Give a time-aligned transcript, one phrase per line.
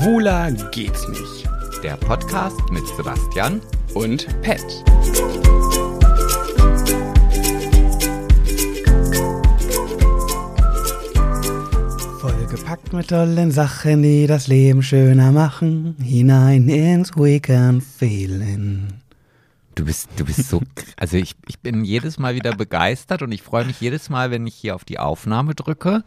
[0.00, 1.46] Schwuler geht's nicht.
[1.82, 3.60] Der Podcast mit Sebastian
[3.92, 4.64] Und Pet.
[12.18, 15.96] Vollgepackt mit tollen Sachen, die das Leben schöner machen.
[16.02, 18.88] Hinein ins Weekend Feeling.
[19.74, 20.62] Du bist, du bist so,
[20.96, 24.46] also ich, ich bin jedes Mal wieder begeistert und ich freue mich jedes Mal, wenn
[24.46, 26.04] ich hier auf die Aufnahme drücke,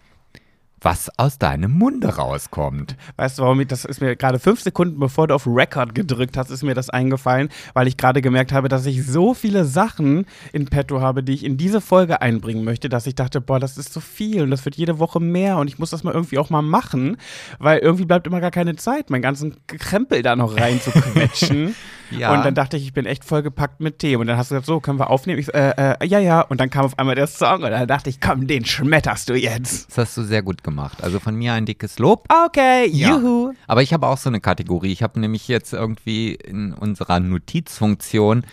[0.83, 2.95] was aus deinem Munde rauskommt.
[3.15, 6.37] Weißt du, warum ich, das ist mir gerade fünf Sekunden bevor du auf Record gedrückt
[6.37, 10.25] hast, ist mir das eingefallen, weil ich gerade gemerkt habe, dass ich so viele Sachen
[10.51, 13.77] in petto habe, die ich in diese Folge einbringen möchte, dass ich dachte, boah, das
[13.77, 16.37] ist so viel und das wird jede Woche mehr und ich muss das mal irgendwie
[16.37, 17.17] auch mal machen,
[17.59, 21.75] weil irgendwie bleibt immer gar keine Zeit, meinen ganzen Krempel da noch rein zu quetschen.
[22.19, 22.33] Ja.
[22.33, 24.21] Und dann dachte ich, ich bin echt vollgepackt mit Themen.
[24.21, 25.39] Und dann hast du gesagt, so, können wir aufnehmen?
[25.39, 26.41] Ich äh, äh, ja, ja.
[26.41, 29.33] Und dann kam auf einmal der Song und dann dachte ich, komm, den schmetterst du
[29.33, 29.89] jetzt.
[29.89, 30.72] Das hast du sehr gut gemacht.
[31.01, 32.25] Also von mir ein dickes Lob.
[32.45, 33.09] Okay, Ja.
[33.17, 33.53] juhu.
[33.67, 34.91] Aber ich habe auch so eine Kategorie.
[34.91, 38.43] Ich habe nämlich jetzt irgendwie in unserer Notizfunktion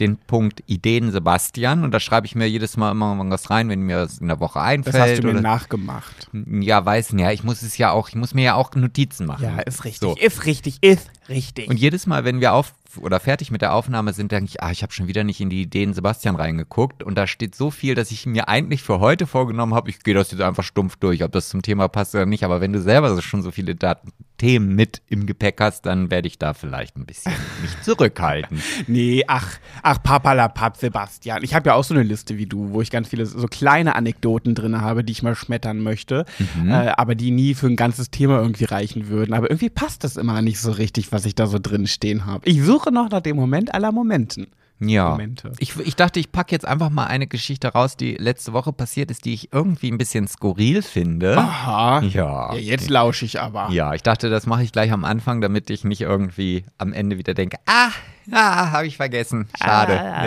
[0.00, 3.80] den Punkt Ideen Sebastian und da schreibe ich mir jedes Mal immer was rein, wenn
[3.82, 4.94] mir das in der Woche einfällt.
[4.94, 6.28] Das hast du mir oder, nachgemacht.
[6.60, 7.22] ja, weiß nicht.
[7.22, 9.44] Ja, ich muss es ja auch, ich muss mir ja auch Notizen machen.
[9.44, 10.00] Ja, ist richtig.
[10.00, 10.14] So.
[10.16, 11.68] Ist richtig, ist richtig.
[11.70, 14.70] Und jedes Mal, wenn wir auf oder fertig mit der Aufnahme sind, denke ich, ah,
[14.70, 17.02] ich habe schon wieder nicht in die Ideen Sebastian reingeguckt.
[17.02, 20.14] Und da steht so viel, dass ich mir eigentlich für heute vorgenommen habe, ich gehe
[20.14, 22.44] das jetzt einfach stumpf durch, ob das zum Thema passt oder nicht.
[22.44, 26.28] Aber wenn du selber schon so viele Daten, Themen mit im Gepäck hast, dann werde
[26.28, 28.60] ich da vielleicht ein bisschen mich zurückhalten.
[28.86, 31.42] Nee, ach, ach, papalapap, Sebastian.
[31.42, 33.94] Ich habe ja auch so eine Liste wie du, wo ich ganz viele so kleine
[33.94, 36.70] Anekdoten drin habe, die ich mal schmettern möchte, Mhm.
[36.70, 39.32] äh, aber die nie für ein ganzes Thema irgendwie reichen würden.
[39.34, 42.46] Aber irgendwie passt das immer nicht so richtig, was ich da so drin stehen habe.
[42.48, 44.48] Ich suche noch nach dem Moment aller Momenten.
[44.78, 45.10] Ja.
[45.10, 45.52] Momente.
[45.58, 49.10] Ich, ich dachte, ich packe jetzt einfach mal eine Geschichte raus, die letzte Woche passiert
[49.10, 51.36] ist, die ich irgendwie ein bisschen skurril finde.
[51.38, 52.00] Aha.
[52.02, 52.54] Ja.
[52.54, 53.70] Ja, jetzt lausche ich aber.
[53.70, 57.18] Ja, ich dachte, das mache ich gleich am Anfang, damit ich nicht irgendwie am Ende
[57.18, 57.90] wieder denke, ah,
[58.30, 59.48] ah habe ich vergessen.
[59.58, 60.00] Schade.
[60.00, 60.24] Ah.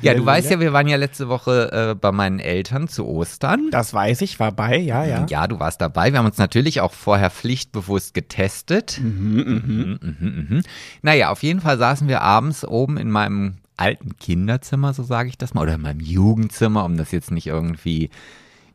[0.00, 3.70] Ja, du weißt ja, wir waren ja letzte Woche äh, bei meinen Eltern zu Ostern.
[3.70, 5.26] Das weiß ich, war bei, ja, ja.
[5.28, 6.12] Ja, du warst dabei.
[6.12, 9.00] Wir haben uns natürlich auch vorher pflichtbewusst getestet.
[9.02, 10.62] Mhm, mhm, mhm.
[11.02, 15.38] Naja, auf jeden Fall saßen wir abends oben in meinem alten Kinderzimmer, so sage ich
[15.38, 18.10] das mal, oder in meinem Jugendzimmer, um das jetzt nicht irgendwie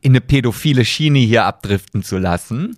[0.00, 2.76] in eine pädophile Schiene hier abdriften zu lassen.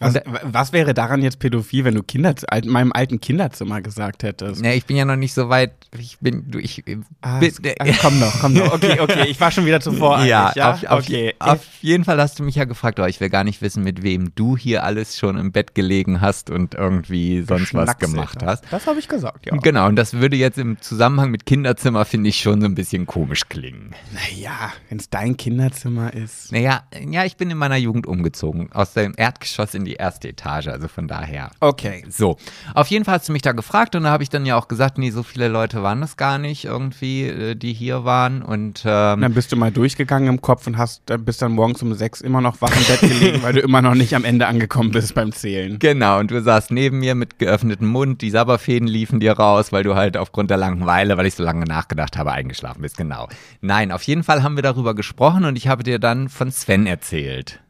[0.00, 2.34] Was, was wäre daran jetzt pädophil, wenn du Kinder,
[2.66, 4.64] meinem alten Kinderzimmer gesagt hättest?
[4.64, 5.72] Ja, ich bin ja noch nicht so weit.
[5.98, 8.74] Ich bin, du, ich äh, Ah, bin, ah, komm noch, komm noch.
[8.74, 10.22] Okay, okay, ich war schon wieder zuvor.
[10.24, 10.72] ja, ja?
[10.72, 11.34] Auf, okay.
[11.38, 14.02] auf jeden Fall hast du mich ja gefragt, aber ich will gar nicht wissen, mit
[14.02, 18.62] wem du hier alles schon im Bett gelegen hast und irgendwie sonst was gemacht hast.
[18.62, 18.72] hast.
[18.72, 19.56] Das habe ich gesagt, ja.
[19.56, 23.06] Genau, und das würde jetzt im Zusammenhang mit Kinderzimmer, finde ich, schon so ein bisschen
[23.06, 23.94] komisch klingen.
[24.12, 26.52] Naja, wenn es dein Kinderzimmer ist.
[26.52, 30.68] Naja, ja, ich bin in meiner Jugend umgezogen, aus dem Erdgeschoss in die erste Etage,
[30.68, 31.50] also von daher.
[31.60, 32.04] Okay.
[32.08, 32.36] So,
[32.74, 34.68] auf jeden Fall hast du mich da gefragt und da habe ich dann ja auch
[34.68, 38.82] gesagt, nee, so viele Leute waren das gar nicht irgendwie, äh, die hier waren und
[38.84, 41.94] ähm, Dann bist du mal durchgegangen im Kopf und hast, äh, bist dann morgens um
[41.94, 44.90] sechs immer noch wach im Bett gelegen, weil du immer noch nicht am Ende angekommen
[44.90, 45.78] bist beim Zählen.
[45.78, 49.84] Genau, und du saßt neben mir mit geöffnetem Mund, die Sabberfäden liefen dir raus, weil
[49.84, 53.28] du halt aufgrund der Langeweile, weil ich so lange nachgedacht habe, eingeschlafen bist, genau.
[53.60, 56.86] Nein, auf jeden Fall haben wir darüber gesprochen und ich habe dir dann von Sven
[56.86, 57.60] erzählt.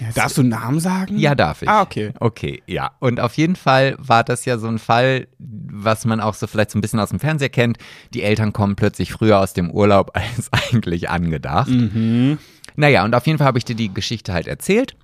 [0.00, 1.18] Ja, darfst du Namen sagen?
[1.18, 1.68] Ja, darf ich.
[1.68, 2.12] Ah, okay.
[2.20, 2.92] Okay, ja.
[3.00, 6.70] Und auf jeden Fall war das ja so ein Fall, was man auch so vielleicht
[6.70, 7.78] so ein bisschen aus dem Fernseher kennt.
[8.14, 11.70] Die Eltern kommen plötzlich früher aus dem Urlaub als eigentlich angedacht.
[12.76, 14.96] Naja, und auf jeden Fall habe ich dir die Geschichte halt erzählt.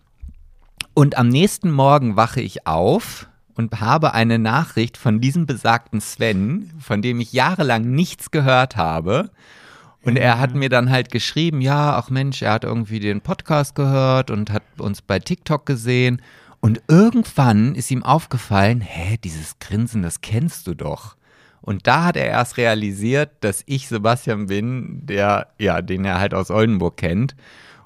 [0.94, 6.72] Und am nächsten Morgen wache ich auf und habe eine Nachricht von diesem besagten Sven,
[6.80, 9.30] von dem ich jahrelang nichts gehört habe.
[10.08, 13.74] Und er hat mir dann halt geschrieben, ja, ach Mensch, er hat irgendwie den Podcast
[13.74, 16.22] gehört und hat uns bei TikTok gesehen.
[16.60, 21.16] Und irgendwann ist ihm aufgefallen, hä, dieses Grinsen, das kennst du doch.
[21.60, 26.32] Und da hat er erst realisiert, dass ich Sebastian bin, der, ja, den er halt
[26.32, 27.36] aus Oldenburg kennt.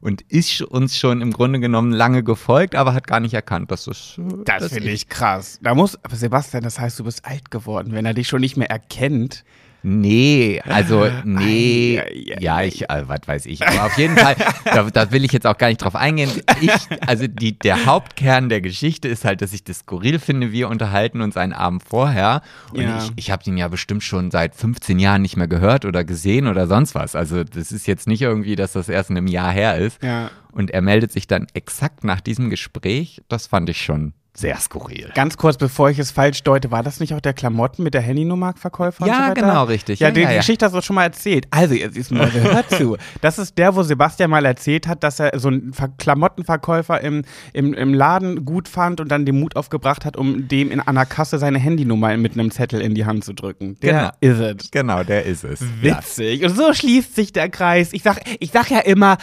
[0.01, 3.87] Und ist uns schon im Grunde genommen lange gefolgt, aber hat gar nicht erkannt, dass
[3.87, 4.17] das.
[4.17, 5.59] äh, Das dass finde ich krass.
[5.61, 7.91] Da muss, aber Sebastian, das heißt, du bist alt geworden.
[7.91, 9.45] Wenn er dich schon nicht mehr erkennt,
[9.85, 12.01] Nee, also nee,
[12.41, 13.67] ja, ich, äh, was weiß ich.
[13.67, 16.31] Aber auf jeden Fall, da, da will ich jetzt auch gar nicht drauf eingehen.
[16.61, 16.71] Ich,
[17.07, 20.53] also die, der Hauptkern der Geschichte ist halt, dass ich das skurril finde.
[20.53, 22.43] Wir unterhalten uns einen Abend vorher
[22.73, 22.99] und Ja.
[23.05, 26.47] ich, ich habe ihn ja bestimmt schon seit 15 Jahren nicht mehr gehört oder gesehen
[26.47, 27.17] oder sonst was.
[27.17, 30.03] Also das ist jetzt nicht irgendwie, dass das erst in einem Jahr her ist.
[30.03, 30.31] Ja.
[30.53, 33.23] Und er meldet sich dann exakt nach diesem Gespräch.
[33.29, 35.11] Das fand ich schon sehr skurril.
[35.15, 38.01] Ganz kurz, bevor ich es falsch deute, war das nicht auch der Klamotten mit der
[38.01, 39.07] Handynummer-Verkäufer?
[39.07, 40.01] Ja, und so genau, richtig.
[40.01, 40.37] Ja, Ja, die ja, ja.
[40.39, 41.47] Geschichte hast du schon mal erzählt.
[41.51, 42.97] Also, ihr siehst mal, hört zu.
[43.21, 47.23] Das ist der, wo Sebastian mal erzählt hat, dass er so einen Ver Klamottenverkäufer im,
[47.53, 51.05] im, im Laden gut fand und dann den Mut aufgebracht hat, um dem in einer
[51.05, 53.79] Kasse seine Handynummer mit einem Zettel in die Hand zu drücken.
[53.81, 54.73] Der is it.
[54.73, 55.61] Genau, der ist es.
[55.83, 55.99] Ja.
[55.99, 56.43] Witzig.
[56.45, 57.93] Und so schließt sich der Kreis.
[57.93, 59.19] Ich sag, ich sag ja immer,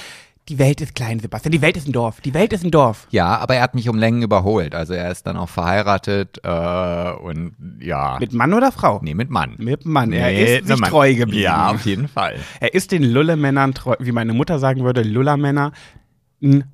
[0.50, 1.52] die Welt ist klein, Sebastian.
[1.52, 2.22] Die Welt ist ein Dorf.
[2.22, 3.08] Die Welt ist ein Dorf.
[3.12, 4.76] ja, aber er hat mich um Längen überholt.
[4.76, 8.18] Also er ist dann auch verheiratet äh, und ja.
[8.20, 9.00] Mit Mann oder Frau?
[9.04, 9.56] nee, mit Mann.
[9.58, 10.12] Mit Mann.
[10.12, 10.90] Er Nee, ist sich Mann.
[10.90, 11.44] treu geblieben.
[11.44, 12.36] Ja, auf jeden Fall.
[12.60, 15.72] Er ist den Lullemännern treu, wie meine Mutter sagen würde, Lullermänner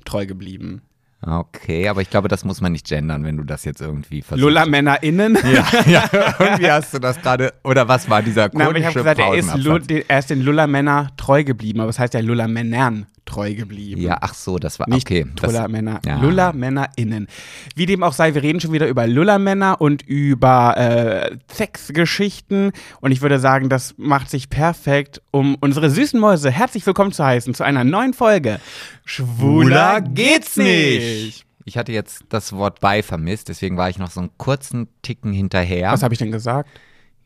[0.05, 0.81] treu geblieben.
[1.27, 4.43] Okay, aber ich glaube, das muss man nicht gendern, wenn du das jetzt irgendwie versuchst.
[4.43, 5.37] LullermännerInnen?
[5.45, 8.99] Ja, ja, irgendwie hast du das gerade, oder was war dieser Na, aber ich komische
[9.07, 13.07] habe gesagt, er ist, er ist den Lullermänner treu geblieben, aber es heißt ja Lullermännern
[13.25, 14.01] treu geblieben.
[14.01, 15.25] Ja, ach so, das war, Nicht okay.
[15.35, 16.19] Das, Lullermänner, ja.
[16.21, 17.27] LullermännerInnen.
[17.75, 22.71] Wie dem auch sei, wir reden schon wieder über Lullermänner und über äh, Sexgeschichten.
[23.01, 27.25] Und ich würde sagen, das macht sich perfekt, um unsere süßen Mäuse herzlich willkommen zu
[27.25, 28.59] heißen zu einer neuen Folge.
[29.03, 31.45] Schwuler geht's nicht.
[31.67, 35.33] Ich hatte jetzt das Wort bei vermisst, deswegen war ich noch so einen kurzen Ticken
[35.33, 35.91] hinterher.
[35.91, 36.69] Was habe ich denn gesagt?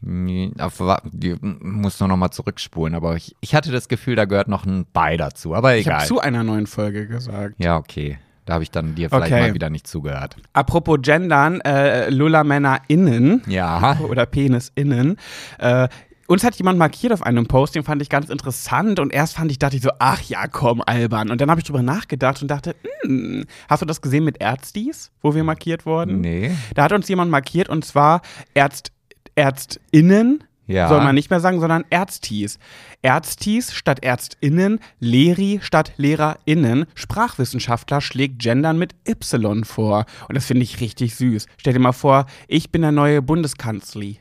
[0.01, 0.81] Nee, auf,
[1.11, 4.65] die muss nur noch mal zurückspulen, aber ich, ich hatte das Gefühl, da gehört noch
[4.65, 6.07] ein bei dazu, aber Ich habe egal.
[6.07, 7.55] zu einer neuen Folge gesagt.
[7.57, 8.17] ja, okay.
[8.45, 9.41] Da habe ich dann dir vielleicht Okay.
[9.41, 10.35] mal wieder nicht zugehört.
[10.53, 13.99] Apropos Gendern, äh, LullermännerInnen Ja.
[14.09, 15.17] oder PenisInnen.
[15.59, 15.87] Äh,
[16.27, 19.51] uns hat jemand markiert auf einem Post, den fand ich ganz interessant und erst fand
[19.51, 21.29] ich, dachte ich so, ach ja, komm, albern.
[21.31, 25.11] Und dann habe ich drüber nachgedacht und dachte, hm, hast du das gesehen mit Ärztis,
[25.21, 26.21] wo wir markiert wurden?
[26.21, 26.51] Nee.
[26.75, 28.21] Da hat uns jemand markiert und zwar
[28.53, 28.91] Ärzt,
[29.39, 30.87] ÄrztInnen, Ja.
[30.89, 32.59] soll man nicht mehr sagen, sondern Ärztis.
[33.01, 36.85] Ärztis statt ÄrztInnen, Lehri statt LehrerInnen.
[36.95, 40.05] Sprachwissenschaftler schlägt Gendern mit Y vor.
[40.27, 41.47] Und das finde ich richtig süß.
[41.57, 44.19] Stell dir mal vor, ich bin der neue Bundeskanzli.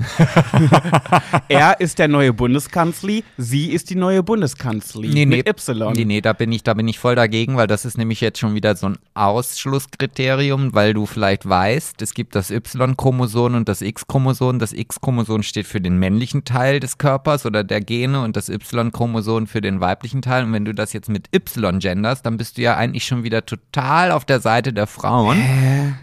[1.48, 5.26] er ist der neue Bundeskanzli, sie ist die neue Bundeskanzli.
[5.26, 5.92] mit Y.
[5.94, 8.38] Nee, nee, da bin ich, da bin ich voll dagegen, weil das ist nämlich jetzt
[8.38, 13.82] schon wieder so ein Ausschlusskriterium, weil du vielleicht weißt, es gibt das Y-Chromosom und das
[13.82, 14.58] X-Chromosom.
[14.58, 19.46] Das X-Chromosom steht für den männlichen Teil des Körpers oder der Gene und das Y-Chromosom
[19.46, 20.44] für den weiblichen Teil.
[20.44, 23.44] Und wenn du das jetzt mit Y genderst, dann bist du ja eigentlich schon wieder
[23.44, 25.38] total auf der Seite der Frauen.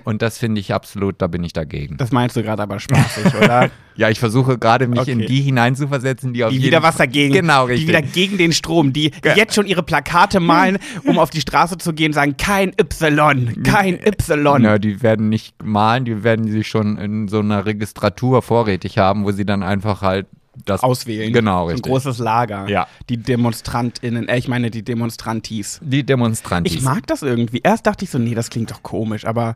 [0.04, 1.98] Und das finde ich absolut, da bin ich dagegen.
[1.98, 3.70] Das meinst du gerade aber spaßig, oder?
[3.98, 5.12] Ja, ich versuche gerade mich Okay.
[5.12, 7.34] in die hineinzuversetzen, die auf Die wieder was dagegen.
[7.34, 7.90] Genau, Die richtig.
[7.90, 11.94] wieder gegen den Strom, die jetzt schon ihre Plakate malen, um auf die Straße zu
[11.94, 14.64] gehen, sagen kein Y, kein Y.
[14.64, 19.26] Ja, die werden nicht malen, die werden sie schon in so einer Registratur vorrätig haben,
[19.26, 20.28] wo sie dann einfach halt
[20.66, 21.32] das Auswählen.
[21.34, 21.92] Genau, Ein richtig.
[21.92, 22.68] großes Lager.
[22.68, 22.88] Ja.
[23.10, 25.80] Die DemonstrantInnen, äh, ich meine die Demonstrantis.
[25.84, 26.72] Die Demonstranten.
[26.72, 27.62] Ich mag das irgendwie.
[27.64, 29.56] Erst dachte ich so, nee, das klingt doch komisch, aber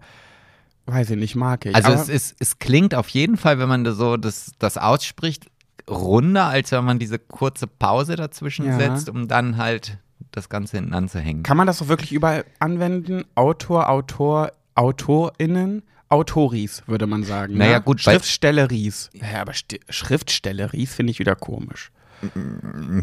[0.86, 1.76] weiß ich nicht, mag ich.
[1.76, 5.46] Also es, ist, es klingt auf jeden Fall, wenn man so das, das ausspricht,
[5.90, 8.78] runder, als wenn man diese kurze Pause dazwischen Ja.
[8.78, 9.98] setzt, um dann halt
[10.32, 11.44] das Ganze hinten anzuhängen.
[11.44, 13.24] kann man das doch wirklich überall anwenden?
[13.36, 15.84] Autor, Autor, AutorInnen?
[16.10, 17.58] Autoris, würde man sagen.
[17.58, 17.82] Naja, ne?
[17.82, 19.10] gut, weil- Schriftstelleries.
[19.14, 21.92] Ja, aber Sti Schriftstelleries finde ich wieder komisch.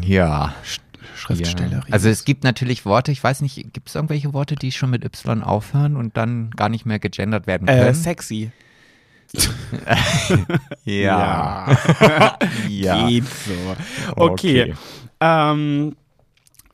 [0.01, 0.53] Ja.
[1.15, 1.87] Schriftstelleries.
[1.87, 1.93] Ja.
[1.93, 5.03] Also es gibt natürlich Worte, ich weiß nicht, gibt es irgendwelche Worte, die schon mit
[5.03, 7.95] Y aufhören und dann gar nicht mehr gegendert werden äh, können?
[7.95, 8.51] sexy.
[10.85, 11.77] ja.
[12.67, 13.07] Ja.
[13.07, 13.75] Geht so.
[14.15, 14.73] Okay.
[15.19, 15.95] Ähm,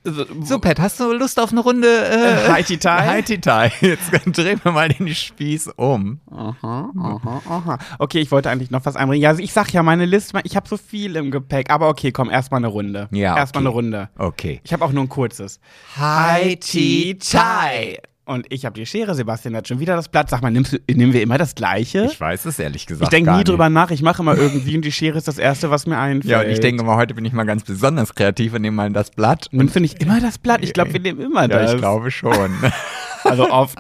[0.06, 1.88] so, So, Pat, hast du Lust auf eine Runde?
[1.88, 3.08] Äh, Haiti Tai?
[3.08, 3.72] Haiti Tai.
[3.82, 6.20] Jetzt drehen wir mal den Spieß um.
[6.32, 7.78] Aha, aha, aha.
[8.00, 9.24] Okay, ich wollte eigentlich noch was einbringen.
[9.24, 11.70] Ja, also ich sag ja meine Liste, ich habe so viel im Gepäck.
[11.70, 13.08] Aber okay, komm, erstmal eine Runde.
[13.12, 13.68] Ja, Erstmal okay.
[13.68, 14.10] eine Runde.
[14.18, 14.62] Okay.
[14.64, 15.60] Ich habe auch nur ein kurzes.
[15.98, 18.00] Haiti Tai.
[18.28, 20.32] Und ich habe die Schere, Sebastian hat schon wieder das Blatt.
[20.32, 22.06] Sag mal, nimmst nehmen wir immer das gleiche?
[22.12, 23.50] Ich weiß es ehrlich gesagt Ich denke nie nicht.
[23.50, 26.26] drüber nach, ich mache immer irgendwie und die Schere ist das Erste, was mir einfällt.
[26.32, 28.92] Ja, und ich denke mal, heute bin ich mal ganz besonders kreativ und nehme mal
[28.92, 29.48] das Blatt.
[29.52, 30.64] Nimmst du nicht immer das Blatt?
[30.64, 31.74] Ich glaube, wir nehmen immer Ja, das.
[31.74, 32.34] ich glaube schon.
[33.24, 33.78] Also oft.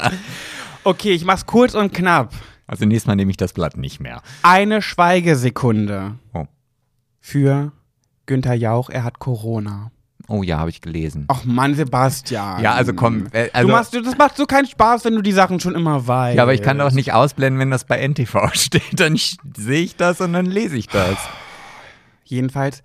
[0.84, 2.34] Okay, ich mach's kurz und knapp.
[2.68, 4.22] Also nächstes Mal nehme ich das Blatt nicht mehr.
[4.42, 6.46] Eine Schweigesekunde Oh,
[7.20, 7.72] für
[8.26, 9.92] Günther Jauch, er hat Corona.
[10.28, 11.26] Oh ja, habe ich gelesen.
[11.28, 12.62] Ach Mann, Sebastian.
[12.62, 15.22] Ja, also komm, äh, also- du machst, du- das macht so keinen Spaß, wenn du
[15.22, 16.38] die Sachen schon immer weißt.
[16.38, 19.00] Ja, aber ich kann doch nicht ausblenden, wenn das bei NTV steht.
[19.00, 19.16] Dann
[19.56, 21.18] sehe ich das und dann lese ich das.
[22.24, 22.82] Jedenfalls,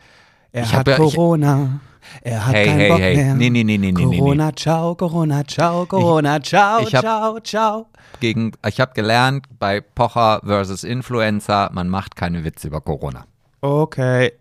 [0.53, 1.81] er Ich hat hab ja- ich- Corona.
[2.23, 3.17] Er hat Hey, keinen hey, Bock hey.
[3.17, 3.35] mehr.
[3.35, 7.39] Nee, nee, nee, nee, nee, nee, Corona, ciao, Corona, ciao, Corona, ciao, ich hab- ciao,
[7.41, 7.87] ciao.
[8.21, 13.27] Gegen, ich habe gelernt, bei Pocher versus Influencer, man macht keine Witze über Corona.
[13.61, 14.33] Okay.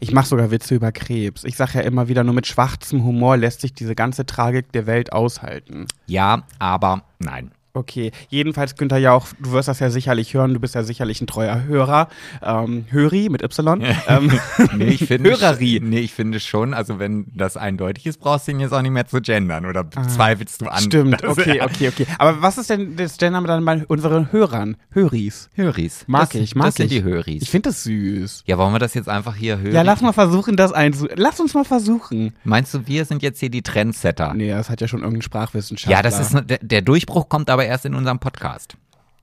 [0.00, 1.44] Ich mache sogar Witze über Krebs.
[1.44, 4.86] Ich sage ja immer wieder, nur mit schwarzem Humor lässt sich diese ganze Tragik der
[4.86, 5.86] Welt aushalten.
[6.06, 7.52] Ja, aber nein.
[7.76, 11.26] Okay, jedenfalls Günther Jauch, du wirst das ja sicherlich hören, du bist ja sicherlich ein
[11.26, 12.08] treuer Hörer.
[12.42, 13.82] Ähm, Höri mit Y.
[14.08, 14.32] ähm,
[14.76, 15.80] Nee, ich finde, Höreri.
[15.82, 18.92] nee, ich finde schon, also wenn das eindeutig ist, brauchst du ihn jetzt auch nicht
[18.92, 20.72] mehr zu gendern oder bezweifelst du an.
[20.74, 22.06] Ah, Stimmt, okay, okay, okay.
[22.18, 24.76] Aber was ist denn das Gender dann bei unseren Hörern?
[24.90, 25.50] Höris.
[25.54, 26.04] Höris.
[26.06, 26.92] Mag das, ich, mag Das sind ich.
[26.98, 27.42] die Höris.
[27.42, 28.44] Ich finde das süß.
[28.46, 29.74] ja, wollen wir das jetzt einfach hier hören?
[29.74, 31.08] Ja, lass mal versuchen, das einzu...
[31.14, 32.32] Lass uns mal versuchen.
[32.44, 34.32] Meinst du, wir sind jetzt hier die Trendsetter?
[34.32, 35.96] Nee, das hat ja schon irgendein Sprachwissenschaftler.
[35.98, 38.76] Ja, das ist der, der Durchbruch kommt aber erst in unserem Podcast.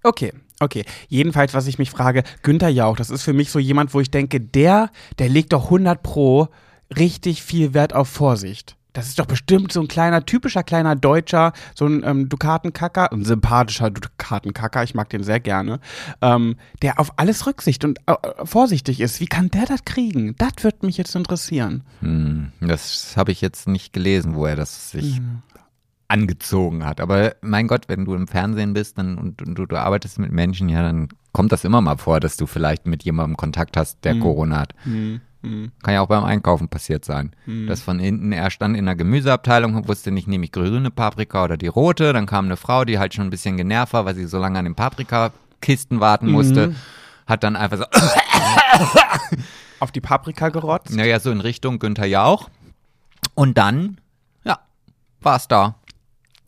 [0.04, 0.86] Okay, okay.
[1.08, 4.12] Jedenfalls, was ich mich frage, Günther Jauch, das ist für mich so jemand, wo ich
[4.12, 6.50] denke, der, der legt doch 100 pro
[6.96, 8.76] richtig viel Wert auf Vorsicht.
[8.94, 13.26] Das ist doch bestimmt so ein kleiner, typischer kleiner Deutscher, so ein ähm, Dukatenkacker, ein
[13.26, 15.80] sympathischer Dukatenkacker, ich mag den sehr gerne,
[16.22, 18.14] ähm, der auf alles Rücksicht und äh,
[18.46, 19.20] vorsichtig ist.
[19.20, 20.36] Wie kann der das kriegen?
[20.38, 21.84] Das würde mich jetzt interessieren.
[22.02, 25.20] Hm, das habe ich jetzt nicht gelesen, wo er das sich
[26.14, 27.02] angezogen hat.
[27.02, 30.32] Aber mein Gott, wenn du im Fernsehen bist dann, und, und du, du arbeitest mit
[30.32, 34.06] Menschen, ja, dann kommt das immer mal vor, dass du vielleicht mit jemandem Kontakt hast,
[34.06, 34.76] der Corona hat.
[35.82, 37.32] Kann ja auch beim Einkaufen passiert sein.
[37.68, 41.44] Dass von hinten, er stand in der Gemüseabteilung und wusste nicht, nehme ich grüne Paprika
[41.44, 42.14] oder die rote.
[42.14, 44.60] Dann kam eine Frau, die halt schon ein bisschen genervt war, weil sie so lange
[44.60, 46.76] an den Paprikakisten warten musste.
[47.26, 47.86] Hat dann einfach so,
[49.80, 50.96] Auf die Paprika gerotzt?
[50.96, 52.50] naja, so in Richtung Günther Jauch.
[53.34, 53.98] Und dann,
[54.46, 54.60] ja,
[55.22, 55.76] war's da.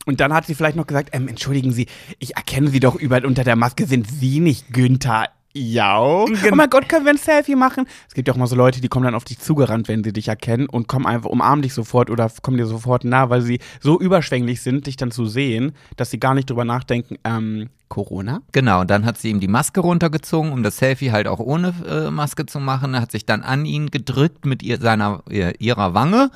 [0.06, 1.88] Und dann hat sie vielleicht noch gesagt, ähm, entschuldigen Sie,
[2.20, 3.86] ich erkenne Sie doch überall unter der Maske.
[3.86, 6.28] Sind Sie nicht Günther Jauch?
[6.52, 7.88] Oh mein Gott, können wir ein Selfie machen?
[8.10, 10.12] Es gibt ja auch mal so Leute, die kommen dann auf dich zugerannt, wenn sie
[10.12, 13.60] dich erkennen und kommen einfach, umarmen dich sofort oder kommen dir sofort nah, weil sie
[13.80, 18.42] so überschwänglich sind, dich dann zu sehen, dass sie gar nicht drüber nachdenken, ähm, Corona?
[18.52, 21.74] Genau, und dann hat sie ihm die Maske runtergezogen, um das Selfie halt auch ohne
[21.88, 23.00] äh, Maske zu machen.
[23.00, 26.32] Hat sich dann an ihn gedrückt mit ihr, seiner, ihrer Wange.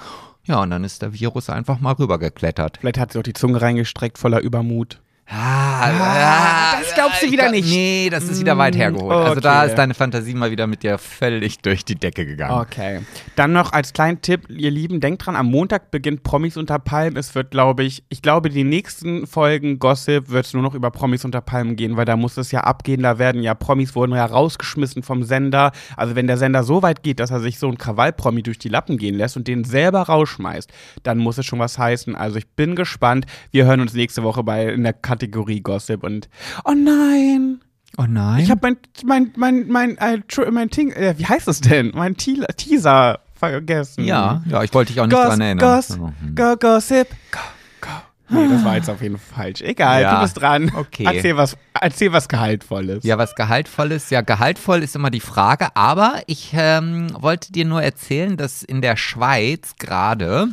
[0.49, 2.79] Ja, und dann ist der Virus einfach mal rübergeklettert.
[2.79, 4.99] Vielleicht hat sie auch die Zunge reingestreckt, voller Übermut.
[5.31, 7.69] Ah, das glaubst du wieder glaub- nicht.
[7.69, 9.11] Nee, das ist wieder weit hergeholt.
[9.11, 9.41] Also okay.
[9.41, 12.59] da ist deine Fantasie mal wieder mit dir völlig durch die Decke gegangen.
[12.59, 13.01] Okay.
[13.35, 17.15] Dann noch als kleinen Tipp, ihr Lieben, denkt dran, am Montag beginnt Promis unter Palmen.
[17.15, 20.89] Es wird, glaube ich, ich glaube, die nächsten Folgen Gossip wird es nur noch über
[20.89, 23.03] Promis unter Palmen gehen, weil da muss es ja abgehen.
[23.03, 25.71] Da werden ja Promis wurden ja rausgeschmissen vom Sender.
[25.95, 28.69] Also wenn der Sender so weit geht, dass er sich so ein Krawallpromi durch die
[28.69, 30.71] Lappen gehen lässt und den selber rausschmeißt,
[31.03, 32.15] dann muss es schon was heißen.
[32.15, 33.27] Also ich bin gespannt.
[33.51, 36.29] Wir hören uns nächste Woche bei in der Kategorie Gossip und
[36.65, 37.61] oh nein.
[37.97, 38.43] Oh nein.
[38.43, 41.91] Ich habe mein, mein, mein, mein, äh, mein Ting, äh, wie heißt es denn?
[41.95, 44.03] Mein Teal- Teaser vergessen.
[44.05, 45.75] ja, ja, ich wollte dich auch nicht Goss, dran erinnern.
[45.75, 46.35] Goss, So, hm.
[46.35, 47.39] go, Gossip, go,
[47.81, 47.87] go.
[48.29, 49.61] Nee, das war jetzt auf jeden Fall falsch.
[49.61, 50.71] Egal, Ja, du bist dran.
[50.75, 51.03] okay.
[51.05, 53.03] Erzähl was, erzähl was Gehaltvolles.
[53.03, 54.11] Ja, was gehaltvolles.
[54.11, 55.75] Ja, gehaltvoll ist immer die Frage.
[55.75, 60.49] Aber ich ähm, wollte dir nur erzählen, dass in der Schweiz gerade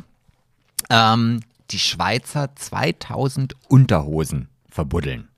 [0.91, 5.29] ähm, die Schweizer 2000 Unterhosen verbuddeln.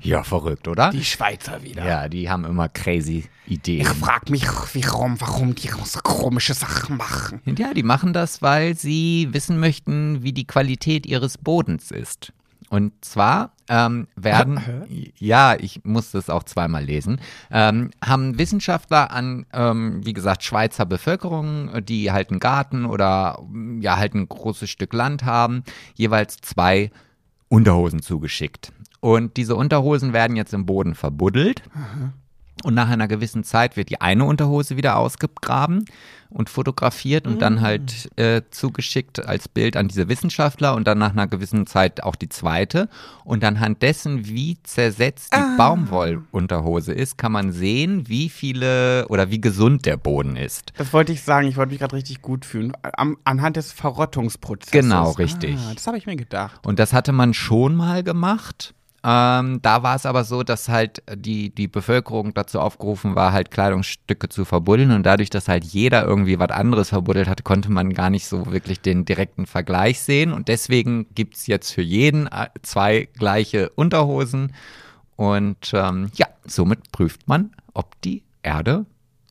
[0.00, 0.90] Ja, verrückt, oder?
[0.90, 1.86] Die Schweizer wieder.
[1.86, 3.82] ja, die haben immer crazy Ideen.
[3.82, 7.40] Ich frag mich, warum, warum die so komische Sachen machen.
[7.56, 12.32] Ja, die machen das, weil sie wissen möchten, wie die Qualität ihres Bodens ist.
[12.70, 14.60] Und zwar ähm, werden,
[15.16, 17.20] ja, ich muss das auch zweimal lesen,
[17.52, 23.38] ähm, haben Wissenschaftler an, ähm, wie gesagt, Schweizer Bevölkerung, die halt einen Garten oder
[23.78, 25.62] ja halt ein großes Stück Land haben,
[25.94, 26.90] jeweils zwei
[27.48, 28.72] Unterhosen zugeschickt.
[29.00, 31.62] Und diese Unterhosen werden jetzt im Boden verbuddelt.
[32.64, 35.84] Und nach einer gewissen Zeit wird die eine Unterhose wieder ausgegraben
[36.30, 41.12] und fotografiert und dann halt äh, zugeschickt als Bild an diese Wissenschaftler und dann nach
[41.12, 42.88] einer gewissen Zeit auch die zweite.
[43.24, 49.40] Und anhand dessen, wie zersetzt die Baumwollunterhose ist, kann man sehen, wie viele oder wie
[49.40, 50.72] gesund der Boden ist.
[50.76, 52.72] Das wollte ich sagen, ich wollte mich gerade richtig gut fühlen.
[52.82, 54.72] Am, anhand des Verrottungsprozesses.
[54.72, 55.56] Genau, richtig.
[55.58, 56.64] Ah, das habe ich mir gedacht.
[56.66, 58.74] Und das hatte man schon mal gemacht.
[59.08, 63.52] Ähm, da war es aber so, dass halt die, die Bevölkerung dazu aufgerufen war, halt
[63.52, 64.90] Kleidungsstücke zu verbuddeln.
[64.90, 68.50] Und dadurch, dass halt jeder irgendwie was anderes verbuddelt hat, konnte man gar nicht so
[68.50, 70.32] wirklich den direkten Vergleich sehen.
[70.32, 74.52] Und deswegen gibt es jetzt für jeden äh, zwei gleiche Unterhosen.
[75.14, 78.86] Und ähm, ja, somit prüft man, ob die Erde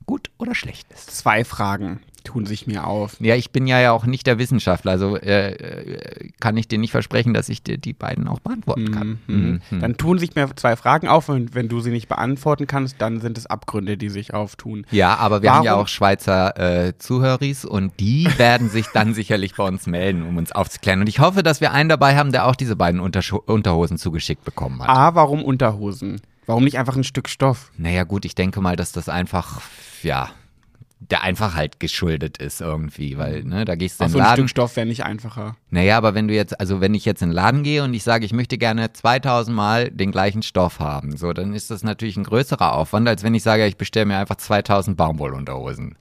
[0.05, 1.11] gut oder schlecht ist.
[1.11, 3.15] Zwei Fragen tun sich mir auf.
[3.21, 6.77] Ja, ich bin ja, ja auch nicht der Wissenschaftler, also äh, äh, kann ich dir
[6.77, 9.19] nicht versprechen, dass ich dir die beiden auch beantworten kann.
[9.27, 9.61] Mhm.
[9.71, 9.79] Mhm.
[9.79, 13.21] Dann tun sich mir zwei Fragen auf und wenn du sie nicht beantworten kannst, dann
[13.21, 14.85] sind es Abgründe, die sich auftun.
[14.91, 19.13] Ja, aber wir haben ja Warum- auch Schweizer äh, Zuhöris und die werden sich dann
[19.13, 20.99] sicherlich bei uns melden, um uns aufzuklären.
[21.01, 24.43] Und ich hoffe, dass wir einen dabei haben, der auch diese beiden Unterscho Unterhosen zugeschickt
[24.43, 24.89] bekommen hat.
[24.89, 26.21] A, warum Unterhosen?
[26.47, 27.71] Warum nicht einfach ein Stück Stoff?
[27.77, 29.61] Naja, gut, ich denke mal, dass das einfach,
[30.03, 30.29] ja,
[30.99, 34.29] der einfach halt geschuldet ist irgendwie, weil, ne, da gehst du in so den ein
[34.29, 34.47] Laden.
[34.47, 35.55] Stück Stoff wäre nicht einfacher.
[35.69, 38.03] Naja, aber wenn du jetzt, also wenn ich jetzt in den Laden gehe und ich
[38.03, 42.17] sage, ich möchte gerne 2000 Mal den gleichen Stoff haben, so, dann ist das natürlich
[42.17, 45.97] ein größerer Aufwand, als wenn ich sage, ich bestelle mir einfach 2000 Baumwollunterhosen.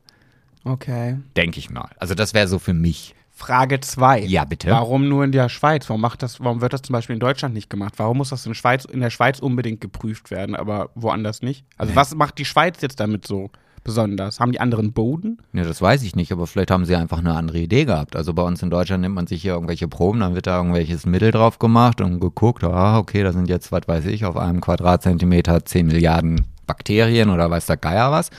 [0.65, 1.19] Okay.
[1.37, 1.91] Denke ich mal.
[1.99, 3.15] Also das wäre so für mich.
[3.37, 4.21] Frage 2.
[4.21, 4.71] Ja, bitte.
[4.71, 5.89] Warum nur in der Schweiz?
[5.91, 7.95] Warum macht das, warum wird das zum Beispiel in Deutschland nicht gemacht?
[7.97, 11.67] Warum muss das in, Schweiz, in der Schweiz unbedingt geprüft werden, aber woanders nicht?
[11.77, 13.51] Also was macht die Schweiz jetzt damit so
[13.85, 14.41] besonders?
[14.41, 15.39] Haben die anderen Boden?
[15.53, 18.17] Ja, das weiß ich nicht, aber vielleicht haben sie einfach eine andere Idee gehabt.
[18.17, 21.07] Also bei uns in Deutschland nimmt man sich hier irgendwelche Proben, dann wird da irgendwelches
[21.07, 24.61] Mittel drauf gemacht und geguckt, ah, okay, da sind jetzt, was weiß ich, auf einem
[24.61, 28.31] Quadratzentimeter 10 Milliarden Bakterien oder weiß der Geier was.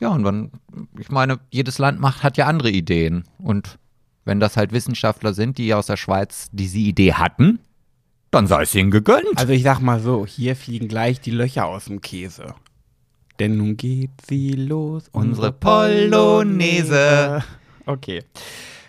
[0.00, 0.50] Ja, und dann,
[0.98, 3.24] ich meine, jedes Land macht, hat ja andere Ideen.
[3.38, 3.78] Und
[4.24, 7.60] wenn das halt Wissenschaftler sind, die aus der Schweiz diese Idee hatten,
[8.30, 9.36] dann sei es ihnen gegönnt.
[9.36, 12.54] Also ich sag mal so, hier fliegen gleich die Löcher aus dem Käse.
[13.38, 17.42] Denn nun geht sie los, Unsere Polonaise.
[17.86, 18.22] Okay.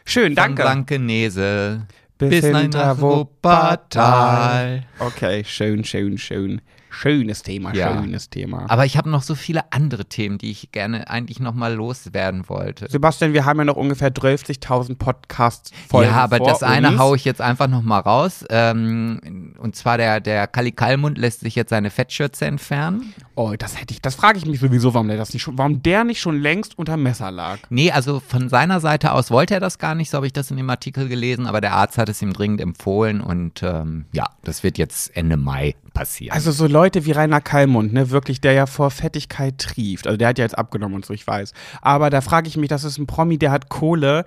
[0.06, 0.64] Schön, Von danke.
[0.64, 1.86] Blankenese
[2.20, 4.86] Bis bis, nach Wuppertal.
[5.00, 6.62] Okay, schön, schön, schön.
[6.90, 8.02] Schönes Thema, Ja.
[8.02, 8.66] schönes Thema.
[8.70, 12.50] Aber ich habe noch so viele andere Themen, die ich gerne eigentlich noch mal loswerden
[12.50, 12.88] wollte.
[12.90, 16.06] Sebastian, wir haben ja noch ungefähr 12.000 Podcasts voll.
[16.06, 17.00] ja, aber vor das eine uns.
[17.00, 18.44] hau ich jetzt einfach noch mal raus.
[18.50, 23.14] Ähm, und zwar der, der Kali Kalmund lässt sich jetzt seine Fettschürze entfernen.
[23.36, 25.82] Oh, das hätte ich, das frage ich mich sowieso, warum der das nicht schon, warum
[25.84, 27.60] der nicht schon längst unter Messer lag.
[27.70, 30.52] Nee, also von seiner Seite aus wollte er das gar nicht, so habe ich das
[30.52, 34.26] in dem Artikel gelesen, aber der Arzt hat es ihm dringend empfohlen und ähm, ja,
[34.44, 36.34] das wird jetzt Ende Mai passieren.
[36.34, 40.08] Also so Leute wie Rainer Kallmund, ne, wirklich, der ja vor Fettigkeit trieft.
[40.08, 41.54] Also der hat ja jetzt abgenommen und so, ich weiß.
[41.82, 44.26] Aber da frage ich mich, das ist ein Promi, der hat Kohle.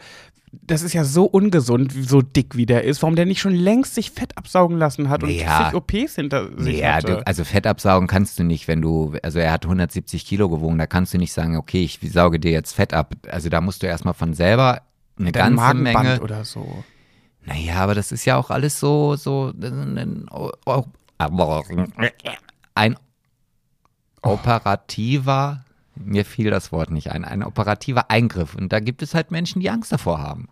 [0.60, 3.94] Das ist ja so ungesund, so dick wie der ist, warum der nicht schon längst
[3.94, 5.70] sich Fett absaugen lassen hat und Ja.
[5.70, 7.06] zig OPs hinter sich Ja, hatte.
[7.06, 10.76] du, also Fett absaugen kannst du nicht, wenn du, also er hat 170 Kilo gewogen,
[10.76, 13.14] da kannst du nicht sagen, okay, ich sauge dir jetzt Fett ab.
[13.30, 14.82] Also da musst du erstmal von selber
[15.18, 16.20] eine ganze Magenband Menge.
[16.20, 16.84] oder so.
[17.46, 19.52] Naja, aber das ist ja auch alles so, so
[22.74, 22.96] ein,
[24.22, 25.64] operativer,
[25.94, 28.54] mir fiel das Wort nicht ein, ein operativer Eingriff.
[28.54, 30.48] Und da gibt es halt Menschen, die Angst davor haben.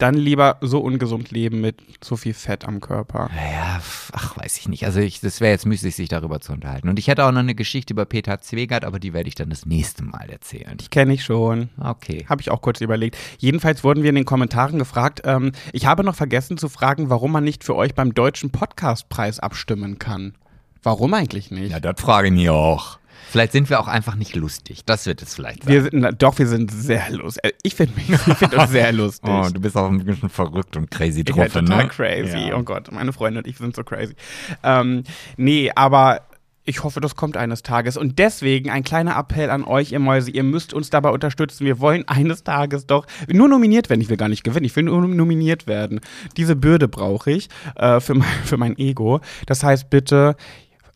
[0.00, 3.28] Dann lieber so ungesund leben mit so viel Fett am Körper.
[3.34, 4.86] Naja, ach, weiß ich nicht.
[4.86, 6.88] Also ich, das wäre jetzt müßig, sich darüber zu unterhalten.
[6.88, 9.50] Und ich hätte auch noch eine Geschichte über Peter Zwegert, aber die werde ich dann
[9.50, 10.78] das nächste Mal erzählen.
[10.78, 11.68] Die kenne ich schon.
[11.78, 12.24] Okay.
[12.28, 13.18] Habe ich auch kurz überlegt.
[13.38, 15.20] Jedenfalls wurden wir in den Kommentaren gefragt.
[15.24, 19.38] Ähm, ich habe noch vergessen zu fragen, warum man nicht für euch beim Deutschen Podcastpreis
[19.38, 20.34] abstimmen kann.
[20.82, 21.72] Warum eigentlich nicht?
[21.72, 22.99] Ja, das frage ich mich auch.
[23.30, 24.84] Vielleicht sind wir auch einfach nicht lustig.
[24.84, 25.72] Das wird es vielleicht sein.
[25.72, 27.54] wir sind, doch, wir sind sehr lustig.
[27.62, 27.94] Ich finde
[28.34, 29.30] find uns sehr lustig.
[29.30, 31.88] Oh, du bist auch ein bisschen verrückt und crazy Ich bin drauf, total ne?
[31.88, 32.48] crazy.
[32.48, 32.56] Ja.
[32.56, 34.16] Oh Gott, meine Freunde und ich sind so crazy.
[34.64, 35.04] Ähm,
[35.36, 36.22] nee, aber
[36.64, 37.96] ich hoffe, das kommt eines Tages.
[37.96, 40.32] Und deswegen ein kleiner Appell an euch, ihr Mäuse.
[40.32, 41.64] Ihr müsst uns dabei unterstützen.
[41.64, 44.00] Wir wollen eines Tages doch nur nominiert werden.
[44.00, 44.64] Ich will gar nicht gewinnen.
[44.64, 46.00] Ich will nur nominiert werden.
[46.36, 49.20] Diese Bürde brauche ich äh, für, mein, für mein Ego.
[49.46, 50.36] Das heißt, bitte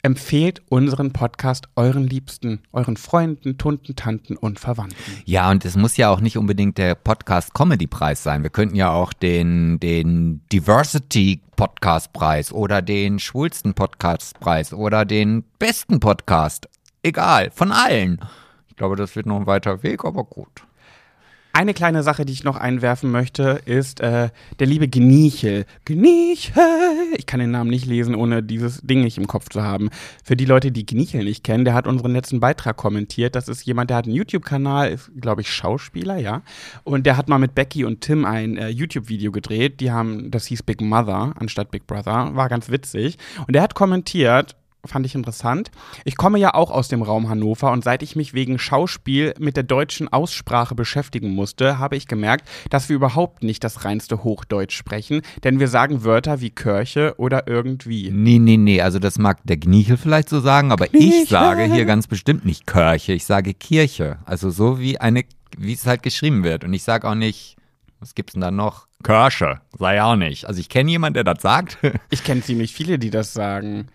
[0.05, 5.23] empfehlt unseren Podcast euren Liebsten, euren Freunden, Tunten, Tanten und Verwandten.
[5.25, 8.43] Ja, und es muss ja auch nicht unbedingt der Podcast-Comedy-Preis sein.
[8.43, 16.69] Wir könnten ja auch den, den Diversity-Podcast-Preis oder den schwulsten Podcast-Preis oder den besten Podcast.
[17.03, 18.21] Egal, von allen.
[18.69, 20.65] Ich glaube, das wird noch ein weiter Weg, aber gut.
[21.57, 25.67] Eine kleine Sache, die ich noch einwerfen möchte, ist äh, der liebe Gniechel.
[25.85, 26.61] Gniechel!
[27.17, 29.91] Ich kann den Namen nicht lesen, ohne dieses Ding nicht im Kopf zu haben.
[30.25, 33.37] Für die Leute, die Gniechel nicht kennen, der hat unseren letzten Beitrag kommentiert.
[33.37, 36.43] Das ist jemand, der hat einen YouTube-Kanal, ist, glaube ich, Schauspieler, ja.
[36.83, 39.79] Und der hat mal mit Becky und Tim ein äh, YouTube-Video gedreht.
[39.79, 42.35] Die haben, das hieß Big Mother anstatt Big Brother.
[42.35, 43.17] War ganz witzig.
[43.47, 45.71] Und der hat kommentiert, fand ich interessant.
[46.05, 49.57] Ich komme ja auch aus dem Raum Hannover und seit ich mich wegen Schauspiel mit
[49.57, 54.77] der deutschen Aussprache beschäftigen musste, habe ich gemerkt, dass wir überhaupt nicht das reinste Hochdeutsch
[54.77, 58.11] sprechen, denn wir sagen Wörter wie Kirche oder irgendwie.
[58.11, 61.27] Nee, nee, nee, also das mag der Gniechel vielleicht so sagen, aber ich Gniechel.
[61.27, 64.19] sage hier ganz bestimmt nicht Kirche, ich sage Kirche.
[64.25, 65.25] Also so wie eine,
[65.57, 66.65] wie es halt geschrieben wird.
[66.65, 67.57] Und ich sage auch nicht,
[68.01, 68.87] was gibt's denn da noch?
[69.03, 70.47] Kirche, sei auch nicht.
[70.47, 71.79] Also ich kenne jemanden, der das sagt.
[72.11, 73.89] Ich kenne ziemlich viele, die das sagen.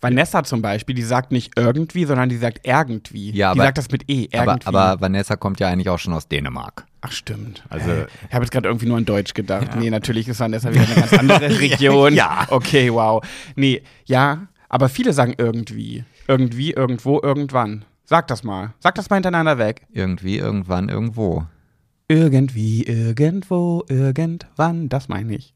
[0.00, 3.30] Vanessa zum Beispiel, die sagt nicht irgendwie, sondern die sagt irgendwie.
[3.32, 4.66] Ja, die aber- sagt das mit E, aber, irgendwie.
[4.68, 6.86] aber Vanessa kommt ja eigentlich auch schon aus Dänemark.
[7.02, 7.62] Ach stimmt.
[7.68, 9.76] Also- Also ich habe jetzt gerade irgendwie nur an Deutsch gedacht.
[9.76, 12.14] Nee, natürlich ist Vanessa wieder eine ganz andere Region.
[12.14, 12.46] Ja.
[12.50, 13.22] Okay, wow.
[13.56, 16.04] Nee, ja, aber viele sagen irgendwie.
[16.28, 17.84] Irgendwie, irgendwo, irgendwann.
[18.04, 18.72] Sag das mal.
[18.80, 19.82] Sag das mal hintereinander weg.
[19.92, 21.44] Irgendwie, irgendwann, irgendwo.
[22.08, 24.88] Irgendwie, irgendwo, irgendwann.
[24.88, 25.54] Das meine ich.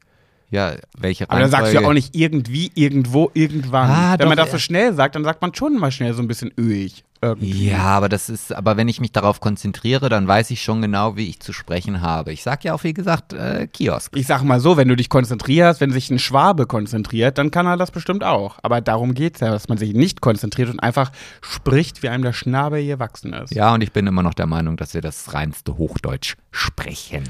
[0.54, 3.90] Ja, welche Aber dann sagst du ja auch nicht irgendwie, irgendwo, irgendwann.
[3.90, 6.22] Ah, Wenn doch, man das so schnell sagt, dann sagt man schon mal schnell so
[6.22, 7.02] ein bisschen öig.
[7.20, 7.70] Irgendwie.
[7.70, 11.16] Ja, aber das ist, aber wenn ich mich darauf konzentriere, dann weiß ich schon genau,
[11.16, 12.32] wie ich zu sprechen habe.
[12.32, 14.16] Ich sag ja auch, wie gesagt, äh, Kiosk.
[14.16, 17.66] Ich sag mal so, wenn du dich konzentrierst, wenn sich ein Schwabe konzentriert, dann kann
[17.66, 18.58] er das bestimmt auch.
[18.62, 22.32] Aber darum geht's ja, dass man sich nicht konzentriert und einfach spricht, wie einem der
[22.32, 23.52] Schnabel gewachsen ist.
[23.52, 27.24] Ja, und ich bin immer noch der Meinung, dass wir das reinste Hochdeutsch sprechen.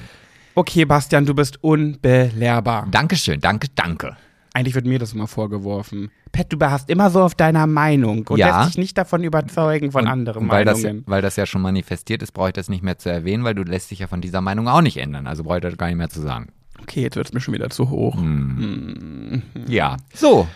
[0.54, 2.86] Okay, Bastian, du bist unbelehrbar.
[2.90, 4.16] Dankeschön, danke, danke.
[4.52, 6.10] Eigentlich wird mir das immer vorgeworfen.
[6.30, 8.60] Pet, du beharrst immer so auf deiner Meinung und Ja.
[8.62, 11.02] lässt dich nicht davon überzeugen von Und- anderen und weil das, Meinungen.
[11.06, 13.62] weil das ja schon manifestiert ist, brauche ich das nicht mehr zu erwähnen, weil du
[13.64, 15.26] lässt dich ja von dieser Meinung auch nicht ändern.
[15.26, 16.48] Also brauche ich das gar nicht mehr zu sagen.
[16.80, 18.16] Okay, jetzt wird's mir schon wieder zu hoch.
[18.16, 19.42] Hm.
[19.66, 19.96] Ja.
[20.12, 20.46] So,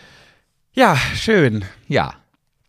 [0.74, 1.64] Ja, schön.
[1.88, 2.14] ja.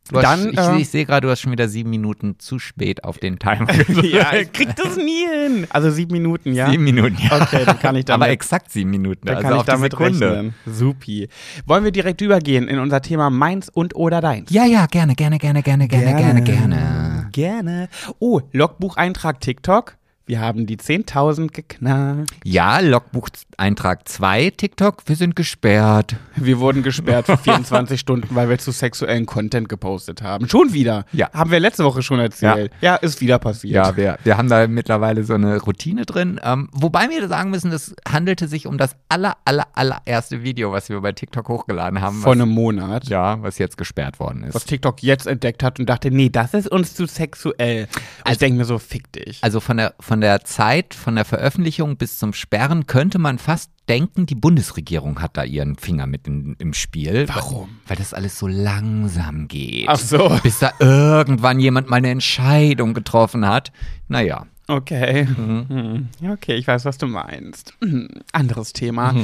[0.09, 2.57] Du hast, Dann, ich äh, ich sehe gerade, du hast schon wieder sieben Minuten zu
[2.57, 3.67] spät auf den Timer
[4.03, 5.67] Ja, ich krieg das nie hin.
[5.69, 6.69] Also sieben Minuten, ja?
[6.69, 7.41] Sieben Minuten, ja.
[7.41, 10.31] Okay, dann kann ich damit, Aber exakt sieben Minuten, dann also kann ich damit Sekunde.
[10.31, 10.53] rechnen.
[10.65, 11.29] Supi.
[11.65, 14.49] Wollen wir direkt übergehen in unser Thema meins und oder deins?
[14.51, 17.29] Ja, ja, gerne, gerne, gerne, gerne, gerne, gerne, gerne.
[17.31, 17.89] Gerne.
[18.17, 19.98] Oh, Logbucheintrag TikTok.
[20.29, 22.29] Wir haben die 10.000 geknackt.
[22.43, 26.17] Ja, Logbucheintrag 2, TikTok, wir sind gesperrt.
[26.35, 30.47] Wir wurden gesperrt für 24 Stunden, weil wir zu sexuellen Content gepostet haben.
[30.47, 31.05] Schon wieder.
[31.13, 31.31] Ja.
[31.33, 32.71] Haben wir letzte Woche schon erzählt.
[32.79, 33.73] Ja, ist wieder passiert.
[33.73, 36.39] Ja, wir, wir haben da mittlerweile so eine Routine drin.
[36.43, 40.89] Ähm, wobei wir sagen müssen, es handelte sich um das aller, aller, allererste Video, was
[40.89, 42.17] wir bei TikTok hochgeladen haben.
[42.17, 43.09] Vor was, einem Monat.
[43.09, 44.53] ja, was jetzt gesperrt worden ist.
[44.53, 47.87] Was TikTok jetzt entdeckt hat und dachte, nee, das ist uns zu sexuell.
[48.25, 49.39] Und ich denke mir so, fick dich.
[49.41, 53.71] Also von der, von der Zeit, von der Veröffentlichung bis zum Sperren könnte man fast
[53.87, 57.27] denken, die Bundesregierung hat da ihren Finger mit in, im Spiel.
[57.27, 57.69] Warum?
[57.85, 59.87] Weil, weil das alles so langsam geht.
[59.87, 60.37] Ach so.
[60.43, 63.71] Bis da irgendwann jemand mal eine Entscheidung getroffen hat.
[64.07, 64.45] Naja.
[64.67, 65.25] Okay.
[65.25, 66.09] Mhm.
[66.21, 67.73] Ja, Okay, ich weiß, was du meinst.
[67.81, 68.07] Mhm.
[68.31, 69.15] Anderes Thema.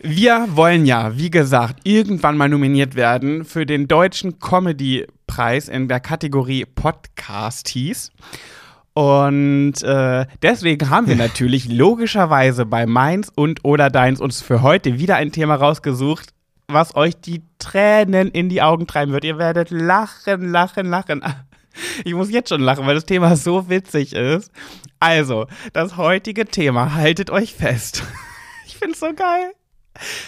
[0.00, 6.00] Wir wollen ja, wie gesagt, irgendwann mal nominiert werden für den deutschen Comedy-Preis in der
[6.00, 8.12] Kategorie Podcasties.
[8.98, 14.98] Und äh, deswegen haben wir natürlich logischerweise bei Meins und oder Deins uns für heute
[14.98, 16.30] wieder ein Thema rausgesucht,
[16.66, 19.22] was euch die Tränen in die Augen treiben wird.
[19.22, 21.22] Ihr werdet lachen, lachen, lachen.
[22.04, 24.50] Ich muss jetzt schon lachen, weil das Thema so witzig ist.
[24.98, 28.02] Also, das heutige Thema, haltet euch fest.
[28.66, 29.52] Ich find's so geil.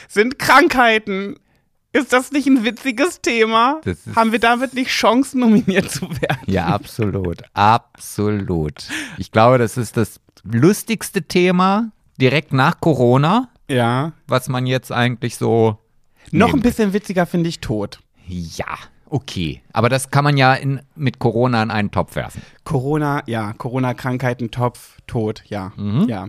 [0.09, 1.35] Sind Krankheiten.
[1.92, 3.81] Ist das nicht ein witziges Thema?
[4.14, 6.38] Haben wir damit nicht Chancen, nominiert zu werden?
[6.46, 7.42] Ja, absolut.
[7.55, 8.85] absolut.
[9.18, 14.12] Ich glaube, das ist das lustigste Thema direkt nach Corona, Ja.
[14.26, 15.79] was man jetzt eigentlich so.
[16.31, 17.98] Noch ein bisschen witziger finde ich tot.
[18.26, 18.66] Ja,
[19.11, 19.62] okay.
[19.73, 22.42] Aber das kann man ja in, mit Corona in einen Topf werfen.
[22.64, 25.73] Corona, ja, Corona-Krankheiten, Topf, Tod, ja.
[25.77, 26.07] Mhm.
[26.09, 26.29] Ja.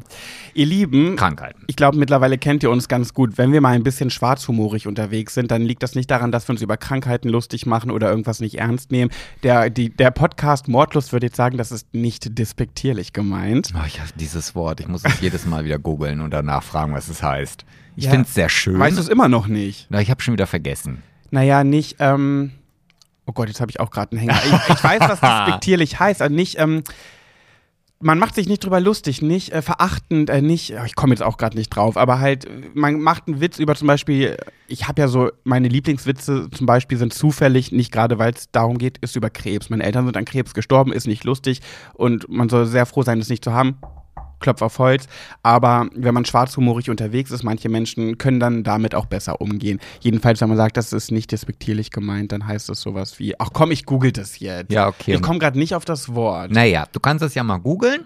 [0.53, 1.63] Ihr Lieben, Krankheiten.
[1.67, 3.37] ich glaube, mittlerweile kennt ihr uns ganz gut.
[3.37, 6.53] Wenn wir mal ein bisschen schwarzhumorig unterwegs sind, dann liegt das nicht daran, dass wir
[6.53, 9.11] uns über Krankheiten lustig machen oder irgendwas nicht ernst nehmen.
[9.43, 13.71] Der, die, der Podcast Mordlust würde jetzt sagen, das ist nicht despektierlich gemeint.
[13.75, 14.79] Oh, ich hasse dieses Wort.
[14.79, 17.65] Ich muss es jedes Mal wieder googeln und danach fragen, was es heißt.
[17.95, 18.11] Ich Ja.
[18.11, 18.79] finde es sehr schön.
[18.79, 19.87] Weißt du es immer noch nicht?
[19.89, 21.03] Na, ich habe schon wieder vergessen.
[21.29, 22.51] Naja, nicht, ähm,
[23.25, 24.39] oh Gott, jetzt habe ich auch gerade einen Hänger.
[24.45, 26.83] Ich, ich weiß, was despektierlich heißt, also nicht, ähm,
[28.01, 31.21] man macht sich nicht drüber lustig, nicht äh, verachtend, äh, nicht, oh, ich komme jetzt
[31.21, 35.01] auch gerade nicht drauf, aber halt, man macht einen Witz über zum Beispiel, ich habe
[35.01, 39.15] ja so, meine Lieblingswitze zum Beispiel sind zufällig, nicht gerade weil es darum geht, ist
[39.15, 39.69] über Krebs.
[39.69, 41.61] Meine Eltern sind an Krebs gestorben, ist nicht lustig
[41.93, 43.77] und man soll sehr froh sein, es nicht zu haben.
[44.41, 45.07] Klopf auf Holz.
[45.43, 49.79] Aber wenn man schwarzhumorig unterwegs ist, manche Menschen können dann damit auch besser umgehen.
[50.01, 53.49] Jedenfalls, wenn man sagt, das ist nicht despektierlich gemeint, dann heißt es sowas wie, ach
[53.53, 54.71] komm, ich google das jetzt.
[54.71, 55.15] Ja, okay.
[55.15, 56.51] Ich komme gerade nicht auf das Wort.
[56.51, 58.05] Naja, du kannst das ja mal googeln.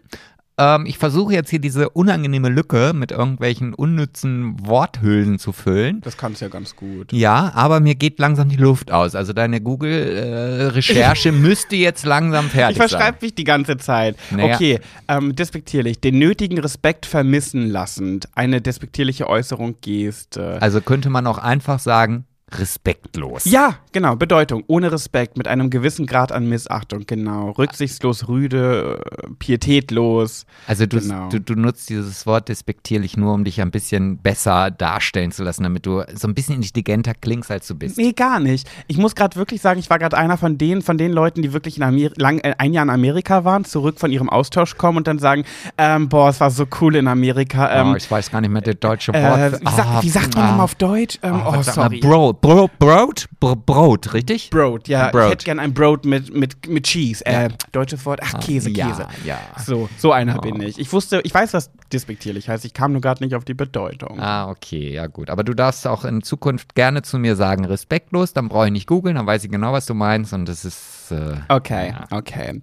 [0.58, 6.02] Ähm, ich versuche jetzt hier diese unangenehme Lücke mit irgendwelchen unnützen Worthülsen zu füllen.
[6.02, 7.12] Das kannst du ja ganz gut.
[7.12, 9.16] Ja, aber mir geht langsam die Luft aus.
[9.16, 12.90] Also deine Google-Recherche müsste jetzt langsam fertig Ich sein.
[12.90, 14.16] verschreibe mich die ganze Zeit.
[14.32, 14.56] Naja.
[14.56, 16.00] Okay, ähm, despektierlich.
[16.00, 18.30] Den nötigen Respekt vermissen lassend.
[18.36, 20.62] Eine despektierliche Äußerung, Geste.
[20.62, 22.26] Also könnte man auch einfach sagen,
[22.60, 23.46] respektlos.
[23.46, 24.64] Ja, genau, Bedeutung.
[24.68, 27.52] Ohne Respekt, mit einem gewissen Grad an Missachtung, genau.
[27.52, 30.46] Rücksichtslos, rüde, äh, pietätlos.
[30.68, 31.30] Also du, Genau.
[31.30, 35.64] du, du nutzt dieses Wort despektierlich nur, um dich ein bisschen besser darstellen zu lassen,
[35.64, 37.98] damit du so ein bisschen intelligenter klingst, als du bist.
[37.98, 38.68] Nee, gar nicht.
[38.88, 41.54] Ich muss gerade wirklich sagen, ich war gerade einer von denen, von den Leuten, die
[41.54, 44.98] wirklich in Amer lang, äh, ein Jahr in Amerika waren, zurück von ihrem Austausch kommen
[44.98, 45.44] und dann sagen,
[45.78, 47.70] ähm, boah, es war so cool in Amerika.
[47.72, 49.62] Ähm, oh, ich weiß gar nicht mehr das deutsche äh, Wort.
[49.62, 51.20] wie, sag, wie sagt man ah, nochmal auf Deutsch?
[51.22, 52.00] Ähm, Oh, oh, sorry.
[52.00, 53.28] Bro, Bro Brot?
[53.40, 54.52] Bro Brot, richtig?
[54.52, 55.10] Brot, ja.
[55.10, 55.24] Brot.
[55.24, 57.26] Ich hätte gern ein Brot mit, mit, mit Cheese.
[57.26, 58.20] Äh, deutsches Wort.
[58.24, 59.08] Ach, Käse, ja, Käse.
[59.26, 59.40] ja.
[59.66, 60.42] So, so einer Oh.
[60.42, 60.78] bin ich.
[60.78, 62.64] Ich wusste, ich weiß, was despektierlich heißt.
[62.66, 64.20] Ich kam nur gerade nicht auf die Bedeutung.
[64.20, 65.32] Ah, okay, ja gut.
[65.32, 68.88] Aber du darfst auch in Zukunft gerne zu mir sagen, respektlos, dann brauche ich nicht
[68.88, 71.12] googeln, dann weiß ich genau, was du meinst und das ist.
[71.12, 72.18] Äh, Okay, Ja.
[72.18, 72.62] okay.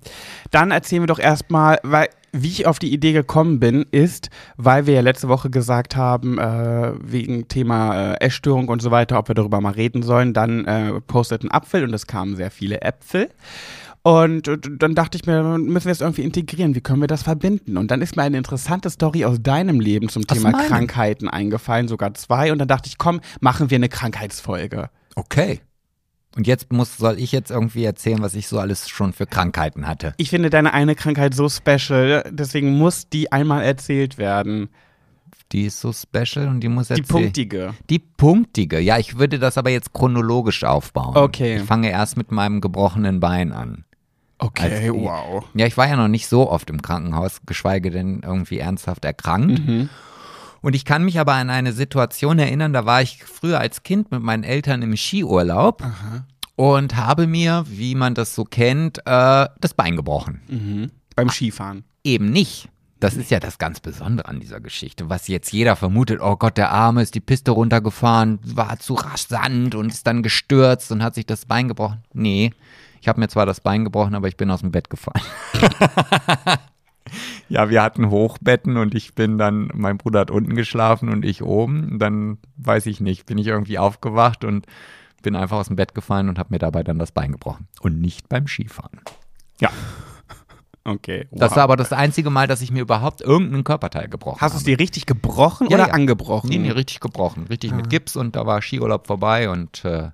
[0.52, 4.86] Dann erzählen wir doch erstmal, weil wie ich auf die Idee gekommen bin, ist, weil
[4.86, 9.28] wir ja letzte Woche gesagt haben, äh, wegen Thema äh, Essstörung und so weiter, ob
[9.28, 13.28] wir darüber mal reden sollen, dann äh, posteten Apfel und es kamen sehr viele Äpfel.
[14.02, 17.22] Und äh, dann dachte ich mir, müssen wir es irgendwie integrieren, wie können wir das
[17.22, 17.76] verbinden?
[17.76, 20.52] Und dann ist mir eine interessante Story aus deinem Leben zum Thema?
[20.52, 22.50] Krankheiten eingefallen, sogar zwei.
[22.50, 24.90] Und dann dachte ich, komm, machen wir eine Krankheitsfolge.
[25.14, 25.60] okay.
[26.36, 29.86] Und jetzt muss, soll ich jetzt irgendwie erzählen, was ich so alles schon für Krankheiten
[29.86, 30.14] hatte.
[30.16, 34.70] Ich finde deine eine Krankheit so special, deswegen muss die einmal erzählt werden.
[35.52, 37.06] Die ist so special und die muss Die erzählen.
[37.24, 37.74] punktige.
[37.90, 38.80] Die punktige.
[38.80, 41.14] Ja, ich würde das aber jetzt chronologisch aufbauen.
[41.16, 41.56] Okay.
[41.56, 43.84] Ich fange erst mit meinem gebrochenen Bein an.
[44.38, 45.44] Okay, Als- wow.
[45.54, 49.66] Ja, ich war ja noch nicht so oft im Krankenhaus, geschweige denn irgendwie ernsthaft erkrankt.
[49.66, 49.88] Mhm.
[50.62, 54.10] Und ich kann mich aber an eine Situation erinnern, da war ich früher als Kind
[54.10, 55.82] mit meinen Eltern im Skiurlaub
[56.56, 60.40] und habe mir, wie man das so kennt, äh, das Bein gebrochen.
[60.48, 60.90] Mhm.
[61.16, 61.84] Beim Skifahren.
[62.04, 62.68] Eben nicht.
[63.00, 65.10] Das ist ja das ganz Besondere an dieser Geschichte.
[65.10, 69.26] Was jetzt jeder vermutet, oh Gott, der Arme ist die Piste runtergefahren, war zu rasch
[69.26, 72.04] Sand und ist dann gestürzt und hat sich das Bein gebrochen.
[72.12, 72.52] Nee,
[73.00, 75.24] ich habe mir zwar das Bein gebrochen, aber ich bin aus dem Bett gefallen.
[77.48, 81.42] ja, wir hatten Hochbetten und ich bin dann, mein Bruder hat unten geschlafen und ich
[81.42, 81.98] oben.
[81.98, 84.66] Dann weiß ich nicht, bin ich irgendwie aufgewacht und
[85.22, 87.68] bin einfach aus dem Bett gefallen und habe mir dabei dann das Bein gebrochen.
[87.80, 89.00] Und nicht beim Skifahren.
[89.60, 89.70] Ja.
[90.84, 91.28] Okay.
[91.30, 91.38] Wow.
[91.38, 94.56] Das war aber das einzige Mal, dass ich mir überhaupt irgendeinen Körperteil gebrochen Hast du
[94.56, 94.72] es habe.
[94.72, 95.94] dir richtig gebrochen Ja, oder ja.
[95.94, 96.48] angebrochen?
[96.48, 97.46] Nee, nee, richtig gebrochen.
[97.48, 97.76] Richtig Ah.
[97.76, 100.10] mit Gips und da war Skiurlaub vorbei und äh,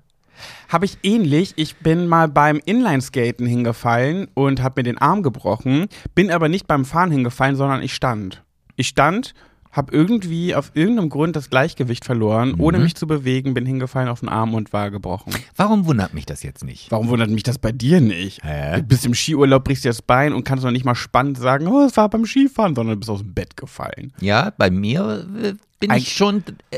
[0.67, 1.53] Habe ich ähnlich.
[1.55, 5.87] Ich bin mal beim Inlineskaten hingefallen und habe mir den Arm gebrochen.
[6.15, 8.43] Bin aber nicht beim Fahren hingefallen, sondern ich stand.
[8.75, 9.33] Ich stand,
[9.71, 12.61] habe irgendwie auf irgendeinem Grund das Gleichgewicht verloren, Mhm.
[12.61, 15.33] ohne mich zu bewegen, bin hingefallen auf den Arm und war gebrochen.
[15.55, 16.91] warum wundert mich das jetzt nicht?
[16.91, 18.43] Warum wundert mich das bei dir nicht?
[18.43, 18.77] Hä?
[18.77, 21.67] Du bist im Skiurlaub, brichst dir das Bein und kannst noch nicht mal spannend sagen,
[21.67, 24.11] oh, es war beim Skifahren, sondern du bist aus dem Bett gefallen.
[24.19, 26.77] Ja, bei mir äh, bin Eig- ich schon äh,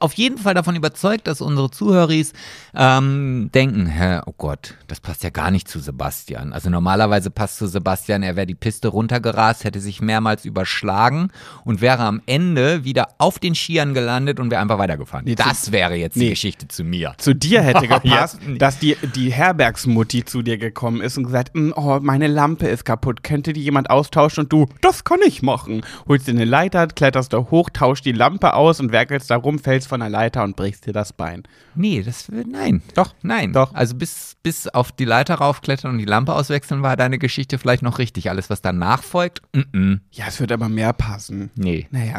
[0.00, 2.32] auf jeden Fall davon überzeugt, dass unsere Zuhöris
[2.74, 6.52] ähm, denken, hä, oh Gott, das passt ja gar nicht zu Sebastian.
[6.52, 11.28] Also normalerweise passt zu Sebastian, er wäre die Piste runtergerast, hätte sich mehrmals überschlagen
[11.64, 15.24] und wäre am Ende wieder auf den Skiern gelandet und wäre einfach weitergefahren.
[15.24, 16.30] Nee, zu- das wäre jetzt die Nee.
[16.30, 17.14] Geschichte zu mir.
[17.18, 21.70] Zu dir hätte gepasst, dass die, die Herbergsmutti zu dir gekommen ist und gesagt, "Mm,
[21.76, 24.44] oh, meine Lampe ist kaputt, könnte die jemand austauschen?
[24.44, 25.82] Und du, das kann ich machen.
[26.08, 29.58] Holst dir eine Leiter, kletterst da hoch, tauschst die Lampe aus und werkelst da rum,
[29.58, 31.42] fällst von der Leiter und brichst dir das Bein.
[31.74, 32.82] Nee, das nein.
[32.94, 33.52] Doch, Nein.
[33.52, 33.72] doch.
[33.74, 37.82] Also bis, bis auf die Leiter raufklettern und die Lampe auswechseln war deine Geschichte vielleicht
[37.82, 38.28] noch richtig.
[38.30, 40.00] Alles, was danach folgt, mm -mm.
[40.10, 41.50] Ja, es wird aber mehr passen.
[41.54, 41.86] nee.
[41.90, 42.11] Naja,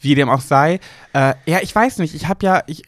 [0.00, 0.80] wie dem auch sei.
[1.12, 2.82] Äh, ja, ich weiß nicht, ich habe ja, ich,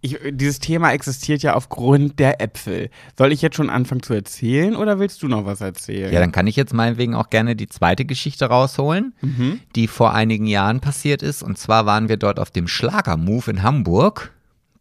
[0.00, 2.90] ich, dieses Thema existiert ja aufgrund der Äpfel.
[3.16, 6.12] Soll ich jetzt schon anfangen zu erzählen oder willst du noch was erzählen?
[6.12, 9.60] Ja, dann kann ich jetzt meinetwegen auch gerne die zweite Geschichte rausholen, Mhm.
[9.76, 11.42] die vor einigen Jahren passiert ist.
[11.42, 14.32] Und zwar waren wir dort auf dem Schlagermove in Hamburg.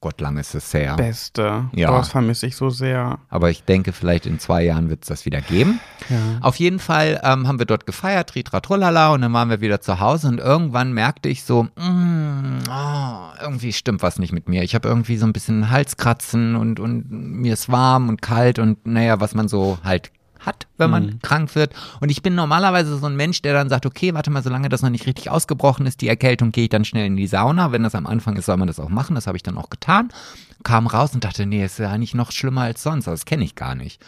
[0.03, 0.97] Gott, lang ist es her.
[0.97, 1.69] Beste.
[1.71, 1.89] Ja.
[1.89, 3.19] Oh, das vermisse ich so sehr.
[3.29, 5.79] Aber ich denke, vielleicht in zwei Jahren wird es das wieder geben.
[6.09, 6.17] Ja.
[6.41, 9.79] Auf jeden Fall ähm, haben wir dort gefeiert, Tritra Trullala, und dann waren wir wieder
[9.79, 14.63] zu Hause und irgendwann merkte ich so, mm, oh, irgendwie stimmt was nicht mit mir.
[14.63, 18.85] Ich habe irgendwie so ein bisschen Halskratzen und, und mir ist warm und kalt und
[18.85, 20.11] naja, was man so halt
[20.45, 21.73] hat, wenn man krank wird.
[21.99, 24.81] Und ich bin normalerweise so ein Mensch, der dann sagt, okay, warte mal, solange das
[24.81, 27.71] noch nicht richtig ausgebrochen ist, die Erkältung, gehe ich dann schnell in die Sauna.
[27.71, 29.15] Wenn das am Anfang ist, soll man das auch machen.
[29.15, 30.09] Das habe ich dann auch getan.
[30.63, 33.05] Kam raus und dachte, nee, ist ja eigentlich noch schlimmer als sonst.
[33.05, 34.01] Das kenne ich gar nicht.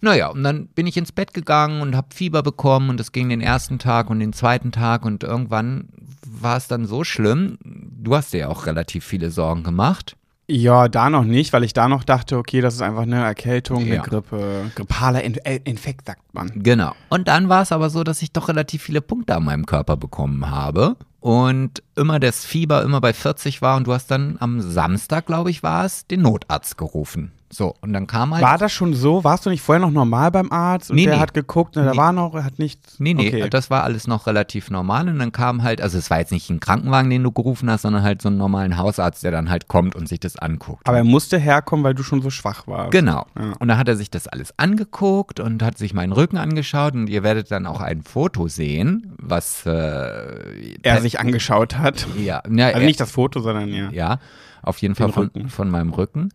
[0.00, 3.28] Naja, und dann bin ich ins Bett gegangen und habe Fieber bekommen und es ging
[3.28, 5.88] den ersten Tag und den zweiten Tag und irgendwann
[6.26, 7.58] war es dann so schlimm.
[7.62, 10.16] Du hast dir ja auch relativ viele Sorgen gemacht.
[10.46, 13.82] Ja, da noch nicht, weil ich da noch dachte, okay, das ist einfach eine Erkältung,
[13.82, 14.02] eine Ja.
[14.02, 16.50] Grippe, grippaler In äh, Infekt, sagt man.
[16.62, 16.92] Genau.
[17.08, 19.96] Und dann war es aber so, dass ich doch relativ viele Punkte an meinem Körper
[19.96, 24.60] bekommen habe und immer das Fieber immer bei 40 war und du hast dann am
[24.60, 27.32] Samstag, glaube ich, war es, den Notarzt gerufen.
[27.50, 28.42] So, und dann kam halt.
[28.42, 29.22] War das schon so?
[29.22, 31.20] Warst du nicht vorher noch normal beim Arzt und Nee, der nee.
[31.20, 31.96] hat geguckt, ne, da Nee.
[31.96, 32.98] war noch, er hat nichts.
[32.98, 33.48] Nee, nee, okay.
[33.50, 36.50] das war alles noch relativ normal und dann kam halt, also es war jetzt nicht
[36.50, 39.68] ein Krankenwagen, den du gerufen hast, sondern halt so einen normalen Hausarzt, der dann halt
[39.68, 40.88] kommt und sich das anguckt.
[40.88, 42.90] Aber er musste herkommen, weil du schon so schwach warst.
[42.90, 43.26] Genau.
[43.38, 43.52] Ja.
[43.60, 47.08] Und da hat er sich das alles angeguckt und hat sich meinen Rücken angeschaut und
[47.08, 52.06] ihr werdet dann auch ein Foto sehen, was äh, Er sich angeschaut hat.
[52.16, 53.90] ja, ja, Also er- nicht das Foto, sondern ja.
[53.90, 54.18] ja,
[54.62, 56.30] auf jeden Fall von, von meinem Rücken.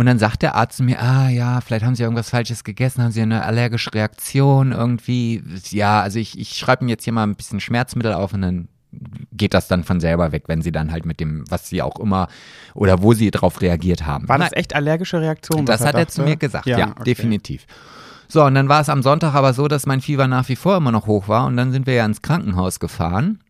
[0.00, 3.02] Und dann sagt der Arzt zu mir, ah ja, vielleicht haben Sie irgendwas Falsches gegessen,
[3.02, 5.42] haben Sie eine allergische Reaktion irgendwie.
[5.68, 8.68] Ja, also ich, ich schreibe mir jetzt hier mal ein bisschen Schmerzmittel auf und dann
[9.30, 12.00] geht das dann von selber weg, wenn Sie dann halt mit dem, was Sie auch
[12.00, 12.28] immer
[12.72, 14.26] oder wo Sie drauf reagiert haben.
[14.26, 15.66] War das echt allergische Reaktion?
[15.66, 16.14] das hat er dachte?
[16.14, 17.04] zu mir gesagt, ja, okay.
[17.04, 17.66] definitiv.
[18.26, 20.78] So, und dann war es am Sonntag aber so, dass mein Fieber nach wie vor
[20.78, 23.40] immer noch hoch war und dann sind wir ja ins Krankenhaus gefahren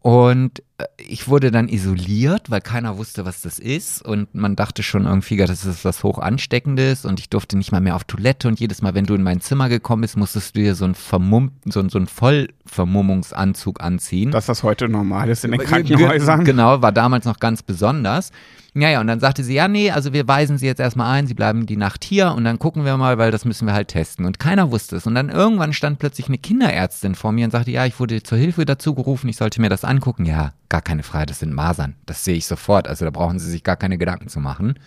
[0.00, 0.64] und
[0.98, 5.36] ich wurde dann isoliert, weil keiner wusste, was das ist und man dachte schon irgendwie,
[5.36, 8.82] dass es was hoch ansteckendes und ich durfte nicht mal mehr auf Toilette und jedes
[8.82, 11.80] Mal, wenn du in mein Zimmer gekommen bist, musstest du dir so einen Vermumm so,
[11.80, 14.30] einen- so einen Vollvermummungsanzug anziehen.
[14.30, 16.44] Dass das heute normal ist in den Krankenhäusern.
[16.44, 18.30] Ge- Genau, war damals noch ganz besonders.
[18.74, 21.26] Ja, ja, und dann sagte sie, ja, nee, also wir weisen sie jetzt erstmal ein,
[21.26, 23.88] sie bleiben die Nacht hier und dann gucken wir mal, weil das müssen wir halt
[23.88, 24.24] testen.
[24.24, 25.06] Und keiner wusste es.
[25.06, 28.38] Und dann irgendwann stand plötzlich eine Kinderärztin vor mir und sagte, ja, ich wurde zur
[28.38, 30.24] Hilfe dazu gerufen, ich sollte mir das angucken.
[30.24, 31.96] Ja, gar keine Frage, das sind Masern.
[32.06, 32.88] Das sehe ich sofort.
[32.88, 34.78] Also da brauchen sie sich gar keine Gedanken zu machen.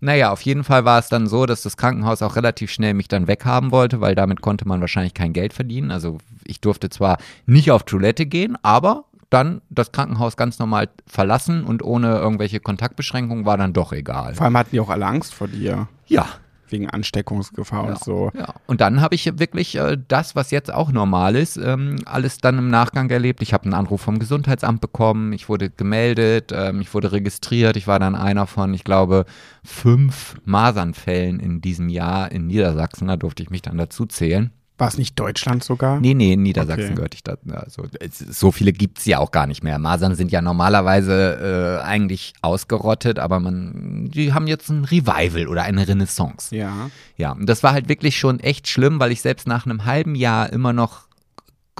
[0.00, 3.08] Naja, auf jeden Fall war es dann so, dass das Krankenhaus auch relativ schnell mich
[3.08, 5.90] dann weghaben wollte, weil damit konnte man wahrscheinlich kein Geld verdienen.
[5.90, 11.64] Also ich durfte zwar nicht auf Toilette gehen, aber dann das Krankenhaus ganz normal verlassen
[11.64, 14.34] und ohne irgendwelche Kontaktbeschränkungen war dann doch egal.
[14.34, 15.88] Vor allem hatten die auch alle Angst vor dir.
[16.06, 16.26] Ja.
[16.70, 18.30] Wegen Ansteckungsgefahr und so.
[18.34, 22.38] Ja, und dann habe ich wirklich äh, das, was jetzt auch normal ist, ähm, alles
[22.38, 23.42] dann im Nachgang erlebt.
[23.42, 27.76] Ich habe einen Anruf vom Gesundheitsamt bekommen, ich wurde gemeldet, ähm, ich wurde registriert.
[27.76, 29.24] Ich war dann einer von, ich glaube,
[29.64, 33.08] fünf Masernfällen in diesem Jahr in Niedersachsen.
[33.08, 34.50] Da durfte ich mich dann dazu zählen.
[34.78, 35.98] War es nicht Deutschland sogar?
[36.00, 36.94] Nee, nee, in Niedersachsen Okay.
[36.94, 37.36] gehörte ich da.
[37.52, 39.80] Also, so viele gibt's ja auch gar nicht mehr.
[39.80, 45.64] Masern sind ja normalerweise äh, eigentlich ausgerottet, aber man, die haben jetzt ein Revival oder
[45.64, 46.54] eine Renaissance.
[46.54, 46.90] Ja.
[47.16, 50.14] Ja, und das war halt wirklich schon echt schlimm, weil ich selbst nach einem halben
[50.14, 51.08] Jahr immer noch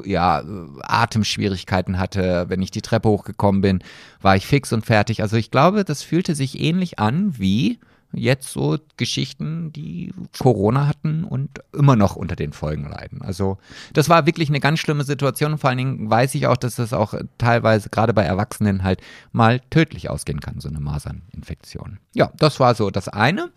[0.05, 0.43] ja,
[0.83, 2.47] Atemschwierigkeiten hatte.
[2.49, 3.83] Wenn ich die Treppe hochgekommen bin,
[4.21, 5.23] war ich fix und fertig.
[5.23, 7.79] Also ich glaube, das fühlte sich ähnlich an wie
[8.13, 13.23] jetzt so Geschichten, die Corona hatten und immer noch unter den Folgen leiden.
[13.23, 13.59] Also
[13.93, 15.59] das war wirklich eine ganz schlimme Situation.
[15.59, 19.01] Vor allen Dingen weiß ich auch, dass das auch teilweise gerade bei Erwachsenen halt
[19.33, 21.99] mal tödlich ausgehen kann, so eine Maserninfektion.
[22.15, 23.51] Ja, das war so das eine.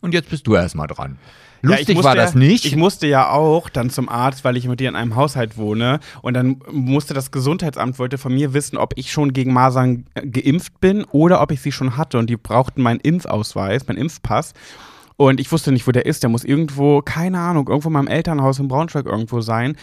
[0.00, 1.18] Und jetzt bist du erstmal dran.
[1.62, 2.64] Ja, Lustig musste war das ja, nicht.
[2.64, 6.00] Ich musste ja auch dann zum Arzt, weil ich mit dir in einem Haushalt wohne.
[6.22, 10.26] Und dann musste das Gesundheitsamt wollte von mir wissen, ob ich schon gegen Masern äh,
[10.26, 12.18] geimpft bin oder ob ich sie schon hatte.
[12.18, 14.52] Und die brauchten meinen Impfausweis, meinen Impfpass.
[15.16, 16.22] Und ich wusste nicht, wo der ist.
[16.22, 19.76] Der muss irgendwo, keine Ahnung, irgendwo in meinem Elternhaus in Braunschweig irgendwo sein.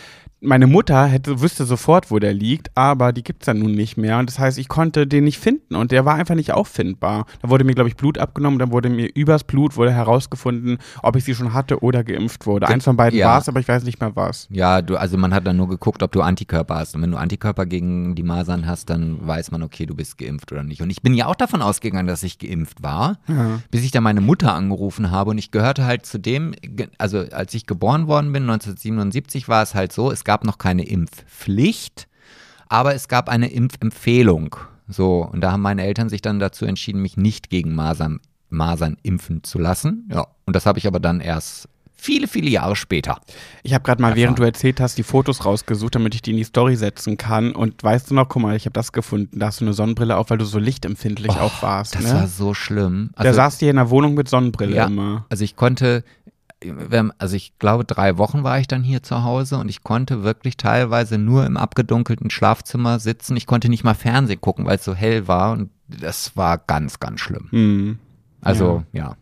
[0.45, 4.19] Meine Mutter hätte, wüsste sofort, wo der liegt, aber die gibt's ja nun nicht mehr.
[4.19, 7.25] Und das heißt, ich konnte den nicht finden und der war einfach nicht auffindbar.
[7.41, 11.15] Da wurde mir, glaube ich, Blut abgenommen, dann wurde mir übers Blut wurde herausgefunden, ob
[11.15, 12.67] ich sie schon hatte oder geimpft wurde.
[12.67, 13.27] Eins von beiden Ja.
[13.27, 14.47] war's, aber ich weiß nicht mehr was.
[14.51, 16.95] Ja, du, also man hat dann nur geguckt, ob du Antikörper hast.
[16.95, 20.51] Und wenn du Antikörper gegen die Masern hast, dann weiß man, okay, du bist geimpft
[20.51, 20.81] oder nicht.
[20.81, 23.17] Und ich bin ja auch davon ausgegangen, dass ich geimpft war,
[23.71, 25.31] bis ich dann meine Mutter angerufen habe.
[25.31, 26.53] Und ich gehörte halt zu dem,
[26.97, 30.85] also als ich geboren worden bin, 1977, war es halt so, es gab noch keine
[30.85, 32.07] Impfpflicht,
[32.67, 34.55] aber es gab eine Impfempfehlung.
[34.87, 38.19] So, und da haben meine Eltern sich dann dazu entschieden, mich nicht gegen Masern,
[38.49, 40.09] Masern impfen zu lassen.
[40.11, 41.69] Ja, und das habe ich aber dann erst
[42.05, 43.19] viele, viele Jahre später.
[43.63, 44.21] Ich habe gerade mal, Erfahren.
[44.21, 47.53] während du erzählt hast, die Fotos rausgesucht, damit ich die in die Story setzen kann.
[47.53, 49.39] Und weißt du noch, guck mal, ich habe das gefunden.
[49.39, 51.95] Da hast du eine Sonnenbrille auf, weil du so lichtempfindlich auch warst.
[51.95, 52.13] Das ne?
[52.13, 53.09] war so schlimm.
[53.21, 55.25] Der saß dir in der Wohnung mit Sonnenbrille ja, immer.
[55.29, 56.03] also ich konnte,
[57.17, 60.57] also ich glaube, drei Wochen war ich dann hier zu Hause und ich konnte wirklich
[60.57, 63.37] teilweise nur im abgedunkelten Schlafzimmer sitzen.
[63.37, 66.99] Ich konnte nicht mal Fernsehen gucken, weil es so hell war und das war ganz,
[66.99, 67.47] ganz schlimm.
[67.51, 67.99] Hm.
[68.41, 69.15] Also, ja.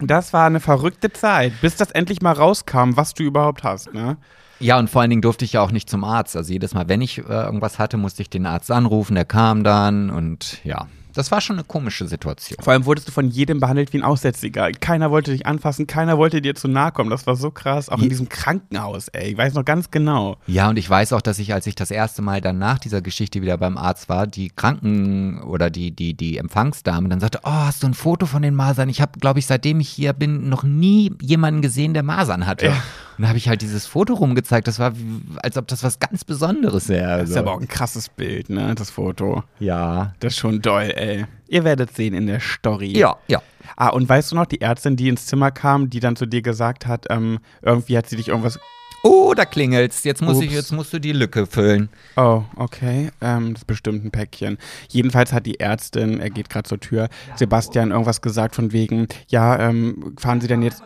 [0.00, 4.16] Das war eine verrückte Zeit, bis das endlich mal rauskam, was du überhaupt hast, ne?
[4.60, 6.36] Ja, und vor allen Dingen durfte ich ja auch nicht zum Arzt.
[6.36, 9.62] Also jedes Mal, wenn ich äh, irgendwas hatte, musste ich den Arzt anrufen, der kam
[9.62, 12.62] dann und ja, das war schon eine komische Situation.
[12.62, 14.70] Vor allem wurdest du von jedem behandelt wie ein Aussätziger.
[14.72, 17.10] Keiner wollte dich anfassen, keiner wollte dir zu nahe kommen.
[17.10, 17.88] Das war so krass.
[17.88, 19.32] Auch in diesem Krankenhaus, ey.
[19.32, 20.36] Ich weiß noch ganz genau.
[20.46, 23.00] Ja, und ich weiß auch, dass ich, als ich das erste Mal dann nach dieser
[23.00, 27.50] Geschichte wieder beim Arzt war, die Kranken- oder die, die, die Empfangsdame dann sagte, oh,
[27.50, 28.88] hast du ein Foto von den Masern?
[28.88, 32.66] Ich habe, glaube ich, seitdem ich hier bin, noch nie jemanden gesehen, der Masern hatte.
[32.66, 32.82] Ja.
[33.18, 34.68] Und da habe ich halt dieses Foto rumgezeigt.
[34.68, 37.18] Das war, wie, als ob das was ganz Besonderes wäre.
[37.18, 39.42] Das ist aber auch ein krasses Bild, ne, das Foto.
[39.58, 40.14] ja.
[40.20, 41.26] Das ist schon doll, ey.
[41.48, 42.96] Ihr werdet sehen in der Story.
[42.96, 43.42] Ja, ja.
[43.76, 46.42] Ah, und weißt du noch, die Ärztin, die ins Zimmer kam, die dann zu dir
[46.42, 48.58] gesagt hat, ähm, irgendwie hat sie dich irgendwas.
[49.02, 50.04] Oh, da klingelt's.
[50.04, 51.88] Jetzt, muss ich, jetzt musst du die Lücke füllen.
[52.16, 53.10] Oh, okay.
[53.20, 54.58] Ähm, das ist bestimmt ein Päckchen.
[54.88, 59.58] Jedenfalls hat die Ärztin, er geht gerade zur Tür, Sebastian irgendwas gesagt von wegen, ja,
[59.58, 60.82] ähm, fahren Sie denn jetzt.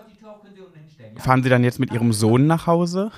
[1.16, 3.10] Fahren Sie dann jetzt mit Ihrem Sohn nach Hause?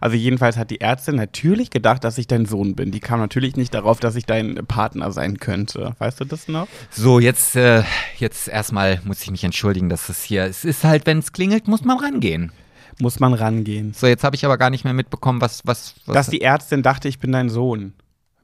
[0.00, 2.90] Also jedenfalls hat die Ärztin natürlich gedacht, dass ich dein Sohn bin.
[2.90, 5.94] Die kam natürlich nicht darauf, dass ich dein Partner sein könnte.
[5.98, 6.68] Weißt du das noch?
[6.90, 7.82] So, jetzt, äh,
[8.18, 11.68] jetzt erstmal muss ich mich entschuldigen, dass das hier, es ist halt, wenn es klingelt,
[11.68, 12.52] muss man rangehen.
[13.00, 13.92] Muss man rangehen.
[13.92, 16.82] So, jetzt habe ich aber gar nicht mehr mitbekommen, was, was, was Dass die Ärztin
[16.82, 17.92] dachte, ich bin dein Sohn.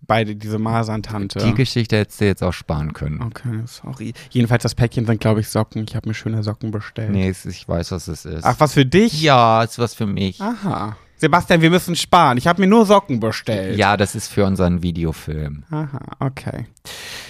[0.07, 1.39] Beide, diese Maserntante.
[1.39, 3.23] die Geschichte hättest du jetzt auch sparen können.
[3.23, 4.13] Okay, sorry.
[4.31, 5.85] Jedenfalls das Päckchen sind, glaube ich, Socken.
[5.89, 7.11] Ich habe mir schöne Socken bestellt.
[7.11, 8.45] Nee, ich weiß, was es ist.
[8.45, 9.23] Ach, was für dich?
[9.23, 10.41] ja, ist was für mich.
[10.41, 10.97] Aha.
[11.17, 12.39] Sebastian, wir müssen sparen.
[12.39, 13.77] Ich habe mir nur Socken bestellt.
[13.79, 15.65] Ja, das ist für unseren Videofilm.
[15.71, 16.67] Aha, okay.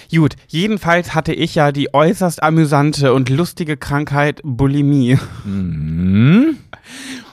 [0.09, 5.17] Gut, jedenfalls hatte ich ja die äußerst amüsante und lustige Krankheit Bulimie.
[5.43, 6.57] Mhm.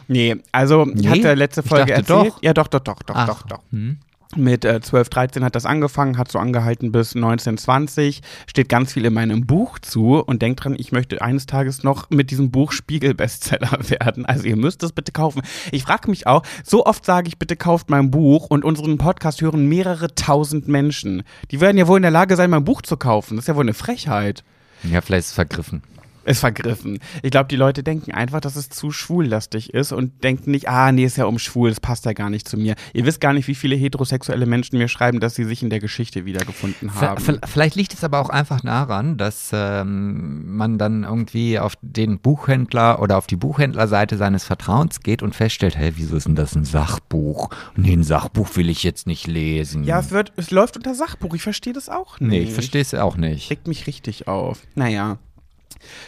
[0.08, 2.10] Nee, also ich Nee, hatte letzte Folge erzählt.
[2.32, 2.42] doch.
[2.42, 3.26] Ja, doch, doch, doch, doch, Ach.
[3.28, 3.60] doch, doch.
[3.70, 3.98] Hm.
[4.36, 8.20] Mit äh, 12, 13 hat das angefangen, hat so angehalten bis 1920.
[8.46, 12.10] Steht ganz viel in meinem Buch zu und denkt dran, ich möchte eines Tages noch
[12.10, 14.26] mit diesem Buch Spiegel-Bestseller werden.
[14.26, 15.40] Also ihr müsst es bitte kaufen.
[15.72, 19.40] Ich frage mich auch, so oft sage ich, bitte kauft mein Buch und unseren Podcast
[19.40, 21.22] hören mehrere tausend Menschen.
[21.50, 23.36] Die werden ja wohl in der Lage sein, mein Buch zu kaufen.
[23.36, 24.44] Das ist ja wohl eine Frechheit.
[24.82, 25.82] Ja, vielleicht ist es vergriffen.
[26.28, 26.98] Ist vergriffen.
[27.22, 30.92] Ich glaube, die Leute denken einfach, dass es zu schwullastig ist und denken nicht, ah,
[30.92, 32.74] nee, ist ja um schwul, das passt ja gar nicht zu mir.
[32.92, 35.80] Ihr wisst gar nicht, wie viele heterosexuelle Menschen mir schreiben, dass sie sich in der
[35.80, 37.40] Geschichte wiedergefunden haben.
[37.46, 43.00] Vielleicht liegt es aber auch einfach daran, dass ähm, man dann irgendwie auf den Buchhändler
[43.00, 46.64] oder auf die Buchhändlerseite seines Vertrauens geht und feststellt, hey, wieso ist denn das ein
[46.64, 47.48] Sachbuch?
[47.76, 49.84] Nee, ein Sachbuch will ich jetzt nicht lesen.
[49.84, 51.34] Ja, es, wird, es läuft unter Sachbuch.
[51.34, 52.30] Ich verstehe das auch nicht.
[52.30, 53.50] nee, ich verstehe es auch nicht.
[53.50, 54.60] Regt mich richtig auf.
[54.74, 55.18] Naja.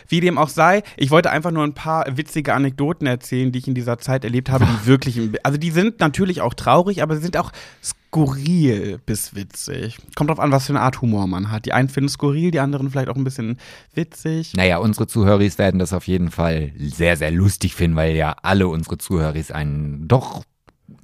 [0.08, 3.68] Wie dem auch sei, ich wollte einfach nur ein paar witzige Anekdoten erzählen, die ich
[3.68, 7.22] in dieser Zeit erlebt habe, die wirklich, also die sind natürlich auch traurig, aber sie
[7.22, 7.52] sind auch
[7.82, 9.98] skurril bis witzig.
[10.16, 11.64] Kommt drauf an, was für eine Art Humor man hat.
[11.64, 13.58] Die einen finden skurril, die anderen vielleicht auch ein bisschen
[13.94, 14.52] witzig.
[14.54, 18.68] Naja, unsere Zuhörer werden das auf jeden Fall sehr, sehr lustig finden, weil ja alle
[18.68, 20.42] unsere Zuhörer einen doch,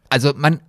[0.08, 0.60] also man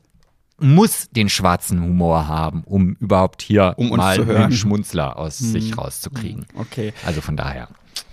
[0.59, 6.45] muss den schwarzen Humor haben, um überhaupt hier Um mal einen Schmunzler aus sich rauszukriegen.
[6.55, 6.93] Okay.
[7.05, 7.67] Also von daher.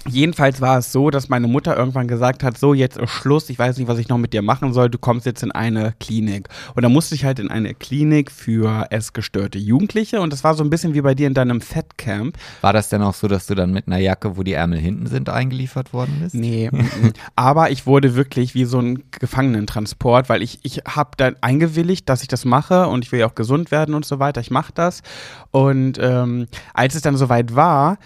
[0.06, 3.58] Jedenfalls war es so, dass meine Mutter irgendwann gesagt hat, so jetzt ist Schluss, ich
[3.58, 6.48] weiß nicht, was ich noch mit dir machen soll, du kommst jetzt in eine Klinik.
[6.74, 10.62] Und da musste ich halt in eine Klinik für essgestörte Jugendliche und das war so
[10.62, 12.36] ein bisschen wie bei dir in deinem Fettcamp.
[12.60, 15.06] War das denn auch so, dass du dann mit einer Jacke, wo die Ärmel hinten
[15.06, 16.34] sind, eingeliefert worden bist?
[16.34, 16.70] Nee,
[17.36, 22.22] aber ich wurde wirklich wie so ein Gefangenentransport, weil ich, ich habe dann eingewilligt, dass
[22.22, 24.40] ich das mache und ich will ja auch gesund werden und so weiter.
[24.40, 25.02] Ich mache das.
[25.50, 27.98] Und ähm, als es dann soweit war,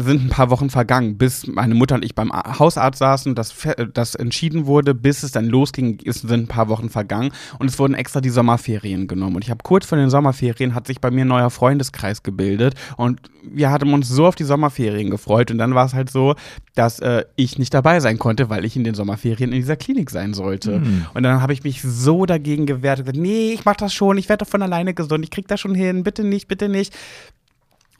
[0.00, 3.54] sind ein paar Wochen vergangen, bis meine Mutter und ich beim Hausarzt saßen, das,
[3.94, 7.78] das entschieden wurde, bis es dann losging, ist, sind ein paar Wochen vergangen und es
[7.78, 9.36] wurden extra die Sommerferien genommen.
[9.36, 12.74] Und ich habe kurz vor den Sommerferien hat sich bei mir ein neuer Freundeskreis gebildet
[12.96, 16.34] und wir hatten uns so auf die Sommerferien gefreut und dann war es halt so,
[16.74, 20.10] dass äh, ich nicht dabei sein konnte, weil ich in den Sommerferien in dieser Klinik
[20.10, 20.82] sein sollte.
[21.14, 24.18] Und dann habe ich mich so dagegen gewehrt und gesagt, nee, ich mach das schon,
[24.18, 26.94] ich werde doch von alleine gesund, ich krieg das schon hin, bitte nicht, bitte nicht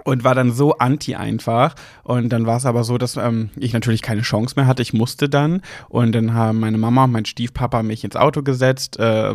[0.09, 1.75] und war dann so anti einfach.
[2.03, 4.81] Und dann war es aber so, dass ähm, ich natürlich keine Chance mehr hatte.
[4.81, 5.61] Ich musste dann.
[5.91, 8.99] Und dann haben meine Mama und mein Stiefpapa mich ins Auto gesetzt.
[8.99, 9.35] Äh,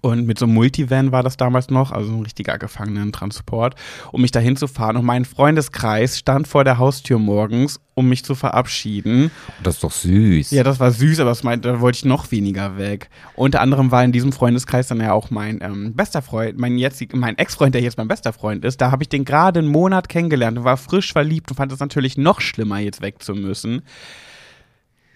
[0.00, 3.74] und mit so einem Multivan war das damals noch, also ein richtiger Gefangenentransport,
[4.12, 4.96] um mich dahin zu fahren.
[4.96, 9.30] Und mein Freundeskreis stand vor der Haustür morgens, um mich zu verabschieden.
[9.62, 10.50] Das ist doch süß.
[10.50, 13.08] Ja, das war süß, aber das meint, da wollte ich noch weniger weg.
[13.36, 17.16] Unter anderem war in diesem Freundeskreis dann ja auch mein ähm, bester Freund, mein jetziger,
[17.16, 18.80] mein Ex-Freund, der jetzt mein bester Freund ist.
[18.80, 21.80] Da habe ich den gerade einen Monat kennengelernt und war frisch verliebt und fand es
[21.80, 23.82] natürlich noch schlimmer, jetzt weg zu müssen.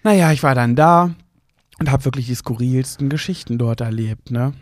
[0.05, 1.14] Naja, ich war dann da
[1.79, 4.53] und habe wirklich die skurrilsten Geschichten dort erlebt, ne?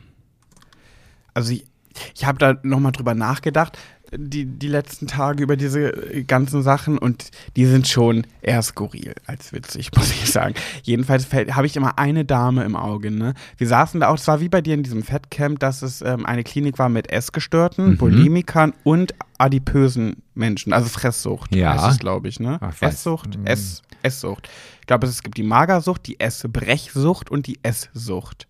[1.35, 1.67] Also ich,
[2.15, 3.79] ich habe da nochmal drüber nachgedacht,
[4.17, 9.15] die, die letzten Tage über diese äh, ganzen Sachen und die sind schon eher skurril
[9.27, 10.55] als witzig, muss ich sagen.
[10.85, 13.35] Jedenfalls habe ich immer eine Dame im Auge, ne?
[13.59, 16.25] Wir saßen da auch, es war wie bei dir in diesem Fettcamp, dass es ähm,
[16.25, 17.97] eine Klinik war mit Essgestörten, Mhm.
[17.99, 21.93] Bulimikern und adipösen Menschen, also Fresssucht Ja.
[21.99, 22.59] glaube ich, ne?
[22.61, 22.75] Ach.
[22.81, 23.47] Esssucht, Mhm.
[23.47, 24.49] Ess, Esssucht.
[24.87, 28.47] Ich glaube, es gibt die Magersucht, die Essbrechsucht und die Esssucht.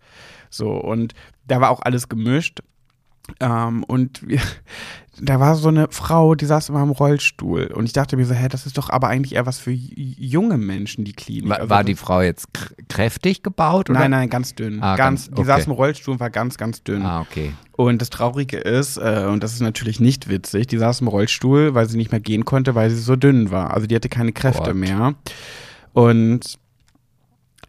[0.51, 1.15] So, und
[1.49, 2.61] da war auch alles gemischt.
[3.41, 4.43] Ähm, und wir,
[5.19, 7.69] da war so eine Frau, die saß immer im Rollstuhl.
[7.75, 10.59] Und ich dachte mir so, hä, das ist doch aber eigentlich eher was für junge
[10.59, 11.49] Menschen, die Klinik.
[11.49, 12.49] War, also, war die Frau jetzt
[12.91, 13.89] kräftig gebaut?
[13.89, 14.01] Oder?
[14.01, 14.83] Nein, nein, ganz dünn.
[14.83, 17.01] Ah, ganz, ganz, die saß im Rollstuhl und war ganz, ganz dünn.
[17.01, 17.55] Ah, okay.
[17.73, 21.75] Und das Traurige ist, äh, und das ist natürlich nicht witzig, die saß im Rollstuhl,
[21.75, 23.73] weil sie nicht mehr gehen konnte, weil sie so dünn war.
[23.73, 24.75] Also die hatte keine Kräfte Gott.
[24.75, 25.15] mehr.
[25.97, 26.59] Und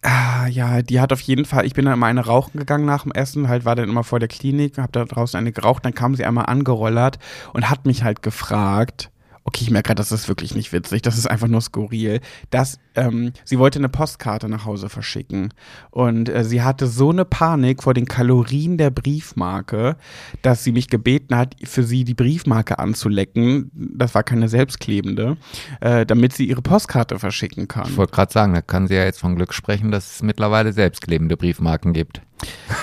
[0.03, 3.03] Ah, ja, die hat auf jeden Fall, ich bin dann immer eine rauchen gegangen nach
[3.03, 5.93] dem Essen, halt war dann immer vor der Klinik, hab da draußen eine geraucht, dann
[5.93, 7.17] kam sie einmal angerollert
[7.53, 9.09] und hat mich halt gefragt,
[9.47, 12.19] okay, ich merke gerade, das ist wirklich nicht witzig, das ist einfach nur skurril,
[12.49, 15.53] dass ähm, sie wollte eine Postkarte nach Hause verschicken
[15.89, 19.95] und äh, sie hatte so eine Panik vor den Kalorien der Briefmarke,
[20.41, 25.37] dass sie mich gebeten hat, für sie die Briefmarke anzulecken, das war keine selbstklebende,
[25.79, 27.87] äh, damit sie ihre Postkarte verschicken kann.
[27.87, 30.73] Ich wollte gerade sagen, da kann sie ja jetzt von Glück sprechen, dass es mittlerweile
[30.73, 32.21] selbstklebende Briefmarken gibt.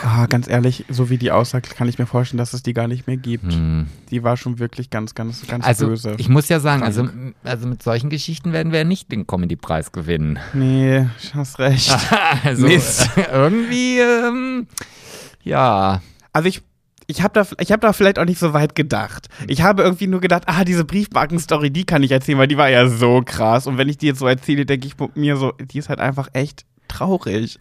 [0.05, 2.89] Ah, ganz ehrlich, so wie die aussagt, kann ich mir vorstellen, dass es die gar
[2.89, 3.53] nicht mehr gibt.
[3.53, 3.87] Hm.
[4.11, 6.15] Die war schon wirklich ganz, ganz, ganz also, böse.
[6.19, 7.09] Ich muss ja sagen, also,
[7.45, 10.39] also mit solchen Geschichten werden wir ja nicht den Comedy-Preis gewinnen.
[10.53, 11.97] Nee, hast recht.
[12.45, 13.09] also, Mist.
[13.33, 14.67] irgendwie, ähm,
[15.43, 16.03] ja.
[16.33, 16.63] Also ich
[17.07, 19.29] ich habe da, hab da vielleicht auch nicht so weit gedacht.
[19.47, 22.71] Ich habe irgendwie nur gedacht, ah, diese Briefmarken-Story, die kann ich erzählen, weil die war
[22.71, 23.67] ja so krass.
[23.67, 26.29] Und wenn ich die jetzt so erzähle, denke ich mir so, die ist halt einfach
[26.33, 27.59] echt traurig.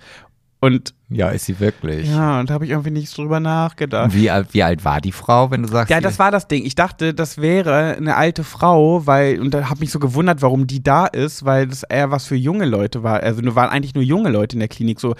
[0.63, 2.09] Und ja, ist sie wirklich.
[2.09, 4.13] Ja, und da habe ich irgendwie nicht drüber nachgedacht.
[4.13, 5.91] Wie, wie alt war die Frau, wenn du sagst?
[5.91, 6.63] Ja, das war das Ding.
[6.63, 10.65] Ich dachte, das wäre eine alte Frau, weil, und da habe mich so gewundert, warum
[10.65, 13.19] die da ist, weil das eher was für junge Leute war.
[13.19, 15.15] Also nur waren eigentlich nur junge Leute in der Klinik, so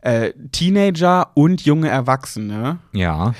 [0.00, 2.80] äh, Teenager und junge Erwachsene.
[2.92, 3.34] Ja.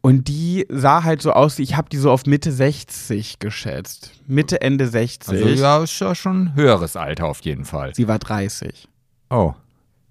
[0.00, 4.10] Und die sah halt so aus, ich habe die so auf Mitte 60 geschätzt.
[4.26, 5.28] Mitte, Ende 60.
[5.28, 7.94] Also ja, ist ja schon ein höheres Alter auf jeden Fall.
[7.94, 8.88] Sie war 30.
[9.30, 9.54] Oh.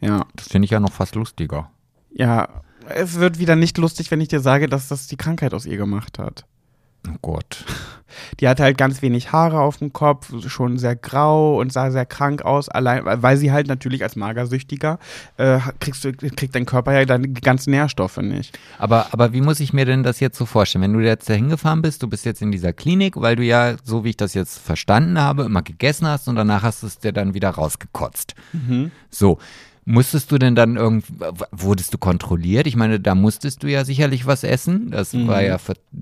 [0.04, 0.26] Ja.
[0.36, 1.70] Das finde ich ja noch fast lustiger.
[2.12, 2.50] Ja,
[2.90, 5.78] es wird wieder nicht lustig, wenn ich dir sage, dass das die Krankheit aus ihr
[5.78, 6.46] gemacht hat.
[7.08, 7.66] Oh Gott.
[8.40, 12.06] Die hatte halt ganz wenig Haare auf dem Kopf, schon sehr grau und sah sehr
[12.06, 15.00] krank aus, allein, weil sie halt natürlich als Magersüchtiger
[15.38, 18.60] äh, kriegst du, kriegt dein Körper ja deine ganzen Nährstoffe nicht.
[18.78, 20.84] Aber, aber wie muss ich mir denn das jetzt so vorstellen?
[20.84, 23.78] Wenn du jetzt da hingefahren bist, du bist jetzt in dieser Klinik, weil du ja,
[23.84, 27.00] so wie ich das jetzt verstanden habe, immer gegessen hast und danach hast du es
[27.00, 28.36] dir dann wieder rausgekotzt.
[28.54, 28.92] Mhm.
[29.10, 29.40] So.
[29.86, 31.14] Musstest du denn dann irgendwie,
[31.52, 32.68] wurdest du kontrolliert?
[32.68, 34.92] Ich meine, da musstest du ja sicherlich was essen.
[34.92, 35.28] Das mhm.
[35.28, 35.58] war ja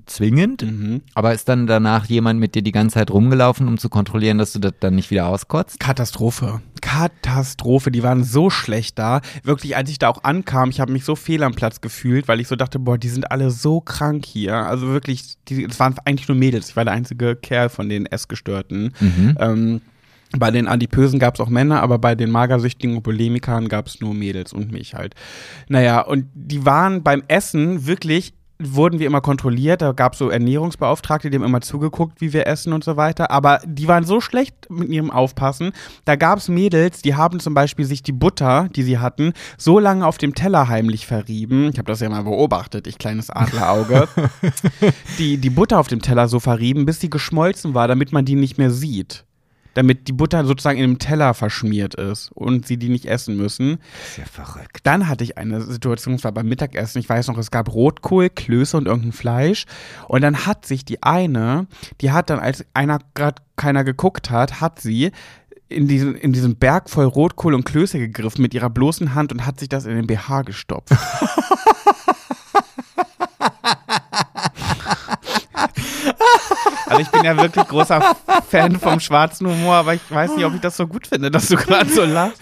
[0.06, 0.62] zwingend.
[0.62, 1.02] Mhm.
[1.14, 4.52] Aber ist dann danach jemand mit dir die ganze Zeit rumgelaufen, um zu kontrollieren, dass
[4.52, 5.80] du das dann nicht wieder auskotzt?
[5.80, 6.60] Katastrophe.
[6.80, 7.90] Katastrophe.
[7.90, 9.20] Die waren so schlecht da.
[9.42, 12.40] Wirklich, als ich da auch ankam, ich habe mich so fehl am Platz gefühlt, weil
[12.40, 14.54] ich so dachte, boah, die sind alle so krank hier.
[14.54, 16.70] Also wirklich, es waren eigentlich nur Mädels.
[16.70, 18.92] Ich war der einzige Kerl von den Essgestörten.
[19.00, 19.36] Mhm.
[19.38, 19.80] Ähm,
[20.38, 24.00] bei den Adipösen gab es auch Männer, aber bei den Magersüchtigen und Polemikern gab es
[24.00, 25.14] nur Mädels und mich halt.
[25.68, 29.82] Naja, und die waren beim Essen wirklich wurden wir immer kontrolliert.
[29.82, 33.30] Da gab es so Ernährungsbeauftragte, die haben immer zugeguckt, wie wir essen und so weiter.
[33.30, 35.72] Aber die waren so schlecht mit ihrem Aufpassen.
[36.04, 39.78] Da gab es Mädels, die haben zum Beispiel sich die Butter, die sie hatten, so
[39.78, 41.70] lange auf dem Teller heimlich verrieben.
[41.72, 44.08] Ich habe das ja mal beobachtet, ich kleines Adlerauge.
[45.18, 48.36] die, die Butter auf dem Teller so verrieben, bis sie geschmolzen war, damit man die
[48.36, 49.24] nicht mehr sieht
[49.74, 53.78] damit die Butter sozusagen in dem Teller verschmiert ist und sie die nicht essen müssen.
[54.00, 54.80] Das ist ja verrückt.
[54.84, 58.30] Dann hatte ich eine Situation, es war beim Mittagessen, ich weiß noch, es gab Rotkohl,
[58.30, 59.66] Klöße und irgendein Fleisch.
[60.08, 61.66] Und dann hat sich die eine,
[62.00, 65.12] die hat dann, als einer gerade keiner geguckt hat, hat sie
[65.68, 69.46] in diesen, in diesen Berg voll Rotkohl und Klöße gegriffen mit ihrer bloßen Hand und
[69.46, 70.94] hat sich das in den BH gestopft.
[76.92, 78.16] Also ich bin ja wirklich großer
[78.48, 81.48] Fan vom schwarzen Humor, aber ich weiß nicht, ob ich das so gut finde, dass
[81.48, 82.40] du gerade so lachst.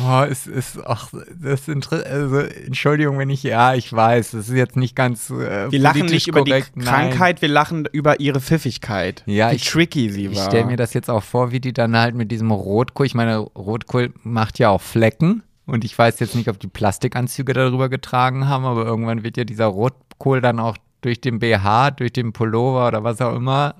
[0.00, 4.54] Oh, es ist, ach, das ist also, Entschuldigung, wenn ich, ja, ich weiß, das ist
[4.54, 5.28] jetzt nicht ganz.
[5.30, 7.42] Äh, wir lachen nicht über korrekt, die Krankheit, nein.
[7.42, 9.24] wir lachen über ihre Pfiffigkeit.
[9.26, 10.32] Ja, wie ich, tricky sie war.
[10.32, 13.14] Ich stelle mir das jetzt auch vor, wie die dann halt mit diesem Rotkohl, ich
[13.14, 15.42] meine, Rotkohl macht ja auch Flecken.
[15.66, 19.44] Und ich weiß jetzt nicht, ob die Plastikanzüge darüber getragen haben, aber irgendwann wird ja
[19.44, 23.74] dieser Rotkohl dann auch durch den BH, durch den Pullover oder was auch immer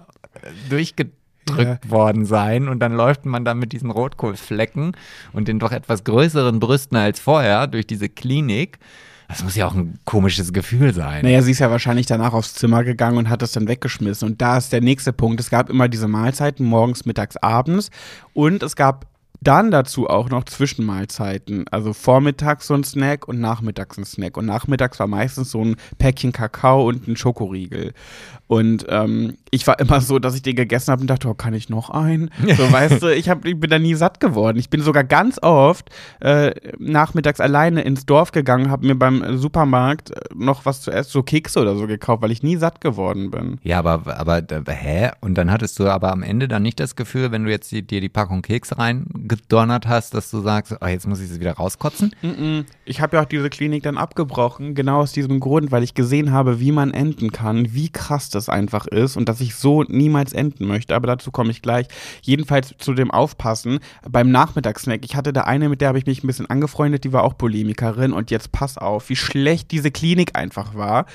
[0.69, 1.91] durchgedrückt ja.
[1.91, 4.93] worden sein und dann läuft man dann mit diesen Rotkohlflecken
[5.33, 8.79] und den doch etwas größeren Brüsten als vorher durch diese Klinik.
[9.29, 11.23] Das muss ja auch ein komisches Gefühl sein.
[11.23, 14.27] Naja, sie ist ja wahrscheinlich danach aufs Zimmer gegangen und hat das dann weggeschmissen.
[14.27, 15.39] Und da ist der nächste Punkt.
[15.39, 17.91] Es gab immer diese Mahlzeiten morgens, mittags, abends.
[18.33, 19.07] Und es gab
[19.43, 21.67] dann dazu auch noch Zwischenmahlzeiten.
[21.71, 24.39] Also vormittags so ein Snack und nachmittags ein Snack.
[24.39, 27.93] Und nachmittags war meistens so ein Päckchen Kakao und ein Schokoriegel.
[28.49, 31.53] Und ähm, ich war immer so, dass ich den gegessen habe und dachte, oh, kann
[31.53, 32.31] ich noch einen?
[32.57, 34.59] So, weißt du, ich, hab, ich bin da nie satt geworden.
[34.59, 35.91] Ich bin sogar ganz oft
[36.21, 41.11] äh, nachmittags alleine ins Dorf gegangen, habe mir beim Supermarkt äh, noch was zu essen,
[41.11, 43.59] so Kekse oder so gekauft, weil ich nie satt geworden bin.
[43.63, 45.11] Ja, aber, aber hä?
[45.21, 47.87] Und dann hattest du aber am Ende dann nicht das Gefühl, wenn du jetzt die,
[47.87, 51.53] dir die Packung Kekse reingedonnert hast, dass du sagst, oh, jetzt muss ich sie wieder
[51.53, 52.15] rauskotzen?
[52.23, 52.65] Mm -mm.
[52.87, 56.33] Ich habe ja auch diese Klinik dann abgebrochen, genau aus diesem Grund, weil ich gesehen
[56.33, 60.33] habe, wie man enden kann, wie krass das einfach ist und dass ich so niemals
[60.33, 60.95] enden möchte.
[60.95, 61.87] Aber dazu komme ich gleich.
[62.23, 65.01] Jedenfalls zu dem Aufpassen beim Nachmittagssnack.
[65.05, 67.39] Ich hatte da eine, mit der habe ich mich ein bisschen angefreundet, die war auch
[67.39, 71.07] Polemikerin und jetzt pass auf, wie schlecht diese Klinik einfach war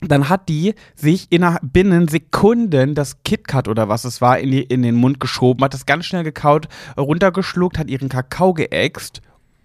[0.00, 4.62] dann hat die sich in binnen Sekunden das KitKat oder was es war in, die,
[4.62, 9.20] in den Mund geschoben, hat das ganz schnell gekaut, runtergeschluckt, hat ihren Kakao geäxt,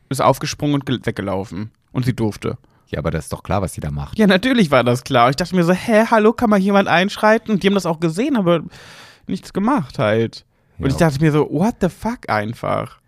[0.10, 1.72] ist aufgesprungen und weggelaufen.
[1.92, 2.58] Und sie durfte.
[2.88, 4.18] Ja, aber das ist doch klar, was sie da macht.
[4.18, 5.30] Ja, natürlich war das klar.
[5.30, 7.52] Ich dachte mir so, hä, hallo, kann mal jemand einschreiten?
[7.52, 8.62] Und die haben das auch gesehen, aber
[9.28, 10.46] nichts gemacht halt.
[10.78, 10.92] Und ja.
[10.92, 13.00] ich dachte mir so, what the fuck einfach.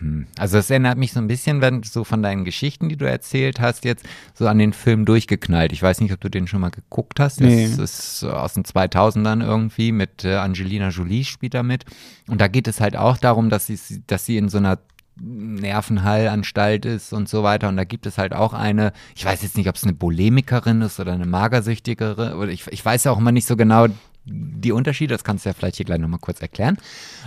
[0.00, 0.26] Hm.
[0.38, 3.60] Also es erinnert mich so ein bisschen, wenn so von deinen Geschichten, die du erzählt
[3.60, 4.04] hast, jetzt
[4.34, 5.72] so an den Film durchgeknallt.
[5.72, 7.40] Ich weiß nicht, ob du den schon mal geguckt hast.
[7.40, 7.68] Nee.
[7.68, 11.84] Das ist aus den 2000ern irgendwie mit äh, Angelina Jolie spielt da mit.
[12.28, 14.78] Und da geht es halt auch darum, dass sie, dass sie in so einer
[15.20, 17.68] Nervenheilanstalt ist und so weiter.
[17.68, 20.82] Und da gibt es halt auch eine, ich weiß jetzt nicht, ob es eine Bulimikerin
[20.82, 23.88] ist oder eine Magersüchtigere, oder ich, ich weiß ja auch immer nicht so genau
[24.30, 26.76] die Unterschiede, das kannst du ja vielleicht hier gleich nochmal kurz erklären.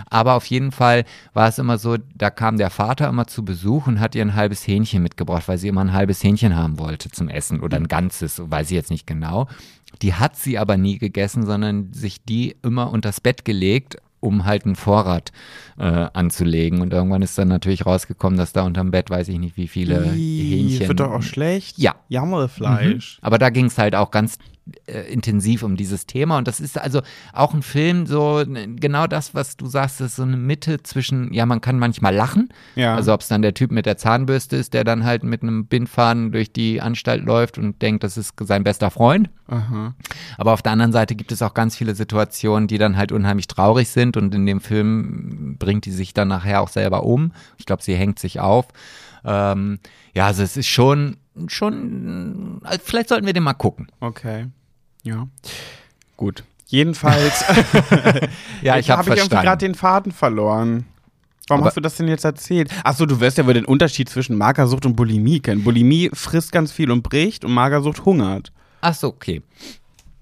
[0.08, 3.86] Aber auf jeden Fall war es immer so, da kam der Vater immer zu Besuch
[3.86, 7.10] und hat ihr ein halbes Hähnchen mitgebracht, weil sie immer ein halbes Hähnchen haben wollte
[7.10, 9.48] zum Essen oder ein ganzes, weiß ich jetzt nicht genau.
[10.00, 14.64] Die hat sie aber nie gegessen, sondern sich die immer unters Bett gelegt um halt
[14.64, 15.32] einen Vorrat
[15.78, 16.80] äh, anzulegen.
[16.80, 20.14] Und irgendwann ist dann natürlich rausgekommen, dass da unterm Bett, weiß ich nicht, wie viele
[20.14, 20.88] Ii, Hähnchen.
[20.88, 21.78] Wird doch auch schlecht.
[21.78, 21.96] Ja.
[22.08, 23.18] Jammerfleisch.
[23.20, 23.26] Mhm.
[23.26, 24.38] Aber da ging es halt auch ganz
[24.86, 26.38] äh, intensiv um dieses Thema.
[26.38, 27.02] Und das ist also
[27.32, 31.46] auch ein Film, so genau das, was du sagst, ist so eine Mitte zwischen, ja,
[31.46, 32.48] man kann manchmal lachen.
[32.76, 32.94] Ja.
[32.94, 35.66] Also ob es dann der Typ mit der Zahnbürste ist, der dann halt mit einem
[35.66, 39.30] Bindfaden durch die Anstalt läuft und denkt, das ist sein bester Freund.
[39.48, 39.94] Aha.
[40.38, 43.48] Aber auf der anderen Seite gibt es auch ganz viele Situationen, die dann halt unheimlich
[43.48, 44.16] traurig sind.
[44.16, 47.32] Und in dem Film bringt die sich dann nachher auch selber um.
[47.58, 48.68] Ich glaube, sie hängt sich auf.
[49.24, 49.78] Ähm,
[50.14, 51.16] ja, also es ist schon
[51.48, 53.88] schon, also vielleicht sollten wir den mal gucken.
[54.00, 54.46] Okay.
[55.02, 55.26] Ja.
[56.16, 56.44] Gut.
[56.66, 57.44] Jedenfalls.
[58.62, 60.86] ja, ich habe hab ich gerade den Faden verloren.
[61.48, 62.70] Warum Aber hast du das denn jetzt erzählt?
[62.84, 65.64] Achso, du wirst ja wohl den Unterschied zwischen Magersucht und Bulimie kennen.
[65.64, 68.52] Bulimie frisst ganz viel und bricht und Magersucht hungert.
[68.80, 69.42] Achso, okay.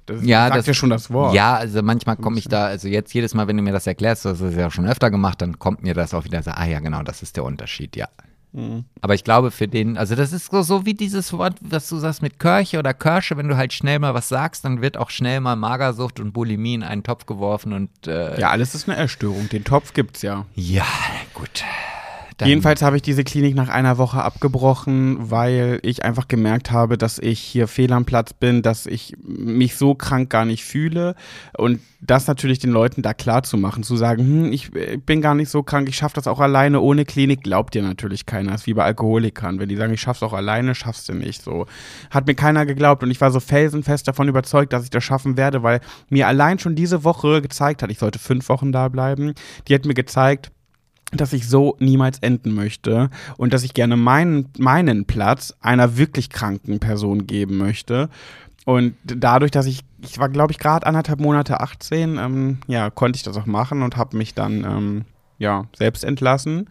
[0.06, 1.34] Das ja, sagt das, ja schon das Wort.
[1.34, 4.24] Ja, also manchmal komme ich da, also jetzt jedes Mal, wenn du mir das erklärst,
[4.24, 6.80] das ist ja schon öfter gemacht, dann kommt mir das auch wieder so, ah ja,
[6.80, 8.08] genau, das ist der Unterschied, ja.
[8.52, 8.84] Mhm.
[9.00, 11.98] Aber ich glaube, für den, also das ist so, so wie dieses Wort, was du
[11.98, 15.10] sagst mit Körche oder Körsche, wenn du halt schnell mal was sagst, dann wird auch
[15.10, 18.06] schnell mal Magersucht und Bulimie in einen Topf geworfen und.
[18.06, 19.48] Äh, ja, alles ist eine Erstörung.
[19.48, 20.46] Den Topf gibt's ja.
[20.54, 20.86] Ja,
[21.34, 21.64] gut.
[22.46, 27.18] Jedenfalls habe ich diese Klinik nach einer Woche abgebrochen, weil ich einfach gemerkt habe, dass
[27.18, 31.14] ich hier fehl am Platz bin, dass ich mich so krank gar nicht fühle
[31.56, 34.70] und das natürlich den Leuten da klar zu machen, zu sagen, hm, ich
[35.04, 38.26] bin gar nicht so krank, ich schaffe das auch alleine ohne Klinik, glaubt dir natürlich
[38.26, 38.52] keiner.
[38.52, 41.42] Das ist wie bei Alkoholikern, wenn die sagen, ich schaff's auch alleine, schaffst du nicht
[41.42, 41.66] so.
[42.10, 45.36] Hat mir keiner geglaubt und ich war so felsenfest davon überzeugt, dass ich das schaffen
[45.36, 49.34] werde, weil mir allein schon diese Woche gezeigt hat, ich sollte fünf Wochen da bleiben.
[49.68, 50.50] Die hat mir gezeigt,
[51.12, 56.30] dass ich so niemals enden möchte und dass ich gerne meinen, meinen Platz einer wirklich
[56.30, 58.08] kranken Person geben möchte.
[58.64, 63.16] Und dadurch, dass ich, ich war, glaube ich, gerade anderthalb Monate 18, ähm, ja, konnte
[63.16, 65.04] ich das auch machen und habe mich dann, ähm,
[65.38, 66.68] ja, selbst entlassen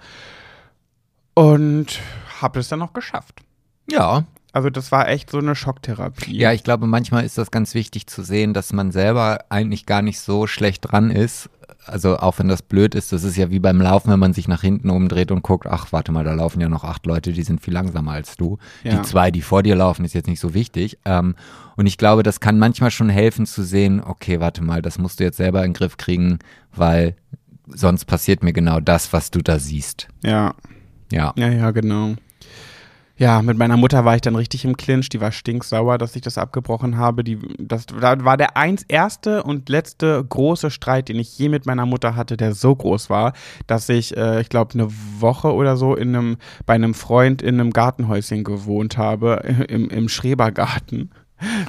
[1.34, 2.00] und
[2.42, 3.42] habe es dann auch geschafft.
[3.92, 4.26] Ja.
[4.52, 6.36] Also das war echt so eine Schocktherapie.
[6.36, 10.02] Ja, ich glaube, manchmal ist das ganz wichtig zu sehen, dass man selber eigentlich gar
[10.02, 11.50] nicht so schlecht dran ist,
[11.86, 14.48] also auch wenn das blöd ist, das ist ja wie beim Laufen, wenn man sich
[14.48, 17.44] nach hinten umdreht und guckt, ach, warte mal, da laufen ja noch acht Leute, die
[17.44, 18.58] sind viel langsamer als du.
[18.84, 18.96] Ja.
[18.96, 20.98] Die zwei, die vor dir laufen, ist jetzt nicht so wichtig.
[21.06, 21.36] Ähm,
[21.76, 25.20] und ich glaube, das kann manchmal schon helfen zu sehen, okay, warte mal, das musst
[25.20, 26.40] du jetzt selber in den Griff kriegen,
[26.76, 27.16] weil
[27.68, 30.08] sonst passiert mir genau das, was du da siehst.
[30.24, 30.56] Ja.
[31.12, 31.34] Ja.
[31.36, 32.16] Ja, ja, genau.
[33.20, 35.10] Ja, mit meiner Mutter war ich dann richtig im Clinch.
[35.10, 37.26] Die war stinksauer, dass ich das abgebrochen habe.
[37.26, 41.86] Die, das war der eins erste und letzte große Streit, den ich je mit meiner
[41.86, 43.34] Mutter hatte, der so groß war,
[43.68, 44.88] dass ich, äh, ich glaube, eine
[45.20, 50.08] Woche oder so in einem, bei einem Freund in einem Gartenhäuschen gewohnt habe, im, im
[50.08, 51.12] Schrebergarten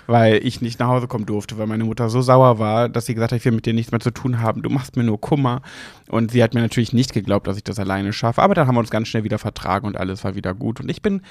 [0.06, 3.14] weil ich nicht nach Hause kommen durfte, weil meine Mutter so sauer war, dass sie
[3.14, 5.20] gesagt hat, ich will mit dir nichts mehr zu tun haben, du machst mir nur
[5.20, 5.62] Kummer.
[6.08, 8.74] Und sie hat mir natürlich nicht geglaubt, dass ich das alleine schaffe, aber dann haben
[8.74, 11.22] wir uns ganz schnell wieder vertragen und alles war wieder gut und ich bin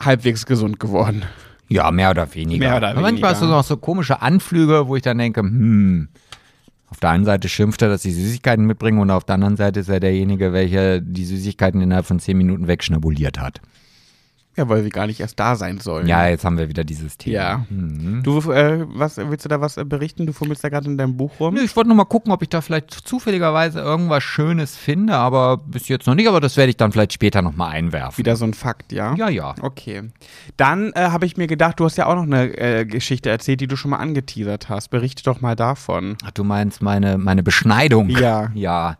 [0.00, 1.22] halbwegs gesund geworden.
[1.68, 2.58] Ja, mehr oder weniger.
[2.58, 3.58] Mehr oder Aber Manchmal hast du weniger.
[3.58, 6.08] noch so komische Anflüge, wo ich dann denke, hm,
[6.88, 9.80] auf der einen Seite schimpft er, dass ich Süßigkeiten mitbringe und auf der anderen Seite
[9.80, 13.60] ist er derjenige, welcher die Süßigkeiten innerhalb von zehn Minuten wegschnabuliert hat.
[14.56, 16.06] Ja, weil sie gar nicht erst da sein sollen.
[16.06, 17.34] Ja, jetzt haben wir wieder dieses Thema.
[17.34, 17.66] Ja.
[17.70, 18.22] Mhm.
[18.22, 20.26] Du, äh, was, willst du da was äh, berichten?
[20.26, 21.54] Du fummelst da gerade in deinem Buch rum.
[21.54, 25.56] Nö, Ich wollte nur mal gucken, ob ich da vielleicht zufälligerweise irgendwas Schönes finde, aber
[25.56, 28.16] bis jetzt noch nicht, aber das werde ich dann vielleicht später nochmal einwerfen.
[28.18, 29.14] Wieder so ein Fakt, ja?
[29.16, 29.54] Ja, ja.
[29.60, 30.10] Okay.
[30.56, 33.60] Dann äh, habe ich mir gedacht, du hast ja auch noch eine äh, Geschichte erzählt,
[33.60, 34.88] die du schon mal angeteasert hast.
[34.88, 36.16] Berichte doch mal davon.
[36.24, 38.08] Ach, du meinst meine, meine Beschneidung?
[38.08, 38.50] Ja.
[38.54, 38.96] Ja.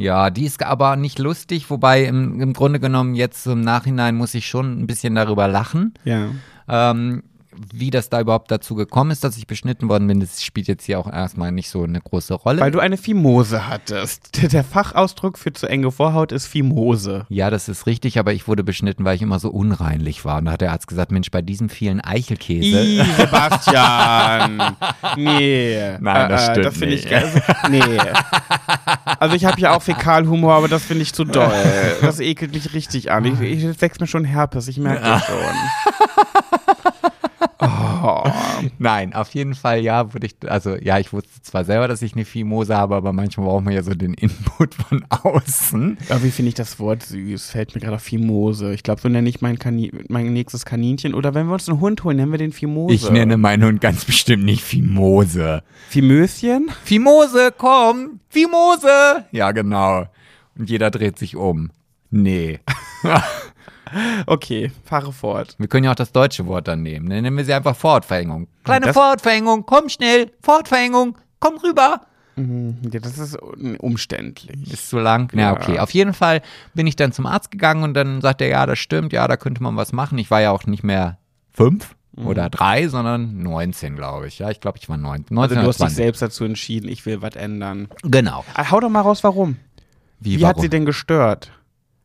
[0.00, 4.34] Ja, die ist aber nicht lustig, wobei im, im Grunde genommen jetzt im Nachhinein muss
[4.34, 5.94] ich schon ein bisschen darüber lachen.
[6.04, 6.28] Ja.
[6.68, 7.22] Ähm,
[7.56, 10.84] wie das da überhaupt dazu gekommen ist, dass ich beschnitten worden bin, das spielt jetzt
[10.84, 12.60] hier auch erstmal nicht so eine große Rolle.
[12.60, 14.52] Weil du eine Fimose hattest.
[14.52, 17.26] Der, Fachausdruck für zu enge Vorhaut ist Fimose.
[17.28, 20.38] ja, das ist richtig, aber ich wurde beschnitten, weil ich immer so unreinlich war.
[20.38, 22.82] Und da hat der Arzt gesagt, Mensch, bei diesem vielen Eichelkäse.
[22.82, 24.76] I, Sebastian.
[25.16, 25.96] Nee.
[26.00, 27.42] Nein, das stimmt das finde ich geil.
[27.70, 27.82] Nee.
[29.18, 31.52] Also ich habe ja auch Fäkalhumor, aber das finde ich zu doll.
[32.00, 33.24] Das ekelt mich richtig an.
[33.24, 36.59] Ich, ich wächst mir schon Herpes, ich merke das schon.
[38.02, 38.24] Oh.
[38.78, 42.14] Nein, auf jeden Fall ja, wurde ich, also ja, ich wusste zwar selber, dass ich
[42.14, 45.98] eine Fimose habe, aber manchmal braucht man ja so den Input von außen.
[46.08, 47.50] Ja, wie finde ich das Wort süß?
[47.50, 48.72] Fällt mir gerade auf Fimose.
[48.72, 49.58] Ich glaube, so nenne ich mein,
[50.08, 51.14] mein nächstes Kaninchen.
[51.14, 52.94] Oder wenn wir uns einen Hund holen, nennen wir den Fimose.
[52.94, 55.62] Ich nenne meinen Hund ganz bestimmt nicht Fimose.
[55.88, 56.70] Fimöschen?
[56.84, 58.20] Fimose, komm!
[58.28, 59.24] Fimose!
[59.32, 60.06] Ja, genau.
[60.56, 61.70] Und jeder dreht sich um.
[62.10, 62.60] Nee.
[64.26, 65.54] Okay, fahre fort.
[65.58, 67.08] Wir können ja auch das deutsche Wort dann nehmen.
[67.10, 68.48] Dann nennen wir sie einfach Fortverengung.
[68.64, 70.30] Kleine Das- Fortverengung, komm schnell.
[70.42, 72.00] Fortverengung, komm rüber.
[72.36, 73.36] Ja, das ist
[73.80, 74.72] umständlich.
[74.72, 75.30] Ist zu lang?
[75.34, 75.52] Ja, Ja.
[75.52, 75.78] okay.
[75.78, 76.40] Auf jeden Fall
[76.74, 79.36] bin ich dann zum Arzt gegangen und dann sagt er, ja, das stimmt, ja, da
[79.36, 80.16] könnte man was machen.
[80.18, 81.18] Ich war ja auch nicht mehr
[81.52, 84.38] fünf oder drei, sondern 19, glaube ich.
[84.38, 85.34] Ja, ich glaube, ich war 19.
[85.34, 85.96] 19 Also du hast dich 20.
[85.96, 87.88] selbst dazu entschieden, ich will was ändern.
[88.02, 88.44] Genau.
[88.54, 89.56] Ah, Hau doch mal raus, warum?
[90.20, 90.62] Wie, Wie hat warum?
[90.62, 91.50] sie denn gestört?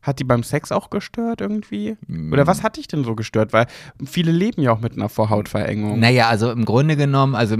[0.06, 1.96] Hat die beim Sex auch gestört irgendwie?
[2.32, 3.52] Oder was hat dich denn so gestört?
[3.52, 3.66] Weil
[4.04, 5.98] viele leben ja auch mit einer Vorhautverengung.
[5.98, 7.56] Naja, also im Grunde genommen, also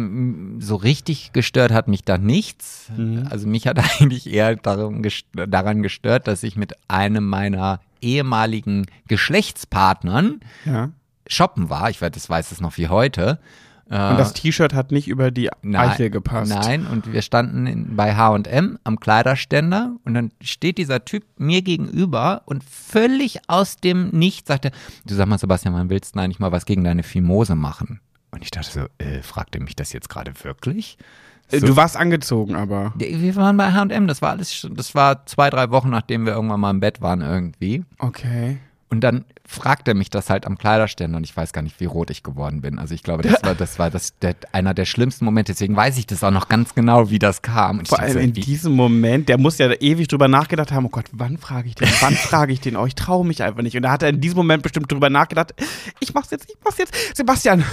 [0.60, 2.90] so richtig gestört hat mich da nichts.
[2.96, 3.26] Mhm.
[3.28, 8.86] Also mich hat eigentlich eher daran gestört, daran gestört, dass ich mit einem meiner ehemaligen
[9.08, 10.90] Geschlechtspartnern Ja.
[11.26, 11.90] shoppen war.
[11.90, 13.38] Ich weiß, das weiß es noch wie heute.
[13.88, 16.50] Äh, Und das T-Shirt hat nicht über die Nein, Eichel gepasst.
[16.52, 21.62] Nein, und wir standen in, bei H&M am Kleiderständer und dann steht dieser Typ mir
[21.62, 24.70] gegenüber und völlig aus dem Nichts sagt er,
[25.04, 28.00] du sag mal Sebastian, wann willst du eigentlich mal was gegen deine Fimose machen?
[28.32, 30.98] Und ich dachte so, äh, fragt er mich das jetzt gerade wirklich?
[31.52, 32.92] Äh, So- Du warst angezogen, aber.
[32.96, 36.32] wir waren bei H&M, das war alles, schon- das war zwei, drei Wochen, nachdem wir
[36.32, 37.84] irgendwann mal im Bett waren irgendwie.
[38.00, 38.58] Okay.
[38.88, 41.86] Und dann fragt er mich das halt am Kleiderständer und ich weiß gar nicht, wie
[41.86, 42.78] rot ich geworden bin.
[42.78, 45.52] Also ich glaube, das war, das war das, der, einer der schlimmsten Momente.
[45.52, 47.80] Deswegen weiß ich das auch noch ganz genau, wie das kam.
[47.80, 51.06] Und Vor allem in diesem Moment, der muss ja ewig drüber nachgedacht haben, oh Gott,
[51.12, 52.76] wann frage ich den, wann frage ich den?
[52.76, 53.76] Oh, ich traue mich einfach nicht.
[53.76, 55.54] Und da hat er in diesem Moment bestimmt drüber nachgedacht,
[55.98, 56.94] ich mach's jetzt, ich mach's jetzt.
[57.16, 57.64] Sebastian.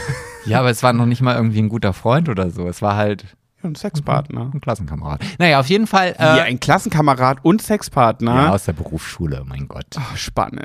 [0.46, 2.68] Ja, aber es war noch nicht mal irgendwie ein guter Freund oder so.
[2.68, 3.26] Es war halt
[3.64, 4.52] Ein Sexpartner.
[4.54, 5.22] ein Klassenkamerad.
[5.40, 6.16] Naja, auf jeden Fall.
[6.20, 8.36] Äh, ein Klassenkamerad und Sexpartner.
[8.36, 9.86] ja, aus der Berufsschule, mein Gott.
[9.98, 10.64] Oh, spannend.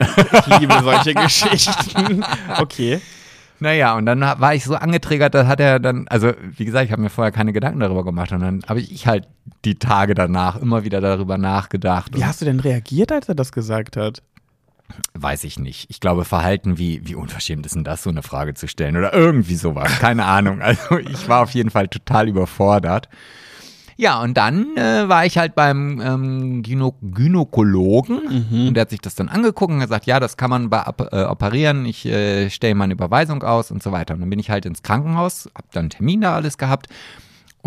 [0.49, 2.25] Ich liebe solche Geschichten.
[2.59, 3.01] Okay.
[3.61, 6.93] Naja, und dann war ich so angetriggert, da hat er dann, also wie gesagt, ich
[6.93, 9.27] habe mir vorher keine Gedanken darüber gemacht und dann habe ich halt
[9.65, 12.17] die Tage danach immer wieder darüber nachgedacht.
[12.17, 14.23] Wie hast du denn reagiert, als er das gesagt hat?
[15.15, 15.91] Weiß ich nicht.
[15.91, 19.13] Ich glaube, Verhalten wie, wie unverschämt ist denn das, so eine Frage zu stellen oder
[19.13, 19.99] irgendwie sowas.
[19.99, 20.63] Keine Ahnung.
[20.63, 23.09] Also ich war auf jeden Fall total überfordert.
[23.97, 28.21] Ja, und dann äh, war ich halt beim ähm, Gyno Gynäkologen
[28.69, 31.25] und der hat sich das dann angeguckt und gesagt, ja, das kann man bei, äh,
[31.25, 34.15] operieren, ich äh, stelle mal eine Überweisung aus und so weiter.
[34.15, 36.87] Und dann bin ich halt ins Krankenhaus, hab dann Termin da alles gehabt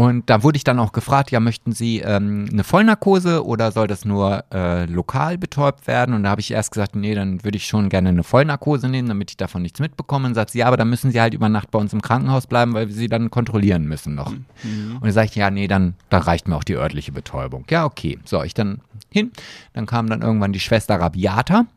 [0.02, 3.86] und da wurde ich dann auch gefragt, ja, möchten Sie ähm, eine Vollnarkose oder soll
[3.86, 6.16] das nur äh, lokal betäubt werden?
[6.16, 9.08] Und da habe ich erst gesagt, nee, dann würde ich schon gerne eine Vollnarkose nehmen,
[9.10, 10.28] damit ich davon nichts mitbekomme.
[10.28, 12.48] Und sagt sie, ja, aber dann müssen Sie halt über Nacht bei uns im Krankenhaus
[12.48, 14.32] bleiben, weil wir Sie dann kontrollieren müssen noch.
[14.32, 17.66] Und dann sage ich, ja, nee, dann, dann reicht mir auch die örtliche Betäubung.
[17.70, 18.18] Ja, okay.
[18.26, 18.82] So, ich dann
[19.12, 19.32] hin.
[19.74, 21.68] Dann kam dann irgendwann die Schwester Rabiata.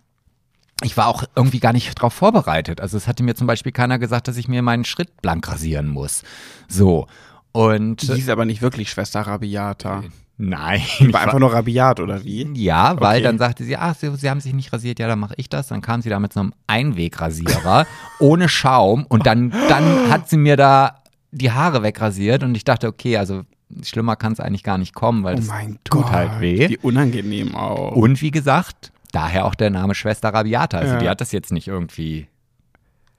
[0.83, 2.81] Ich war auch irgendwie gar nicht darauf vorbereitet.
[2.81, 5.89] Also es hatte mir zum Beispiel keiner gesagt, dass ich mir meinen Schritt blank rasieren
[5.89, 6.23] muss.
[6.69, 7.07] So.
[7.55, 10.03] Und Die hieß aber nicht wirklich Schwester Rabiata.
[10.37, 10.81] Nein.
[11.13, 12.49] War einfach nur Rabiat, oder wie?
[12.55, 13.23] Ja, weil Okay.
[13.23, 15.69] dann sagte sie, ach, sie, sie haben sich nicht rasiert, ja, dann mache ich das.
[15.69, 17.87] Dann kam sie da mit so einem Einwegrasierer
[18.19, 22.89] ohne Schaum und dann, dann hat sie mir da die Haare wegrasiert und ich dachte,
[22.89, 23.43] okay, also
[23.85, 26.11] schlimmer kann es eigentlich gar nicht kommen, weil Oh das mein tut Gott.
[26.13, 26.69] halt weh.
[26.69, 27.93] Wie unangenehm auch.
[27.93, 30.79] Und wie gesagt, daher auch der Name Schwester Rabiata.
[30.79, 30.99] Also Ja.
[30.99, 32.27] die hat das jetzt nicht irgendwie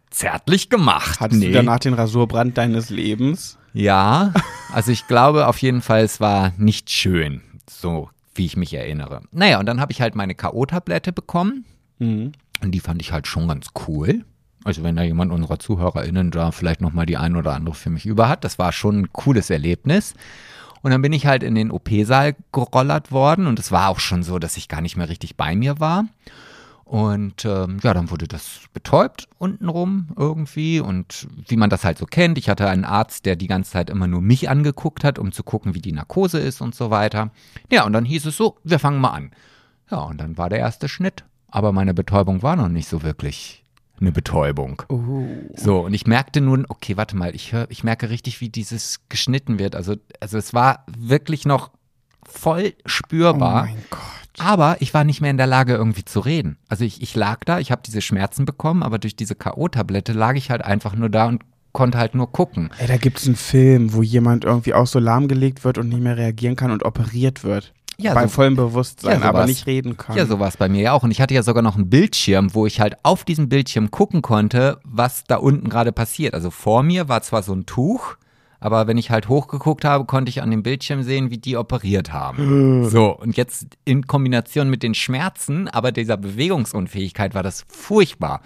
[0.09, 1.19] zärtlich gemacht.
[1.21, 3.57] Hattest du danach den Rasurbrand deines Lebens?
[3.75, 4.31] Ja,
[4.71, 9.21] also ich glaube auf jeden Fall, es war nicht schön, so wie ich mich erinnere.
[9.31, 11.65] Naja, und dann habe ich halt meine K.O.-Tablette bekommen.
[11.99, 12.31] Mhm.
[12.63, 14.23] Und die fand ich halt schon ganz cool.
[14.63, 18.05] Also wenn da jemand unserer ZuhörerInnen da vielleicht nochmal die ein oder andere für mich
[18.05, 20.13] über hat, das war schon ein cooles Erlebnis.
[20.81, 24.23] Und dann bin ich halt in den OP-Saal gerollert worden und es war auch schon
[24.23, 26.05] so, dass ich gar nicht mehr richtig bei mir war.
[26.85, 30.79] Und ähm, ja, dann wurde das betäubt untenrum irgendwie.
[30.79, 33.89] Und wie man das halt so kennt, ich hatte einen Arzt, der die ganze Zeit
[33.89, 37.31] immer nur mich angeguckt hat, um zu gucken, wie die Narkose ist und so weiter.
[37.71, 39.31] Ja, und dann hieß es so, wir fangen mal an.
[39.89, 41.25] Ja, und dann war der erste Schnitt.
[41.47, 43.63] Aber meine Betäubung war noch nicht so wirklich
[43.99, 44.83] eine Betäubung.
[44.89, 45.25] Oh.
[45.55, 48.99] So, und ich merkte nun, okay, warte mal, ich, hör, ich merke richtig, wie dieses
[49.09, 49.75] geschnitten wird.
[49.75, 51.71] Also, also es war wirklich noch
[52.23, 53.63] voll spürbar.
[53.63, 54.24] Oh mein Gott.
[54.39, 56.57] Aber ich war nicht mehr in der Lage, irgendwie zu reden.
[56.67, 60.35] Also ich, ich lag da, ich habe diese Schmerzen bekommen, aber durch diese K.O.-Tablette lag
[60.35, 62.69] ich halt einfach nur da und konnte halt nur gucken.
[62.79, 66.01] Ey, da gibt es einen Film, wo jemand irgendwie auch so lahmgelegt wird und nicht
[66.01, 67.73] mehr reagieren kann und operiert wird.
[67.97, 70.17] Ja, Bei so- vollem Bewusstsein, Ja, aber nicht reden kann.
[70.17, 71.03] Ja, so war es bei mir ja auch.
[71.03, 74.21] Und ich hatte ja sogar noch einen Bildschirm, wo ich halt auf diesem Bildschirm gucken
[74.21, 76.33] konnte, was da unten gerade passiert.
[76.33, 78.15] Also vor mir war zwar so ein Tuch,
[78.65, 82.11] aber wenn ich halt hochgeguckt habe, konnte ich an dem Bildschirm sehen, wie die operiert
[82.11, 82.89] haben.
[82.89, 88.41] so, und jetzt in Kombination mit den Schmerzen, aber dieser Bewegungsunfähigkeit war das furchtbar.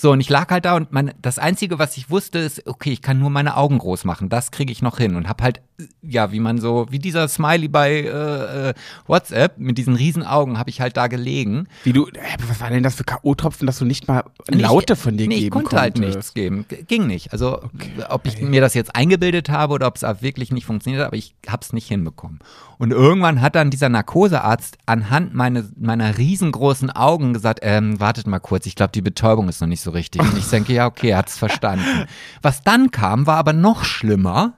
[0.00, 2.92] So, und ich lag halt da und mein, das Einzige, was ich wusste, ist, okay,
[2.92, 4.28] ich kann nur meine Augen groß machen.
[4.28, 5.16] Das kriege ich noch hin.
[5.16, 5.60] Und hab halt,
[6.02, 8.74] ja, wie man so, wie dieser Smiley bei äh, äh,
[9.08, 11.66] WhatsApp, mit diesen riesen Augen, habe ich halt da gelegen.
[11.82, 12.06] Wie du,
[12.48, 15.46] was war denn das für K.O.-Tropfen, dass du nicht mal Laute von dir nee, geben
[15.46, 16.16] ich konnte halt konntest?
[16.16, 16.64] nichts geben.
[16.86, 17.32] Ging nicht.
[17.32, 17.60] Also,
[18.08, 21.08] ob ich mir das jetzt eingebildet habe oder ob es auch wirklich nicht funktioniert hat,
[21.08, 22.38] aber ich habe es nicht hinbekommen.
[22.78, 28.38] Und irgendwann hat dann dieser Narkosearzt anhand meine, meiner riesengroßen Augen gesagt, ähm, wartet mal
[28.38, 30.22] kurz, ich glaube, die Betäubung ist noch nicht so richtig.
[30.22, 31.84] Und ich denke, ja, okay, er hat es verstanden.
[32.42, 34.54] Was dann kam, war aber noch schlimmer,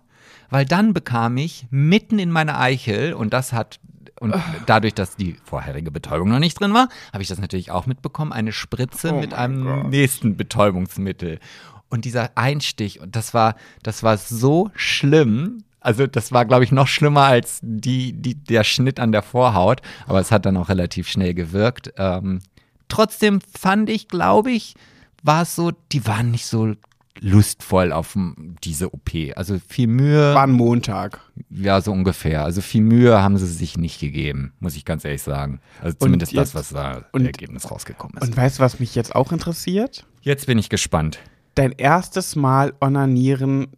[0.51, 3.81] weil dann bekam ich mitten in meine Eichel und das hat
[4.21, 4.35] und
[4.67, 8.33] dadurch, dass die vorherige Betäubung noch nicht drin war, habe ich das natürlich auch mitbekommen,
[8.33, 9.89] eine Spritze Oh mit einem Gott.
[9.89, 11.41] nächsten Betäubungsmittel.
[11.89, 15.65] Und dieser Einstich, und das war, das war so schlimm.
[15.81, 19.81] Also das war, glaube ich, noch schlimmer als die, die, der Schnitt an der Vorhaut.
[20.07, 21.93] Aber es hat dann auch relativ schnell gewirkt.
[21.97, 22.41] Ähm,
[22.89, 24.75] trotzdem fand ich, glaube ich,
[25.23, 26.75] war es so, die waren nicht so
[27.23, 28.17] lustvoll auf
[28.65, 29.11] diese OP.
[29.37, 30.35] Also viel Mühe.
[30.35, 31.21] War ein Montag.
[31.51, 32.45] Ja, so ungefähr.
[32.45, 35.61] Also viel Mühe haben sie sich nicht gegeben, muss ich ganz ehrlich sagen.
[35.83, 38.29] Also zumindest jetzt- das, was da und- Ergebnis rausgekommen ist.
[38.29, 40.07] Und weißt du, was mich jetzt auch interessiert?
[40.23, 41.19] Jetzt bin ich gespannt.
[41.57, 43.69] Dein erstes Mal Onanieren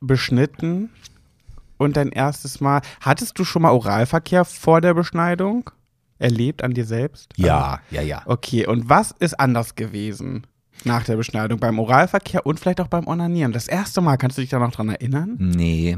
[0.00, 0.88] beschnitten
[1.80, 2.82] und dein erstes Mal.
[3.00, 5.70] Hattest du schon mal Oralverkehr vor der Beschneidung?
[6.18, 7.32] Erlebt an dir selbst?
[7.36, 8.22] Ja, ja, ja.
[8.26, 10.46] Okay, und was ist anders gewesen
[10.84, 11.58] nach der Beschneidung?
[11.58, 13.52] Beim Oralverkehr und vielleicht auch beim Onanieren?
[13.52, 15.36] Das erste Mal, kannst du dich da noch dran erinnern?
[15.38, 15.96] Nee.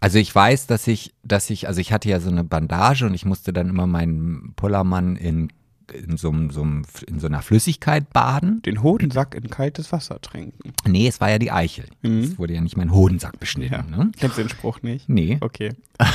[0.00, 3.12] Also ich weiß, dass ich, dass ich, also ich hatte ja so eine Bandage und
[3.12, 5.52] ich musste dann immer meinen Pullermann in,
[5.92, 8.62] in, so, so, in so einer Flüssigkeit baden.
[8.62, 10.72] Den Hodensack in kaltes Wasser trinken.
[10.86, 11.86] Nee, es war ja die Eichel.
[12.02, 12.20] Mhm.
[12.20, 13.74] Es wurde ja nicht mein Hodensack beschnitten.
[13.90, 13.96] Ja.
[13.96, 14.12] Ne?
[14.18, 15.08] Kennst du den Spruch nicht?
[15.08, 15.38] Nee.
[15.40, 15.70] Okay.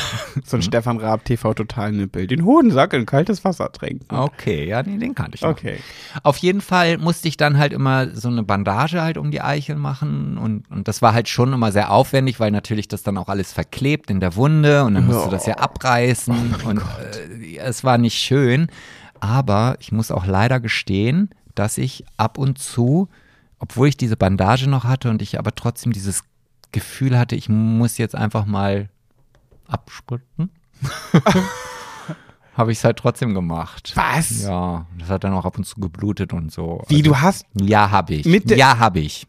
[0.44, 2.28] So ein Stefan Raab TV Totalnippel.
[2.28, 4.14] Den Hodensack in kaltes Wasser trinken.
[4.14, 5.52] Okay, ja, nee, den kannte ich noch.
[5.52, 5.80] Okay.
[6.24, 9.76] Auf jeden Fall musste ich dann halt immer so eine Bandage halt um die Eichel
[9.76, 13.30] machen und, und das war halt schon immer sehr aufwendig, weil natürlich das dann auch
[13.30, 17.84] alles verklebt in der Wunde und dann musst du das ja abreißen und äh, es
[17.84, 18.68] war nicht schön.
[19.26, 23.10] Aber ich muss auch leider gestehen, dass ich ab und zu,
[23.58, 26.24] obwohl ich diese Bandage noch hatte und ich aber trotzdem dieses
[26.72, 28.88] Gefühl hatte, ich muss jetzt einfach mal
[29.68, 30.52] abspritzen,
[32.54, 33.94] habe ich es halt trotzdem gemacht.
[33.96, 34.44] Was?
[34.44, 36.84] Ja, das hat dann auch ab und zu geblutet und so.
[36.88, 37.48] Wie, du hast.
[37.60, 38.28] Ja, habe ich.
[38.28, 39.26] Mit ja, habe ich.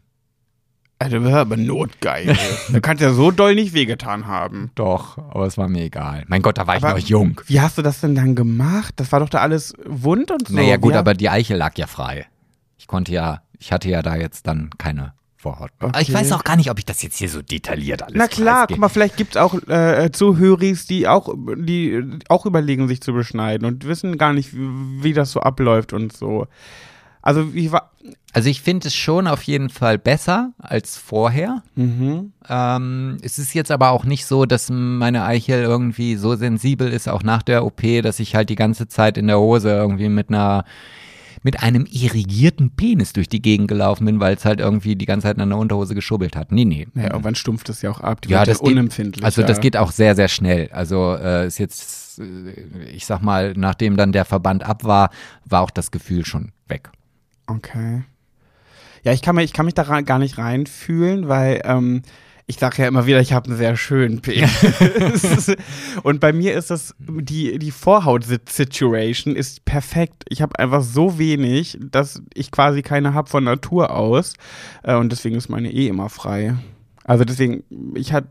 [0.99, 2.35] Also, das ist aber notgeil.
[2.71, 4.71] da kann ja so doll nicht wehgetan haben.
[4.75, 6.23] Doch, aber es war mir egal.
[6.27, 7.41] Mein Gott, da war Aber ich noch jung.
[7.45, 8.93] Wie hast du das denn dann gemacht?
[8.97, 10.55] Das war doch da alles wund und so.
[10.55, 12.25] naja, gut, Wie- aber die Eichel lag ja frei.
[12.79, 15.69] Ich konnte ja, ich hatte ja da jetzt dann keine Vorhaut.
[15.77, 16.17] Aber Ich Okay.
[16.19, 18.79] weiß auch gar nicht, ob ich das jetzt hier so detailliert alles Na klar, guck
[18.79, 23.67] mal, vielleicht gibt es auch äh, Zuhöris, die auch, die auch überlegen, sich zu beschneiden
[23.67, 26.47] und wissen gar nicht, wie, wie das so abläuft und so.
[27.27, 27.91] Also, wie war.
[28.31, 31.61] Also ich finde es schon auf jeden Fall besser als vorher.
[31.75, 32.31] Mhm.
[32.47, 37.09] Ähm, es ist jetzt aber auch nicht so, dass meine Eichel irgendwie so sensibel ist,
[37.09, 40.29] auch nach der OP, dass ich halt die ganze Zeit in der Hose irgendwie mit
[40.29, 40.63] einer
[41.43, 45.27] mit einem irrigierten Penis durch die Gegend gelaufen bin, weil es halt irgendwie die ganze
[45.27, 46.51] Zeit in der Unterhose geschubbelt hat.
[46.51, 46.87] Nee, nee.
[46.93, 48.21] Naja, irgendwann stumpft es ja auch ab.
[48.21, 49.23] Die Ja, wird das geht, unempfindlich.
[49.25, 50.69] also das geht auch sehr, sehr schnell.
[50.71, 55.09] Also äh, ist jetzt, äh, ich sag mal, nachdem dann der Verband ab war,
[55.45, 56.89] war auch das Gefühl schon weg.
[57.47, 58.03] Okay.
[59.03, 62.01] Ja, ich kann, mich, ich kann mich da gar nicht reinfühlen, weil ähm,
[62.49, 65.53] ich sage ja immer wieder, ich habe einen sehr schönen Penis.
[66.03, 70.23] und bei mir ist das, die, die Vorhaut-Situation ist perfekt.
[70.29, 74.33] Ich habe einfach so wenig, dass ich quasi keine habe von Natur aus.
[74.83, 76.55] Äh, und deswegen ist meine eh immer frei.
[77.03, 77.63] Also deswegen,
[77.95, 78.29] ich hatte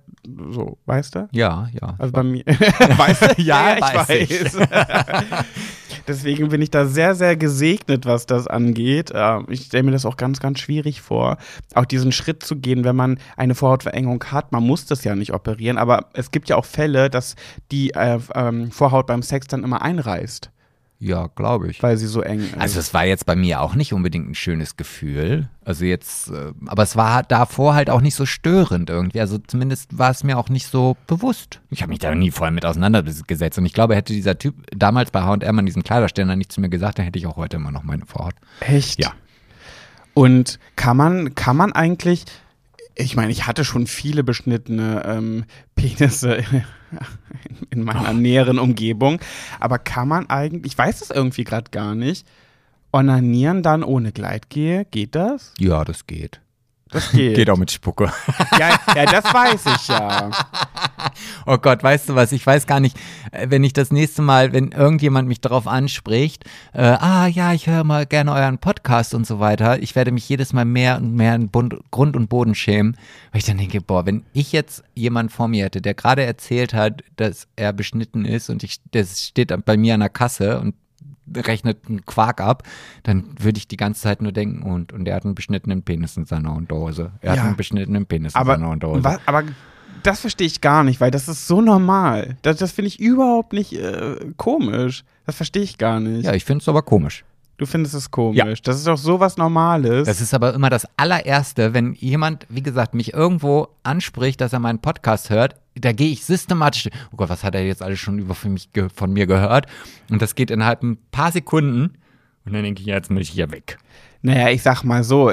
[0.50, 1.28] so, weißt du?
[1.32, 1.94] Ja, ja.
[1.98, 2.44] Also bei mir.
[2.46, 3.26] weißt du?
[3.42, 4.56] Ja, ja ich weiß.
[6.08, 9.12] Deswegen bin ich da sehr, sehr gesegnet, was das angeht.
[9.14, 11.38] Ähm, ich stelle mir das auch ganz, ganz schwierig vor,
[11.74, 14.52] auch diesen Schritt zu gehen, wenn man eine Vorhautverengung hat.
[14.52, 17.36] Man muss das ja nicht operieren, aber es gibt ja auch Fälle, dass
[17.70, 20.50] die äh, ähm, Vorhaut beim Sex dann immer einreißt.
[20.98, 21.82] Ja, glaube ich.
[21.82, 22.56] Weil sie so eng ist.
[22.56, 25.48] Also es war jetzt bei mir auch nicht unbedingt ein schönes Gefühl.
[25.64, 29.20] Also jetzt, äh, aber es war davor halt auch nicht so störend irgendwie.
[29.20, 31.60] Also zumindest war es mir auch nicht so bewusst.
[31.70, 33.58] Ich habe mich da nie voll mit auseinandergesetzt.
[33.58, 36.70] Und ich glaube, hätte dieser Typ damals bei H&M an diesem Kleiderständer nicht zu mir
[36.70, 38.34] gesagt, dann hätte ich auch heute immer noch meine Vorhaut.
[38.60, 38.98] Echt?
[38.98, 39.12] Ja.
[40.14, 42.24] Und kann man, kann man eigentlich,
[42.94, 45.44] ich meine, ich hatte schon viele beschnittene ähm,
[45.74, 46.42] Penisse
[47.70, 48.14] in meiner oh.
[48.14, 49.20] näheren Umgebung.
[49.60, 52.26] Aber kann man eigentlich, ich weiß es irgendwie gerade gar nicht,
[52.92, 54.86] onanieren dann ohne Gleitgel?
[54.90, 55.52] Geht das?
[55.58, 56.40] Ja, das geht.
[56.90, 57.34] Das geht.
[57.34, 58.12] geht auch mit Spucke.
[58.58, 60.30] Ja, ja, das weiß ich ja.
[61.46, 62.32] Oh Gott, weißt du was?
[62.32, 62.96] Ich weiß gar nicht,
[63.32, 67.66] äh, wenn ich das nächste Mal, wenn irgendjemand mich darauf anspricht, äh, ah ja, ich
[67.66, 71.14] höre mal gerne euren Podcast und so weiter, ich werde mich jedes Mal mehr und
[71.14, 72.96] mehr in Bund, Grund und Boden schämen,
[73.32, 76.74] weil ich dann denke, boah, wenn ich jetzt jemand vor mir hätte, der gerade erzählt
[76.74, 80.74] hat, dass er beschnitten ist und ich, das steht bei mir an der Kasse und
[81.34, 82.62] rechnet einen Quark ab,
[83.02, 86.16] dann würde ich die ganze Zeit nur denken, und, und er hat einen beschnittenen Penis
[86.16, 87.12] in seiner Unterhose.
[87.20, 87.40] Er ja.
[87.40, 89.04] hat einen beschnittenen Penis aber, in seiner Unterhose.
[89.04, 89.44] Was, aber
[90.02, 92.36] das verstehe ich gar nicht, weil das ist so normal.
[92.42, 95.04] Das, das finde ich überhaupt nicht äh, komisch.
[95.26, 96.24] Das verstehe ich gar nicht.
[96.24, 97.24] Ja, ich finde es aber komisch.
[97.58, 98.36] Du findest es komisch.
[98.36, 98.44] Ja.
[98.44, 100.06] Das ist doch sowas Normales.
[100.06, 104.58] Das ist aber immer das allererste, wenn jemand, wie gesagt, mich irgendwo anspricht, dass er
[104.58, 108.18] meinen Podcast hört, da gehe ich systematisch, oh Gott, was hat er jetzt alles schon
[108.18, 109.66] über für mich, von mir gehört?
[110.10, 111.98] Und das geht innerhalb ein paar Sekunden.
[112.44, 113.78] Und dann denke ich, jetzt muss ich hier weg.
[114.22, 115.32] Naja, ich sag mal so,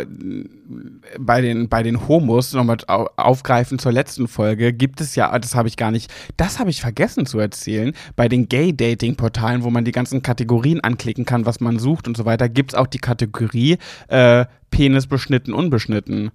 [1.20, 5.68] bei den, bei den Homos, nochmal aufgreifen zur letzten Folge, gibt es ja, das habe
[5.68, 9.92] ich gar nicht, das habe ich vergessen zu erzählen, bei den Gay-Dating-Portalen, wo man die
[9.92, 13.78] ganzen Kategorien anklicken kann, was man sucht und so weiter, gibt es auch die Kategorie
[14.10, 16.32] äh, Penis beschnitten, unbeschnitten.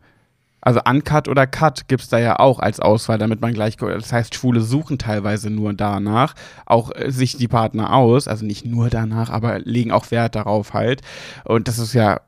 [0.68, 4.12] Also Uncut oder Cut gibt es da ja auch als Auswahl, damit man gleich, das
[4.12, 6.34] heißt, Schwule suchen teilweise nur danach,
[6.66, 10.74] auch äh, sich die Partner aus, also nicht nur danach, aber legen auch Wert darauf
[10.74, 11.00] halt.
[11.46, 12.20] Und das ist ja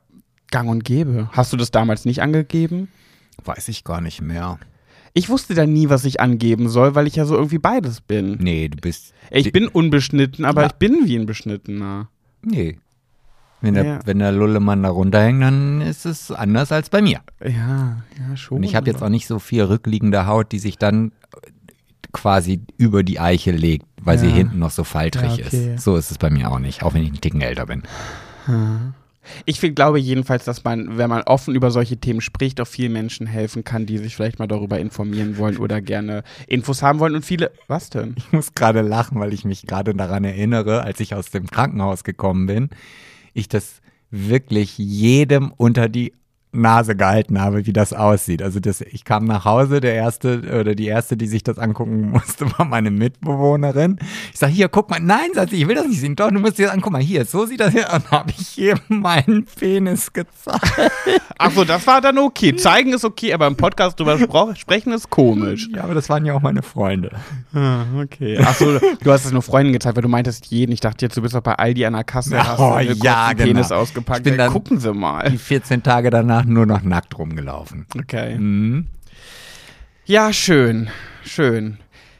[0.49, 1.29] gang und gäbe.
[1.33, 2.87] Hast du das damals nicht angegeben?
[3.45, 4.57] Weiß ich gar nicht mehr.
[5.13, 8.39] Ich wusste da nie, was ich angeben soll, weil ich ja so irgendwie beides bin.
[8.39, 9.13] Nee, du bist.
[9.29, 10.67] Ich bin unbeschnitten, aber ja.
[10.69, 12.09] ich bin wie ein Beschnittener.
[12.41, 12.79] Nee.
[13.61, 13.99] Wenn der, ja.
[14.05, 17.19] wenn der Lullemann da runterhängt, dann ist es anders als bei mir.
[17.43, 18.57] Ja, ja, schon.
[18.57, 21.11] Und ich habe jetzt auch nicht so viel rückliegende Haut, die sich dann
[22.11, 24.23] quasi über die Eiche legt, weil ja.
[24.23, 25.75] sie hinten noch so faltrig ja, okay.
[25.75, 25.83] ist.
[25.83, 27.83] So ist es bei mir auch nicht, auch wenn ich einen Ticken älter bin.
[28.45, 28.93] Hm.
[29.45, 32.91] Ich find, glaube jedenfalls, dass man, wenn man offen über solche Themen spricht, auch vielen
[32.91, 37.15] Menschen helfen kann, die sich vielleicht mal darüber informieren wollen oder gerne Infos haben wollen.
[37.15, 38.15] Und viele, was denn?
[38.17, 42.03] Ich muss gerade lachen, weil ich mich gerade daran erinnere, als ich aus dem Krankenhaus
[42.03, 42.69] gekommen bin,
[43.33, 46.13] ich das wirklich jedem unter die
[46.53, 48.41] Nase gehalten habe, wie das aussieht.
[48.41, 52.11] Also das, ich kam nach Hause, der erste oder die erste, die sich das angucken
[52.11, 53.99] musste, war meine Mitbewohnerin.
[54.33, 56.15] Ich sage, hier, guck mal, nein, sagt sie, ich will das nicht sehen.
[56.15, 56.93] Doch, du musst dir das angucken.
[56.93, 58.01] Mal hier, so sieht das hier aus.
[58.11, 60.91] habe ich hier meinen Penis gezeigt.
[61.37, 62.55] Ach so, das war dann okay.
[62.55, 64.17] Zeigen ist okay, aber im Podcast drüber
[64.55, 65.69] sprechen ist komisch.
[65.73, 67.11] Ja, aber das waren ja auch meine Freunde.
[67.53, 68.37] Ah, okay.
[68.43, 70.71] Ach so, du hast es nur Freunden gezeigt, weil du meintest jeden.
[70.71, 73.45] Ich dachte jetzt, du bist doch bei Aldi an der Kasse, oh, hast ja, genau.
[73.45, 74.19] Penis ausgepackt.
[74.19, 75.29] Ich bin dann, gucken Sie mal.
[75.29, 77.85] Die 14 Tage danach danach nur noch nackt rumgelaufen.
[77.97, 78.37] Okay.
[78.37, 78.87] Mhm.
[80.05, 80.89] Ja, schön,
[81.23, 81.77] schön.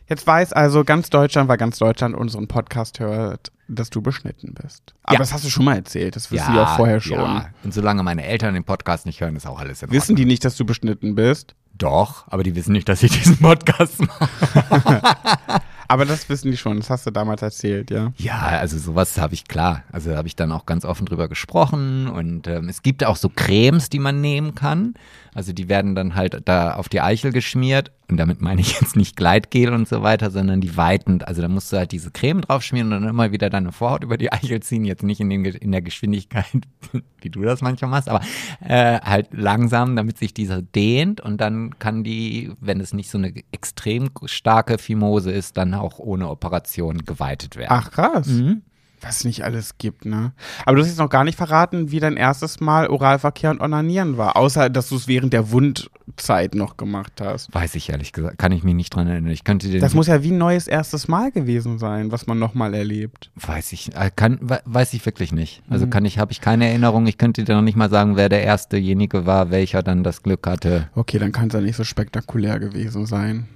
[0.08, 4.94] Jetzt weiß also ganz Deutschland, weil ganz Deutschland unseren Podcast hört, dass du beschnitten bist.
[5.04, 5.20] Aber ja.
[5.20, 7.18] das hast du schon mal erzählt, das wissen ja, die auch vorher schon.
[7.18, 7.50] Ja.
[7.64, 10.02] Und solange meine Eltern den Podcast nicht hören, ist auch alles in Ordnung.
[10.02, 11.56] Wissen die nicht, dass du beschnitten bist?
[11.74, 15.02] Doch, aber die wissen nicht, dass ich diesen Podcast mache.
[15.92, 18.14] Aber das wissen die schon, das hast du damals erzählt, ja?
[18.16, 19.84] Ja, also sowas habe ich klar.
[19.92, 23.28] Also habe ich dann auch ganz offen drüber gesprochen und ähm, es gibt auch so
[23.28, 24.94] Cremes, die man nehmen kann.
[25.34, 28.98] Also die werden dann halt da auf die Eichel geschmiert und damit meine ich jetzt
[28.98, 31.28] nicht Gleitgel und so weiter, sondern die weitend.
[31.28, 34.04] Also da musst du halt diese Creme drauf schmieren und dann immer wieder deine Vorhaut
[34.04, 34.84] über die Eichel ziehen.
[34.84, 36.46] Jetzt nicht in, den, in der Geschwindigkeit,
[37.22, 38.22] wie du das manchmal machst, aber
[38.60, 43.18] äh, halt langsam, damit sich diese dehnt und dann kann die, wenn es nicht so
[43.18, 47.72] eine extrem starke Fimose ist, dann auch ohne Operation geweitet werden.
[47.72, 48.28] Ach krass.
[48.28, 48.64] Mhm.
[49.02, 50.32] Was es nicht alles gibt, ne?
[50.66, 54.18] Aber du hast jetzt noch gar nicht verraten, wie dein erstes Mal Oralverkehr und Onanieren
[54.18, 57.54] war, außer dass du es während der Wundzeit noch gemacht hast.
[57.54, 59.32] Weiß ich ehrlich gesagt, kann ich mich nicht dran erinnern.
[59.32, 62.38] Ich könnte dir Das muss ja wie ein neues erstes Mal gewesen sein, was man
[62.40, 63.32] nochmal erlebt.
[63.36, 65.64] Weiß ich, äh, kann, we- weiß ich wirklich nicht.
[65.70, 67.08] Also kann ich, habe ich keine Erinnerung.
[67.08, 70.46] Ich könnte dir noch nicht mal sagen, wer der erstejenige war, welcher dann das Glück
[70.48, 70.90] hatte.
[70.96, 73.48] Okay, dann kann es ja nicht so spektakulär gewesen sein.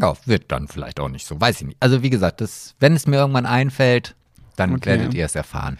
[0.00, 1.40] Ja, wird dann vielleicht auch nicht so.
[1.40, 1.76] Weiß ich nicht.
[1.80, 4.14] Also wie gesagt, das, wenn es mir irgendwann einfällt,
[4.60, 4.90] dann Okay.
[4.90, 5.78] werdet ihr es erfahren.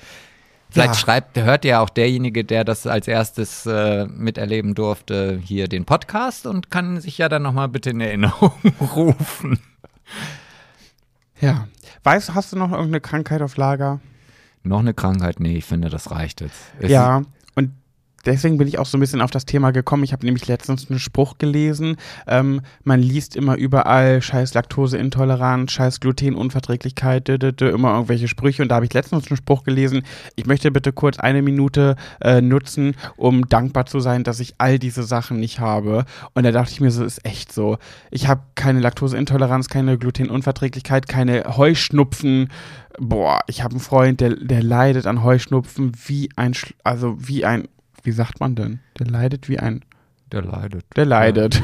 [0.73, 1.01] Vielleicht Ja.
[1.01, 6.47] schreibt, hört ja auch derjenige, der das als erstes äh, miterleben durfte, hier den Podcast
[6.47, 9.59] und kann sich ja dann nochmal bitte in Erinnerung rufen.
[11.41, 11.67] Ja.
[12.05, 14.01] Weißt du, hast du noch irgendeine Krankheit auf Lager?
[14.63, 15.41] Noch eine Krankheit?
[15.41, 16.61] Nee, ich finde, das reicht jetzt.
[16.79, 17.23] Es ja.
[18.27, 20.05] Deswegen bin ich auch so ein bisschen auf das Thema gekommen.
[20.05, 21.97] Ich habe nämlich letztens einen Spruch gelesen.
[22.27, 28.63] Ähm, man liest immer überall scheiß Laktoseintoleranz, scheiß Glutenunverträglichkeit, dö, dö, dö, immer irgendwelche Sprüche.
[28.63, 30.03] Und da habe ich letztens einen Spruch gelesen.
[30.37, 34.79] Ich möchte bitte kurz eine Minute äh, nutzen, um dankbar zu sein, dass ich all
[34.79, 36.05] diese Sachen nicht habe.
[36.35, 37.79] Und da dachte ich mir, so ist echt so.
[38.11, 42.49] Ich habe keine Laktoseintoleranz, keine Glutenunverträglichkeit, keine Heuschnupfen.
[42.99, 46.55] Boah, ich habe einen Freund, der, der leidet an Heuschnupfen wie ein,
[46.85, 47.69] also wie ein,
[48.03, 48.81] wie sagt man denn?
[48.99, 49.83] Der leidet wie ein,
[50.33, 50.85] Der leidet.
[50.97, 51.55] der leidet.
[51.57, 51.61] Ja,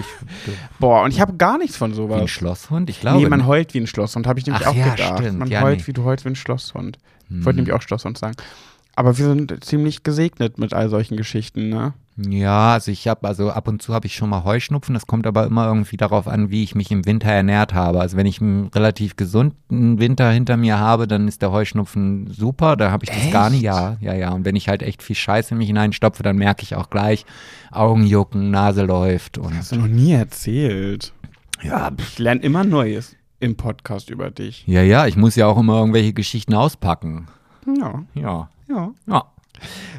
[0.47, 2.31] ich, Boah, und ich habe gar nichts von wie ein sowas.
[2.31, 2.91] Schlosshund?
[2.91, 3.19] Ich glaube.
[3.23, 5.19] Nee, man heult wie ein Schlosshund, habe ich nämlich Ach auch ja, gedacht.
[5.19, 5.39] stimmt.
[5.39, 5.87] Man Ja, heult nee.
[5.87, 6.99] wie du heulst wie ein Schlosshund.
[7.29, 7.45] Ich Hm.
[7.45, 8.35] wollte nämlich auch Schlosshund sagen.
[8.95, 11.93] Aber wir sind ziemlich gesegnet mit all solchen Geschichten, ne?
[12.19, 14.95] Ja, also ich habe, also ab und zu habe ich schon mal Heuschnupfen.
[14.95, 18.01] Das kommt aber immer irgendwie darauf an, wie ich mich im Winter ernährt habe.
[18.01, 22.77] Also wenn ich einen relativ gesunden Winter hinter mir habe, dann ist der Heuschnupfen super.
[22.77, 23.61] Da habe ich das gar nicht.
[23.63, 24.31] Ja, ja, ja.
[24.33, 27.27] Und wenn ich halt echt viel Scheiße in mich hineinstopfe, dann merke ich auch gleich
[27.71, 31.13] Augen jucken, Nase läuft und Hast du noch nie erzählt.
[31.63, 34.65] ja, Ich lerne immer Neues im Podcast über dich.
[34.67, 35.07] ja, ja.
[35.07, 37.27] Ich muss ja auch immer irgendwelche Geschichten auspacken.
[37.67, 38.91] Ja, Ja, ja.
[39.07, 39.25] ja.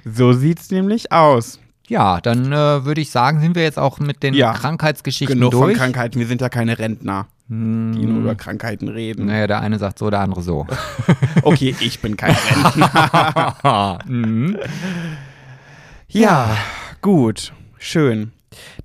[0.03, 1.59] So sieht's nämlich aus.
[1.87, 4.51] Ja, dann äh, würde ich sagen, sind wir jetzt auch mit den Ja.
[4.53, 5.77] Krankheitsgeschichten Genug von durch.
[5.77, 6.19] Krankheiten.
[6.19, 9.27] Wir sind ja keine Rentner, Hm, die nur über Krankheiten reden.
[9.27, 10.67] naja, der eine sagt so, der andere so.
[11.43, 13.99] Okay, ich bin kein Rentner.
[14.05, 14.57] mhm.
[16.09, 16.57] Ja,
[17.01, 17.53] gut.
[17.77, 18.31] Schön.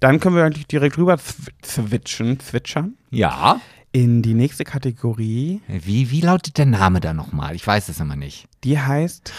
[0.00, 1.16] Dann können wir eigentlich direkt rüber
[1.62, 3.60] zwitschen, zwitschern Ja.
[3.90, 5.60] in die nächste Kategorie.
[5.66, 7.54] Wie, wie lautet der Name da nochmal?
[7.56, 8.46] Ich weiß es immer nicht.
[8.64, 9.32] Die heißt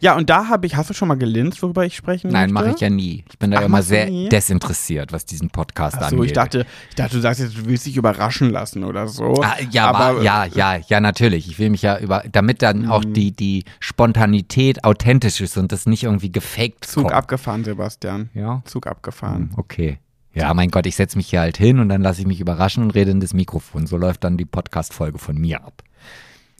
[0.00, 2.70] Ja, und da habe ich, hast du schon mal gelinst, worüber ich sprechen Nein, mache
[2.74, 3.24] ich ja nie.
[3.30, 4.28] Ich bin da Ach, immer sehr nie?
[4.28, 6.26] desinteressiert, was diesen Podcast Ach so, angeht.
[6.26, 9.42] ich dachte, ich dachte, du sagst jetzt, du willst dich überraschen lassen oder so.
[9.42, 11.48] Ah, ja, aber ja, ja, ja, natürlich.
[11.48, 13.14] Ich will mich ja über, damit dann auch Mhm.
[13.14, 17.14] die, die Spontanität authentisch ist und das nicht irgendwie gefaked Zug kommt.
[17.14, 18.30] abgefahren, Sebastian.
[18.34, 18.62] Ja.
[18.66, 19.50] Zug abgefahren.
[19.56, 19.98] Okay.
[20.34, 22.82] Ja, mein Gott, ich setze mich hier halt hin und dann lasse ich mich überraschen
[22.82, 23.86] und rede in das Mikrofon.
[23.86, 25.82] So läuft dann die Podcast-Folge von mir ab.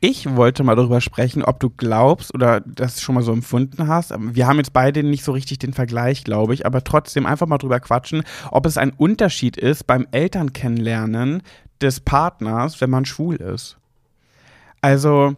[0.01, 4.13] Ich wollte mal darüber sprechen, ob du glaubst oder das schon mal so empfunden hast.
[4.19, 7.57] Wir haben jetzt beide nicht so richtig den Vergleich, glaube ich, aber trotzdem einfach mal
[7.57, 11.43] drüber quatschen, ob es ein Unterschied ist beim Eltern kennenlernen
[11.81, 13.79] des Partners, wenn man schwul ist.
[14.83, 15.35] Also,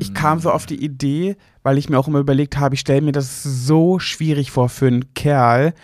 [0.00, 3.02] ich kam so auf die Idee, weil ich mir auch immer überlegt habe, ich stelle
[3.02, 5.74] mir das so schwierig vor für einen Kerl,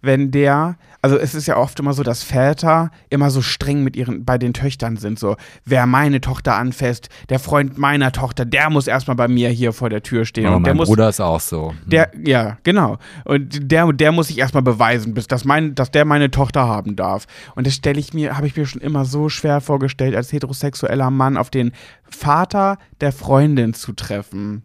[0.00, 3.96] wenn der, also es ist ja oft immer so, dass Väter immer so streng mit
[3.96, 8.70] ihren, bei den Töchtern sind, so, wer meine Tochter anfasst, der Freund meiner Tochter, der
[8.70, 10.44] muss erstmal bei mir hier vor der Tür stehen.
[10.44, 11.74] Ja, und der mein muss, Bruder ist auch so.
[11.84, 12.98] der, ja, genau.
[13.24, 16.96] Und der, der muss sich erstmal beweisen, bis dass, mein, dass der meine Tochter haben
[16.96, 17.26] darf.
[17.54, 21.10] Und das stelle ich mir, habe ich mir schon immer so schwer vorgestellt, als heterosexueller
[21.10, 21.72] Mann auf den
[22.04, 24.62] Vater der Freundin zu treffen.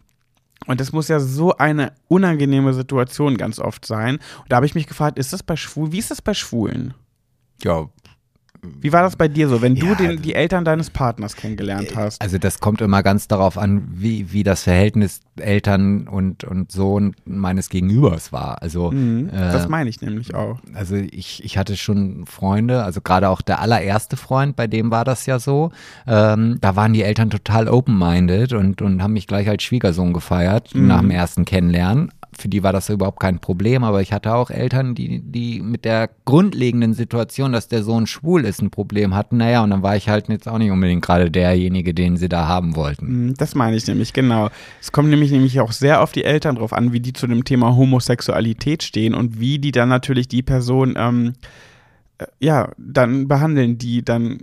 [0.66, 4.16] Und das muss ja so eine unangenehme Situation ganz oft sein.
[4.42, 6.94] Und da habe ich mich gefragt, ist das bei Schwulen, wie ist das bei Schwulen?
[7.62, 7.88] Ja,
[8.64, 11.96] Wie war das bei dir so, wenn du Ja, den, die Eltern deines Partners kennengelernt
[11.96, 12.22] hast?
[12.22, 17.16] Also das kommt immer ganz darauf an, wie, wie das Verhältnis Eltern und, und Sohn
[17.24, 18.62] meines Gegenübers war.
[18.62, 20.60] Also, Mhm, das äh, meine ich nämlich auch.
[20.74, 25.04] also ich, ich hatte schon Freunde, also gerade auch der allererste Freund, bei dem war
[25.04, 25.72] das ja so.
[26.06, 30.72] Ähm, da waren die Eltern total open-minded und, und haben mich gleich als Schwiegersohn gefeiert
[30.74, 30.86] Mhm.
[30.86, 32.12] nach dem ersten Kennenlernen.
[32.38, 35.84] Für die war das überhaupt kein Problem, aber ich hatte auch Eltern, die, die mit
[35.84, 39.36] der grundlegenden Situation, dass der Sohn schwul ist, ein Problem hatten.
[39.36, 42.48] Naja, und dann war ich halt jetzt auch nicht unbedingt gerade derjenige, den sie da
[42.48, 43.28] haben wollten.
[43.28, 44.48] Mm, Das meine ich nämlich, genau.
[44.80, 47.44] Es kommt nämlich nämlich auch sehr auf die Eltern drauf an, wie die zu dem
[47.44, 51.34] Thema Homosexualität stehen und wie die dann natürlich die Person, ähm,
[52.18, 54.40] äh, ja, dann behandeln, die dann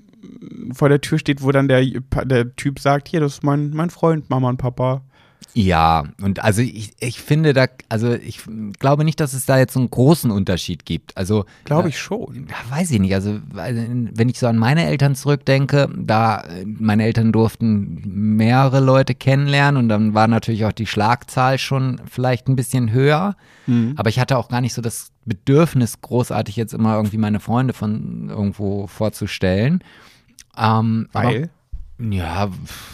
[0.73, 1.83] vor der Tür steht, wo dann der,
[2.25, 5.01] der Typ sagt, hier, das ist mein, mein Freund, Mama und Papa.
[5.53, 8.41] Ja, und also ich, ich finde da, also ich
[8.77, 11.17] glaube nicht, dass es da jetzt so einen großen Unterschied gibt.
[11.17, 12.47] Also glaube ich schon.
[12.69, 13.15] Weiß ich nicht.
[13.15, 19.81] Also wenn ich so an meine Eltern zurückdenke, da meine Eltern durften mehrere Leute kennenlernen
[19.81, 23.35] und dann war natürlich auch die Schlagzahl schon vielleicht ein bisschen höher.
[23.65, 23.93] Mhm.
[23.97, 27.73] Aber ich hatte auch gar nicht so das Bedürfnis, großartig jetzt immer irgendwie meine Freunde
[27.73, 29.83] von irgendwo vorzustellen.
[30.57, 31.49] Ähm, Weil?
[31.99, 32.49] Ja,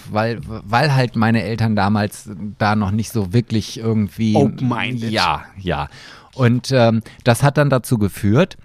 [0.10, 4.36] weil, weil halt meine Eltern damals da noch nicht so wirklich irgendwie.
[4.36, 5.12] Open-minded.
[5.12, 5.90] Ja, ja.
[6.34, 8.58] Und ähm, das hat dann dazu geführt,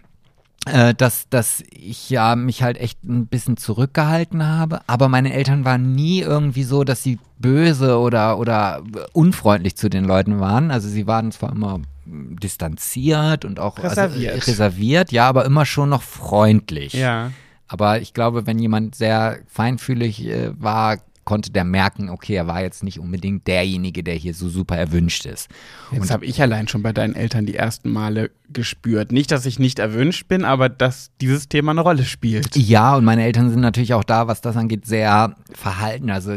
[0.67, 4.81] äh, dass, dass ich ja mich halt echt ein bisschen zurückgehalten habe.
[4.87, 8.83] Aber meine Eltern waren nie irgendwie so, dass sie böse oder, oder
[9.13, 10.71] unfreundlich zu den Leuten waren.
[10.71, 15.65] Also sie waren zwar immer distanziert und auch also, reserviert, also, reserviert ja, aber immer
[15.65, 16.95] schon noch freundlich.
[16.95, 17.31] Ja.
[17.73, 20.99] Aber ich glaube, wenn jemand sehr feinfühlig äh, war,
[21.31, 25.27] konnte der merken, okay, er war jetzt nicht unbedingt derjenige, der hier so super erwünscht
[25.27, 25.49] ist.
[25.93, 29.13] Jetzt habe ich allein schon bei deinen Eltern die ersten Male gespürt.
[29.13, 32.57] Nicht, dass ich nicht erwünscht bin, aber dass dieses Thema eine Rolle spielt.
[32.57, 36.11] Ja, und meine Eltern sind natürlich auch da, was das angeht, sehr verhalten.
[36.11, 36.37] Also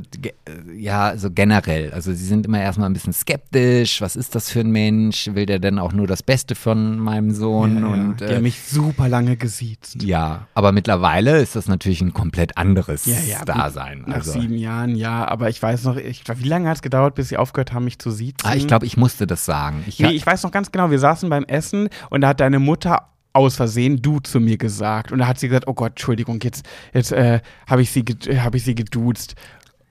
[0.76, 1.92] ja, so generell.
[1.92, 4.00] Also sie sind immer erstmal ein bisschen skeptisch.
[4.00, 5.32] Was ist das für ein Mensch?
[5.34, 7.80] Will der denn auch nur das Beste von meinem Sohn?
[7.80, 8.28] Ja, und, ja.
[8.28, 10.04] Der äh, mich super lange gesiezt.
[10.04, 14.04] Ja, aber mittlerweile ist das natürlich ein komplett anderes ja, ja, Dasein.
[14.06, 14.40] Nach also.
[14.40, 17.38] sieben Jahren, ja, aber ich weiß noch, ich, wie lange hat es gedauert, bis sie
[17.38, 18.48] aufgehört haben, mich zu siezen?
[18.48, 19.84] Ah, ich glaube, ich musste das sagen.
[19.88, 22.60] Ich, nee, ich weiß noch ganz genau, wir saßen beim Essen und da hat deine
[22.60, 25.12] Mutter aus Versehen du zu mir gesagt.
[25.12, 28.04] Und da hat sie gesagt, oh Gott, Entschuldigung, jetzt, jetzt äh, habe ich, sie
[28.38, 29.36] hab ich sie geduzt.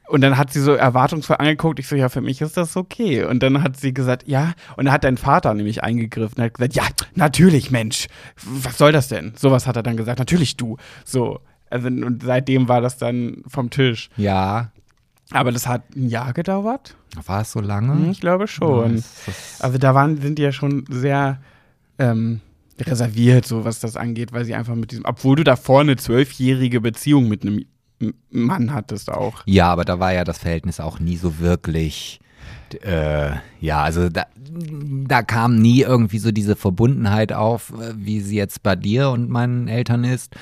[0.09, 1.79] Und dann hat sie so erwartungsvoll angeguckt.
[1.79, 3.25] Ich so, ja, für mich ist das okay.
[3.25, 4.53] Und dann hat sie gesagt, ja.
[4.77, 6.83] Und dann hat dein Vater nämlich eingegriffen und hat gesagt, ja,
[7.15, 8.09] natürlich, Mensch.
[8.45, 9.33] Was soll das denn?
[9.37, 10.77] Sowas hat er dann gesagt, natürlich du.
[11.05, 11.41] So.
[11.71, 14.11] Also, und seitdem war das dann vom Tisch.
[14.19, 14.72] Ja.
[15.33, 16.97] Aber das hat ein Jahr gedauert.
[17.27, 17.95] War es so lange?
[17.95, 18.97] Hm, ich glaube schon.
[18.99, 19.03] Ja,
[19.61, 21.41] also da waren, sind die ja schon sehr
[21.99, 22.41] ähm,
[22.81, 26.81] reserviert, so was das angeht, weil sie einfach mit diesem, obwohl du davor eine zwölfjährige
[26.81, 27.65] Beziehung mit einem
[28.31, 29.43] Mann hattest auch.
[29.47, 32.21] Ja, aber da war ja das Verhältnis auch nie so wirklich.
[32.83, 38.37] Äh, ja, also da, da kam nie irgendwie so diese Verbundenheit auf, äh, wie sie
[38.37, 40.35] jetzt bei dir und meinen Eltern ist.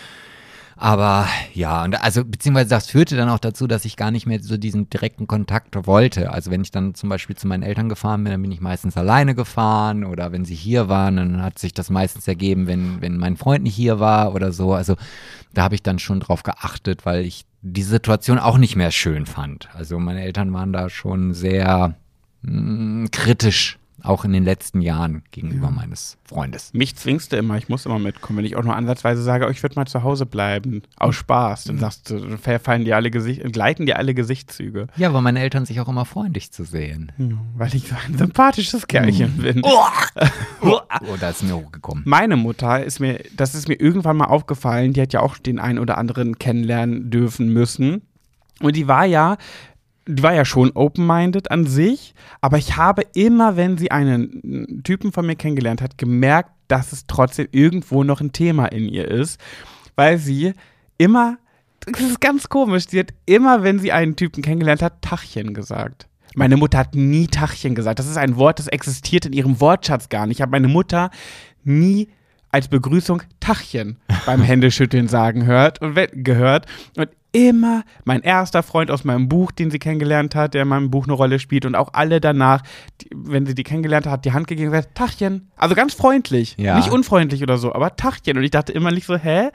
[0.82, 4.42] Aber ja, und also beziehungsweise das führte dann auch dazu, dass ich gar nicht mehr
[4.42, 6.32] so diesen direkten Kontakt wollte.
[6.32, 8.96] Also wenn ich dann zum Beispiel zu meinen Eltern gefahren bin, dann bin ich meistens
[8.96, 13.18] alleine gefahren oder wenn sie hier waren, dann hat sich das meistens ergeben, wenn, wenn
[13.18, 14.72] mein Freund nicht hier war oder so.
[14.72, 14.96] Also
[15.52, 19.26] da habe ich dann schon drauf geachtet, weil ich die Situation auch nicht mehr schön
[19.26, 19.68] fand.
[19.74, 21.94] Also meine Eltern waren da schon sehr
[22.40, 25.72] mh, mm, kritisch auch in den letzten Jahren gegenüber ja.
[25.72, 26.72] meines Freundes.
[26.72, 28.38] Mich zwingst du immer, ich muss immer mitkommen.
[28.38, 31.64] Wenn ich auch nur ansatzweise sage, oh, ich würde mal zu Hause bleiben, aus Spaß,
[31.64, 34.86] dann sagst du, fallen dir alle Gesicht, gleiten dir alle Gesichtszüge.
[34.96, 37.12] Ja, weil meine Eltern sich auch immer freuen, dich zu sehen.
[37.18, 39.42] Ja, weil ich so ein sympathisches Kerlchen mhm.
[39.42, 39.62] bin.
[39.72, 39.84] Oh,
[40.62, 42.02] oh, oh, da ist mir hochgekommen.
[42.06, 45.58] Meine Mutter ist mir, das ist mir irgendwann mal aufgefallen, die hat ja auch den
[45.58, 48.02] einen oder anderen kennenlernen dürfen müssen.
[48.60, 49.36] Und die war ja
[50.22, 55.26] war ja schon open-minded an sich, aber ich habe immer, wenn sie einen Typen von
[55.26, 59.40] mir kennengelernt hat, gemerkt, dass es trotzdem irgendwo noch ein Thema in ihr ist,
[59.96, 60.52] weil sie
[60.98, 61.38] immer,
[61.80, 66.06] das ist ganz komisch, sie hat immer, wenn sie einen Typen kennengelernt hat, Tachchen gesagt.
[66.34, 67.98] Meine Mutter hat nie Tachchen gesagt.
[67.98, 70.38] Das ist ein Wort, das existiert in ihrem Wortschatz gar nicht.
[70.38, 71.10] Ich habe meine Mutter
[71.64, 72.08] nie
[72.50, 76.66] als Begrüßung Tachchen beim Händeschütteln sagen hört und gehört.
[76.96, 80.90] Und immer mein erster Freund aus meinem Buch, den sie kennengelernt hat, der in meinem
[80.90, 82.62] Buch eine Rolle spielt und auch alle danach,
[83.00, 85.50] die, wenn sie die kennengelernt hat, hat die Hand gegeben und gesagt, Tachchen.
[85.56, 86.56] Also ganz freundlich.
[86.58, 86.76] Ja.
[86.76, 88.36] Nicht unfreundlich oder so, aber Tachchen.
[88.36, 89.50] Und ich dachte immer nicht so, hä?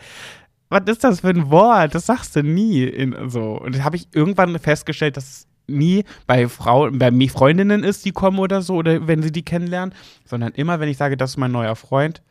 [0.70, 1.94] Was ist das für ein Wort?
[1.94, 2.84] Das sagst du nie.
[2.84, 3.60] In, so.
[3.60, 8.12] Und das habe ich irgendwann festgestellt, dass es nie bei Frauen, bei Freundinnen ist, die
[8.12, 9.94] kommen oder so, oder wenn sie die kennenlernen,
[10.26, 12.22] sondern immer, wenn ich sage, das ist mein neuer Freund,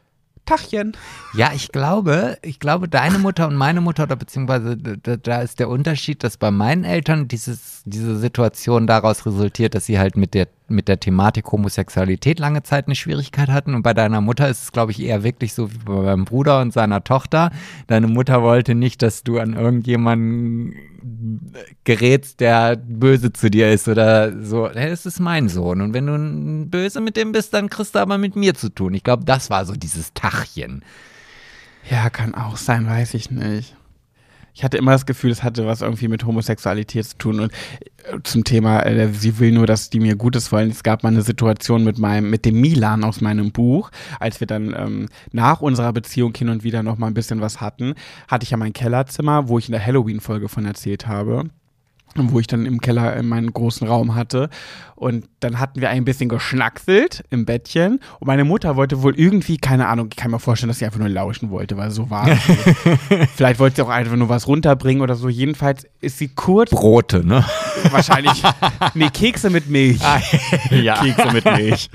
[0.45, 0.97] Tachchen.
[1.35, 5.59] Ja, ich glaube, ich glaube, deine Mutter und meine Mutter, oder beziehungsweise da, da, ist
[5.59, 10.35] der Unterschied, dass bei meinen Eltern dieses, diese Situation daraus resultiert, dass sie halt mit
[10.35, 13.75] der mit der Thematik Homosexualität lange Zeit eine Schwierigkeit hatten.
[13.75, 16.61] Und bei deiner Mutter ist es, glaube ich, eher wirklich so wie bei meinem Bruder
[16.61, 17.51] und seiner Tochter.
[17.87, 20.75] Deine Mutter wollte nicht, dass du an irgendjemanden
[21.85, 24.71] gerätst, der böse zu dir ist oder so.
[24.71, 25.83] Hey, das ist mein Sohn.
[25.83, 28.95] Und wenn du böse mit dem bist, dann kriegst du aber mit mir zu tun.
[28.95, 30.83] Ich glaube, das war so dieses Tachchen.
[31.91, 33.77] Ja, kann auch sein, weiß ich nicht
[34.55, 37.41] ich hatte immer das Gefühl, es hatte was irgendwie mit Homosexualität zu tun.
[37.41, 37.53] Und
[38.05, 40.71] äh, zum Thema, äh, sie will nur, dass die mir Gutes wollen.
[40.71, 43.91] Es gab mal eine Situation mit meinem, mit dem Milan aus meinem Buch,
[44.21, 47.61] als wir dann ähm, nach unserer Beziehung hin und wieder noch mal ein bisschen was
[47.61, 47.95] hatten,
[48.29, 51.51] hatte ich ja mein Kellerzimmer, wo ich in der Halloween-Folge von erzählt habe.
[52.17, 54.49] Wo ich dann im Keller in meinen großen Raum hatte.
[54.97, 58.01] Und dann hatten wir ein bisschen geschnackselt im Bettchen.
[58.21, 61.01] Und meine Mutter wollte wohl irgendwie, keine Ahnung, ich kann mir vorstellen, dass sie einfach
[61.01, 62.27] nur lauschen wollte, weil so war.
[63.35, 65.29] Vielleicht wollte sie auch einfach nur was runterbringen oder so.
[65.29, 66.71] Jedenfalls ist sie kurz.
[66.71, 67.45] Brote, ne?
[67.91, 68.43] Wahrscheinlich.
[68.95, 70.01] Nee, Kekse mit Milch.
[70.03, 70.21] Ah,
[70.71, 70.95] ja.
[71.03, 71.89] Kekse mit Milch.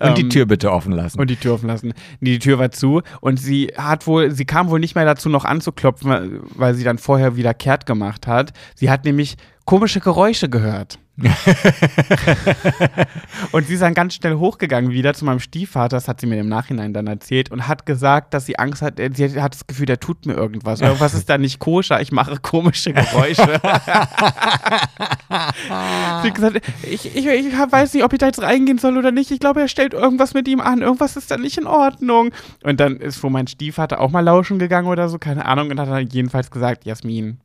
[0.00, 1.18] Und die Ähm, Tür bitte offen lassen.
[1.18, 1.92] und die Tür offen lassen.
[2.20, 5.28] Nee, die Tür war zu und sie hat wohl, sie kam wohl nicht mehr dazu,
[5.28, 8.52] noch anzuklopfen, weil- weil sie dann vorher wieder kehrt gemacht hat.
[8.74, 9.36] Sie hat nämlich
[9.66, 10.98] komische Geräusche gehört.
[13.52, 16.38] und sie ist dann ganz schnell hochgegangen wieder zu meinem Stiefvater, das hat sie mir
[16.38, 19.66] im Nachhinein dann erzählt und hat gesagt, dass sie Angst hat, äh, sie hat das
[19.66, 20.82] Gefühl, der tut mir irgendwas.
[20.82, 23.60] Irgendwas ist da nicht koscher, ich mache komische Geräusche.
[23.62, 23.70] sie
[25.30, 29.30] hat gesagt, ich, ich, ich weiß nicht, ob ich da jetzt reingehen soll oder nicht.
[29.30, 30.82] Ich glaube, er stellt irgendwas mit ihm an.
[30.82, 32.30] Irgendwas ist da nicht in Ordnung.
[32.62, 35.80] Und dann ist wohl mein Stiefvater auch mal lauschen gegangen oder so, keine Ahnung, und
[35.80, 37.38] hat dann jedenfalls gesagt, Jasmin,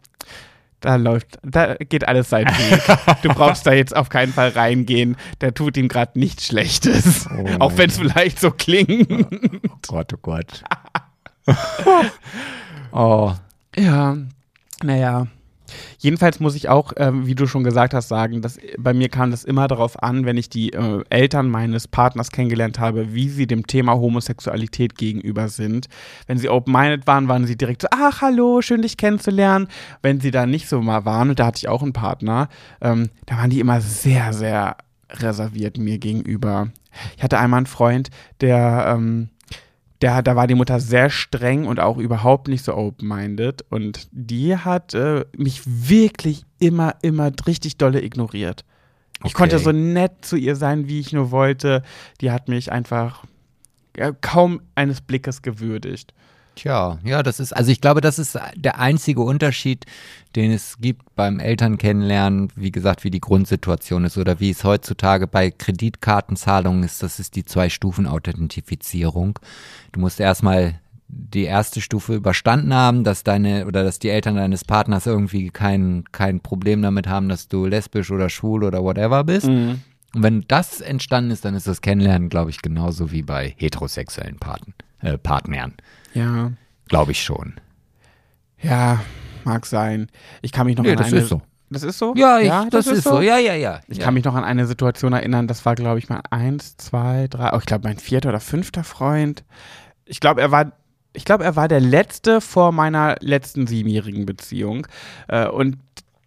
[0.82, 2.82] da läuft, da geht alles seinen Weg.
[3.22, 5.16] Du brauchst da jetzt auf keinen Fall reingehen.
[5.40, 7.28] Der tut ihm gerade nichts Schlechtes.
[7.30, 7.48] Oh.
[7.60, 9.10] Auch wenn es vielleicht so klingt.
[9.12, 10.64] oh Gott, oh Gott.
[12.92, 13.34] oh.
[13.76, 14.18] Ja,
[14.84, 15.28] naja.
[15.98, 19.32] Jedenfalls muss ich auch, ähm, wie du schon gesagt hast, sagen, dass bei mir kam
[19.32, 23.48] das immer darauf an, wenn ich die äh, Eltern meines Partners kennengelernt habe, wie sie
[23.48, 25.88] dem Thema Homosexualität gegenüber sind.
[26.28, 29.68] Wenn sie open-minded waren, waren sie direkt so, ach, hallo, schön dich kennenzulernen.
[30.02, 32.50] Wenn sie da nicht so mal waren, und da hatte ich auch einen Partner,
[32.82, 34.78] ähm, da waren die immer sehr, sehr
[35.10, 36.70] reserviert mir gegenüber.
[37.18, 39.30] Ich hatte einmal einen Freund, der, ähm,
[40.02, 43.64] der, da war die Mutter sehr streng und auch überhaupt nicht so open-minded.
[43.70, 48.66] Und die hat äh, mich wirklich immer, immer richtig dolle ignoriert.
[49.20, 49.34] Ich Okay.
[49.34, 51.84] konnte so nett zu ihr sein, wie ich nur wollte.
[52.22, 53.24] Die hat mich einfach
[53.96, 56.14] ja, kaum eines Blickes gewürdigt.
[56.56, 59.86] Tja, ja, das ist, also ich glaube, das ist der einzige Unterschied,
[60.36, 64.64] den es gibt beim Eltern kennenlernen, wie gesagt, wie die Grundsituation ist oder wie es
[64.64, 69.40] heutzutage bei Kreditkartenzahlungen ist, das ist die Zwei-Stufen-Authentifizierung.
[69.94, 74.64] Du musst erstmal die erste Stufe überstanden haben, dass deine oder dass die Eltern deines
[74.64, 79.48] Partners irgendwie kein, kein Problem damit haben, dass du lesbisch oder schwul oder whatever bist.
[80.14, 84.38] Und wenn das entstanden ist, dann ist das Kennenlernen, glaube ich, genauso wie bei heterosexuellen
[84.38, 85.74] Paten, äh, Partnern.
[86.14, 86.52] Ja,
[86.88, 87.54] Glaube ich schon.
[88.62, 89.00] ja,
[89.44, 90.08] mag sein.
[90.42, 91.22] Ich kann mich noch Nee, an das eine.
[91.22, 91.42] ist so.
[91.70, 92.14] Das ist so?
[92.18, 93.22] Ja, ich, das, ist so.
[93.22, 93.80] Ja, ja, ja.
[93.88, 94.04] Ich ja.
[94.04, 97.54] kann mich noch an eine Situation erinnern, das war, glaube ich, mal eins, zwei, drei,
[97.54, 99.46] oh, ich glaube, mein vierter oder fünfter Freund.
[100.04, 100.74] Ich glaube, er war,
[101.14, 104.86] ich glaube, er war der letzte vor meiner letzten siebenjährigen Beziehung.
[105.30, 105.78] Äh, und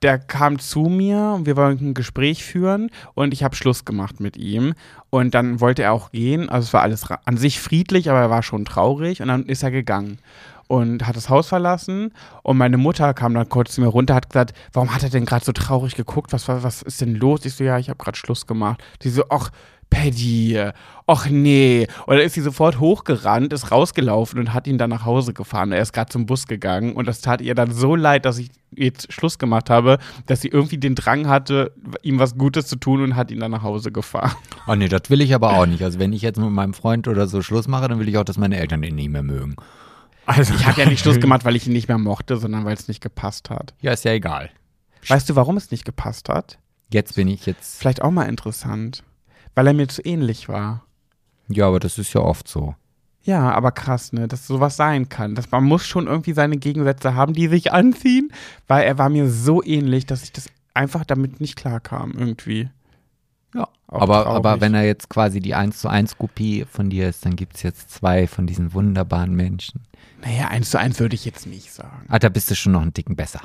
[0.05, 4.21] der kam zu mir und wir wollten ein Gespräch führen und ich habe Schluss gemacht
[4.21, 4.75] mit ihm.
[5.11, 6.49] Und dann wollte er auch gehen.
[6.49, 9.63] Also es war alles an sich friedlich, aber er war schon traurig und dann ist
[9.63, 10.19] er gegangen
[10.69, 12.13] und hat das Haus verlassen.
[12.43, 15.25] Und meine Mutter kam dann kurz zu mir runter, hat gesagt, warum hat er denn
[15.25, 16.33] gerade so traurig geguckt?
[16.33, 17.45] Was, war- was ist denn los?
[17.45, 18.83] Ich so, ja, ich habe gerade Schluss gemacht.
[19.03, 19.51] Sie so, ach,
[19.95, 20.61] Paddy,
[21.07, 21.87] ach nee.
[22.07, 25.71] Und dann ist sie sofort hochgerannt, ist rausgelaufen und hat ihn dann nach Hause gefahren.
[25.73, 28.51] Er ist gerade zum Bus gegangen und das tat ihr dann so leid, dass ich
[28.75, 31.73] jetzt Schluss gemacht habe, dass sie irgendwie den Drang hatte,
[32.03, 34.35] ihm was Gutes zu tun und hat ihn dann nach Hause gefahren.
[34.67, 35.83] Oh nee, das will ich aber auch nicht.
[35.83, 38.25] Also wenn ich jetzt mit meinem Freund oder so Schluss mache, dann will ich auch,
[38.25, 39.55] dass meine Eltern den nicht mehr mögen.
[40.27, 42.75] Also Ich habe ja nicht Schluss gemacht, weil ich ihn nicht mehr mochte, sondern weil
[42.75, 43.75] es nicht gepasst hat.
[43.81, 44.51] Ja, ist ja egal.
[45.07, 46.59] Weißt du, warum es nicht gepasst hat?
[46.91, 47.79] Jetzt bin ich jetzt.
[47.79, 49.05] Vielleicht auch mal interessant.
[49.55, 50.85] Weil er mir zu ähnlich war.
[51.49, 52.75] Ja, aber das ist ja oft so.
[53.23, 55.35] Ja, aber krass, ne, dass sowas sein kann.
[55.35, 58.31] Dass man muss schon irgendwie seine Gegensätze haben, die sich anziehen,
[58.69, 62.69] weil er war mir so ähnlich, dass ich das einfach damit nicht klarkam irgendwie.
[63.55, 63.69] Ja.
[63.87, 64.37] Auch Aber, traurig.
[64.37, 67.57] aber wenn er jetzt quasi die 1 zu 1 Kopie von dir ist, dann gibt
[67.57, 69.83] es jetzt zwei von diesen wunderbaren Menschen.
[70.23, 72.07] Naja, eins zu eins würde ich jetzt nicht sagen.
[72.09, 73.41] Ah, da bist du schon noch einen Ticken besser.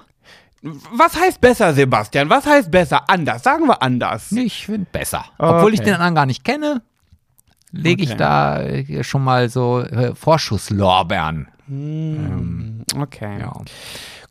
[0.62, 2.30] Was heißt besser, Sebastian?
[2.30, 3.10] Was heißt besser?
[3.10, 3.44] Anders.
[3.44, 4.32] Sagen wir anders.
[4.32, 5.26] Ich finde besser.
[5.38, 5.90] Obwohl ich Okay.
[5.92, 6.82] den anderen gar nicht kenne,
[7.72, 8.18] lege ich Okay.
[8.18, 11.48] da äh, schon mal so äh, Vorschusslorbeeren.
[11.68, 13.40] Hm, okay.
[13.40, 13.54] Ja.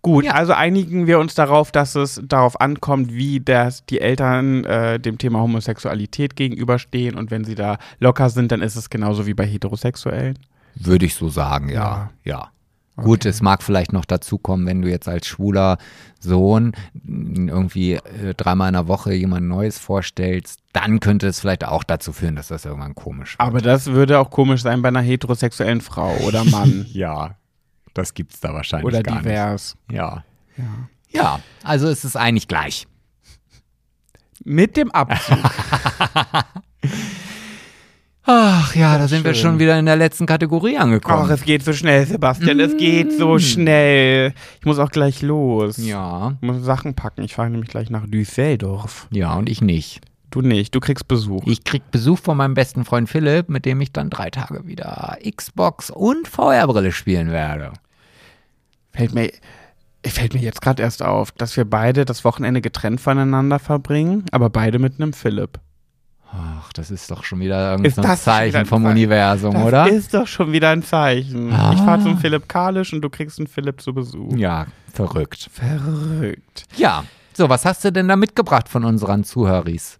[0.02, 5.00] Gut, also einigen wir uns darauf, dass es darauf ankommt, wie das die Eltern äh,
[5.00, 9.34] dem Thema Homosexualität gegenüberstehen und wenn sie da locker sind, dann ist es genauso wie
[9.34, 10.38] bei Heterosexuellen.
[10.76, 12.10] Würde ich so sagen, ja.
[12.24, 12.50] Ja.
[13.02, 15.78] Gut, es mag vielleicht noch dazu kommen, wenn du jetzt als schwuler
[16.20, 16.72] Sohn
[17.06, 22.12] irgendwie äh, dreimal in der Woche jemand Neues vorstellst, dann könnte es vielleicht auch dazu
[22.12, 23.40] führen, dass das irgendwann komisch wird.
[23.40, 27.36] Aber das würde auch komisch sein bei einer heterosexuellen Frau oder Mann Ja,
[27.94, 29.76] das gibt's da wahrscheinlich oder gar divers.
[29.88, 29.96] nicht.
[29.96, 30.24] Ja.
[30.56, 30.64] Ja.
[31.10, 32.86] Ja, also es ist eigentlich gleich.
[34.44, 35.38] Mit dem Abzug.
[38.30, 39.42] Ach ja, da sind wir schön.
[39.52, 41.30] schon wieder in der letzten Kategorie Ach, angekommen.
[41.30, 42.60] es geht so schnell, Sebastian.
[42.60, 44.34] Es geht so schnell.
[44.60, 45.78] Ich muss auch gleich los.
[45.78, 46.36] ja.
[46.38, 47.22] Ich muss Sachen packen.
[47.22, 49.08] Ich fahre nämlich gleich nach Düsseldorf.
[49.10, 50.02] Ja, und ich nicht.
[50.30, 50.74] Du nicht.
[50.74, 51.42] Du kriegst Besuch.
[51.46, 55.16] Ich krieg Besuch von meinem besten Freund Philipp, mit dem ich dann drei Tage wieder
[55.34, 57.72] Xbox und VR-Brille spielen werde.
[58.92, 59.30] Fällt mir,
[60.04, 64.50] fällt mir jetzt gerade erst auf, dass wir beide das Wochenende getrennt voneinander verbringen, aber
[64.50, 65.60] beide mit einem Philipp.
[66.32, 68.96] Ach, das ist doch schon wieder irgendein wieder Zeichen ein vom Zeichen?
[68.96, 69.88] Universum, Das oder?
[69.88, 71.52] ist doch schon wieder ein Zeichen.
[71.52, 71.72] Ah.
[71.72, 74.36] Ich fahre zum Philipp Kalisch und du kriegst einen Philipp zu Besuch.
[74.36, 75.48] Ja, verrückt.
[75.52, 76.64] Verrückt.
[76.76, 79.98] Ja, so, was hast du denn da mitgebracht von unseren Zuhöris?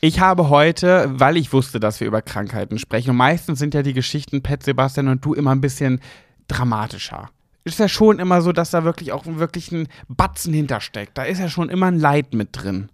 [0.00, 3.82] Ich habe heute, weil ich wusste, dass wir über Krankheiten sprechen, und meistens sind ja
[3.82, 6.00] die Geschichten, Pet, Sebastian und du, immer ein bisschen
[6.46, 7.30] dramatischer.
[7.64, 11.18] Ist ja schon immer so, dass da wirklich auch wirklich ein Batzen hintersteckt.
[11.18, 12.90] Da ist ja schon immer ein Leid mit drin.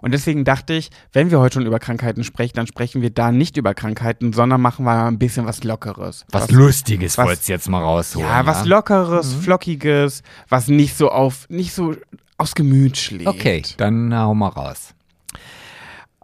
[0.00, 3.32] Und deswegen dachte ich, wenn wir heute schon über Krankheiten sprechen, dann sprechen wir da
[3.32, 6.24] nicht über Krankheiten, sondern machen wir mal ein bisschen was Lockeres.
[6.30, 8.28] Was, Lustiges was- wolltest du jetzt mal rausholen.
[8.28, 11.94] Ja, was Lockeres, Flockiges, was nicht so auf, nicht so
[12.38, 13.26] aus Gemüt schlägt.
[13.28, 14.92] Okay, dann hau mal raus.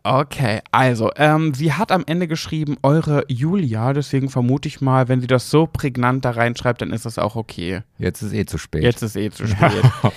[0.04, 5.20] Okay, also, ähm, sie hat am Ende geschrieben, eure Julia, deswegen vermute ich mal, wenn
[5.20, 7.82] sie das so prägnant da reinschreibt, dann ist das auch okay.
[7.98, 8.82] Jetzt ist eh zu spät.
[8.82, 9.82] Jetzt ist eh zu spät.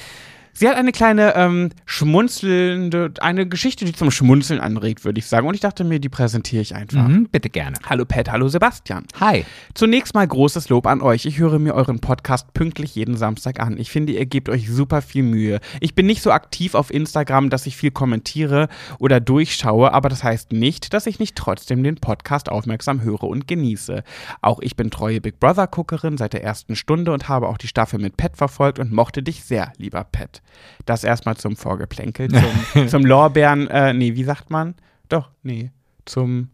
[0.58, 5.50] Sie hat eine kleine ähm, schmunzelnde, eine Geschichte, die zum Schmunzeln anregt, würde ich sagen.
[5.50, 7.10] Und ich dachte mir, die präsentiere ich einfach.
[7.10, 7.76] Mhm, bitte gerne.
[7.90, 9.04] Hallo Pat, hallo Sebastian.
[9.20, 9.44] Hi.
[9.74, 11.26] Zunächst mal großes Lob an euch.
[11.26, 13.78] Ich höre mir euren Podcast pünktlich jeden Samstag an.
[13.78, 15.60] Ich finde, ihr gebt euch super viel Mühe.
[15.82, 20.24] Ich bin nicht so aktiv auf Instagram, dass ich viel kommentiere oder durchschaue, aber das
[20.24, 24.06] heißt nicht, dass ich nicht trotzdem den Podcast aufmerksam höre und genieße.
[24.42, 27.68] Auch ich bin treue Big Brother Guckerin seit der ersten Stunde und habe auch die
[27.68, 30.42] Staffel mit Pat verfolgt und mochte dich sehr, lieber Pat.
[30.86, 32.30] Das erstmal zum Vorgeplänkel,
[32.74, 34.76] zum, zum Lorbeeren, äh, nee, wie sagt man?
[35.10, 35.72] Doch, nee,
[36.06, 36.50] zum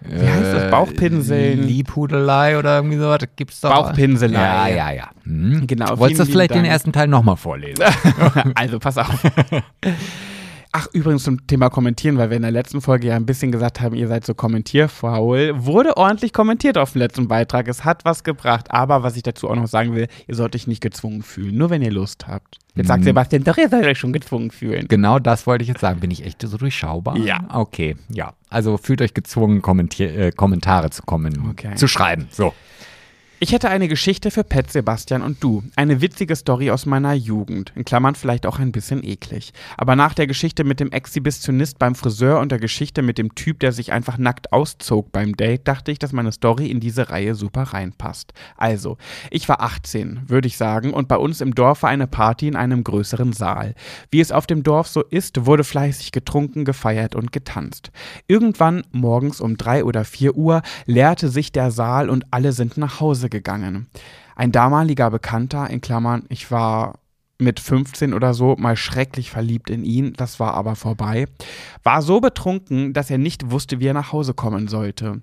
[0.00, 0.70] wie heißt das?
[0.70, 1.66] Bauchpinseln?
[1.66, 3.70] Liebhudelei oder irgendwie sowas gibt's doch.
[3.70, 4.38] Bauchpinselei.
[4.38, 5.10] Ja, ja, ja.
[5.24, 5.66] Hm.
[5.66, 6.72] Genau, Wolltest du vielleicht lieben den Dank.
[6.72, 7.84] ersten Teil nochmal vorlesen?
[8.54, 9.24] also pass auf.
[10.72, 13.80] Ach, übrigens zum Thema Kommentieren, weil wir in der letzten Folge ja ein bisschen gesagt
[13.80, 15.52] haben, ihr seid so kommentierfaul.
[15.64, 17.68] Wurde ordentlich kommentiert auf dem letzten Beitrag.
[17.68, 18.70] Es hat was gebracht.
[18.70, 21.56] Aber was ich dazu auch noch sagen will, ihr sollt euch nicht gezwungen fühlen.
[21.56, 22.58] Nur wenn ihr Lust habt.
[22.74, 23.04] Jetzt sagt.
[23.04, 24.86] Sebastian, doch, ihr sollt euch schon gezwungen fühlen.
[24.88, 26.00] genau das wollte ich jetzt sagen.
[26.00, 27.16] Bin ich echt so durchschaubar?
[27.16, 27.40] Ja.
[27.52, 28.34] Okay, ja.
[28.50, 31.74] Also fühlt euch gezwungen, Kommentier äh, Kommentare zu kommen, Okay.
[31.76, 32.28] zu schreiben.
[32.30, 32.52] So.
[33.40, 35.62] Ich hätte eine Geschichte für Pet, Sebastian und du.
[35.76, 37.72] Eine witzige Story aus meiner Jugend.
[37.76, 39.52] In Klammern vielleicht auch ein bisschen eklig.
[39.76, 43.60] Aber nach der Geschichte mit dem Exhibitionist beim Friseur und der Geschichte mit dem Typ,
[43.60, 47.36] der sich einfach nackt auszog beim Date, dachte ich, dass meine Story in diese Reihe
[47.36, 48.32] super reinpasst.
[48.56, 48.98] Also,
[49.30, 52.56] ich war 18, würde ich sagen, und bei uns im Dorf war eine Party in
[52.56, 53.76] einem größeren Saal.
[54.10, 57.92] Wie es auf dem Dorf so ist, wurde fleißig getrunken, gefeiert und getanzt.
[58.26, 62.98] Irgendwann morgens um drei oder vier Uhr leerte sich der Saal und alle sind nach
[62.98, 63.88] Hause gegangen.
[64.36, 66.98] Ein damaliger Bekannter, in Klammern, ich war
[67.38, 71.26] mit 15 oder so mal schrecklich verliebt in ihn, das war aber vorbei,
[71.82, 75.22] war so betrunken, dass er nicht wusste, wie er nach Hause kommen sollte.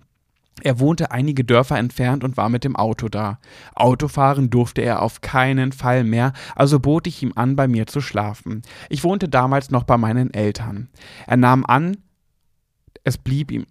[0.61, 3.39] Er wohnte einige Dörfer entfernt und war mit dem Auto da.
[3.75, 7.99] Autofahren durfte er auf keinen Fall mehr, also bot ich ihm an, bei mir zu
[7.99, 8.61] schlafen.
[8.89, 10.87] Ich wohnte damals noch bei meinen Eltern.
[11.27, 11.97] Er nahm an,
[13.03, 13.65] es blieb ihm.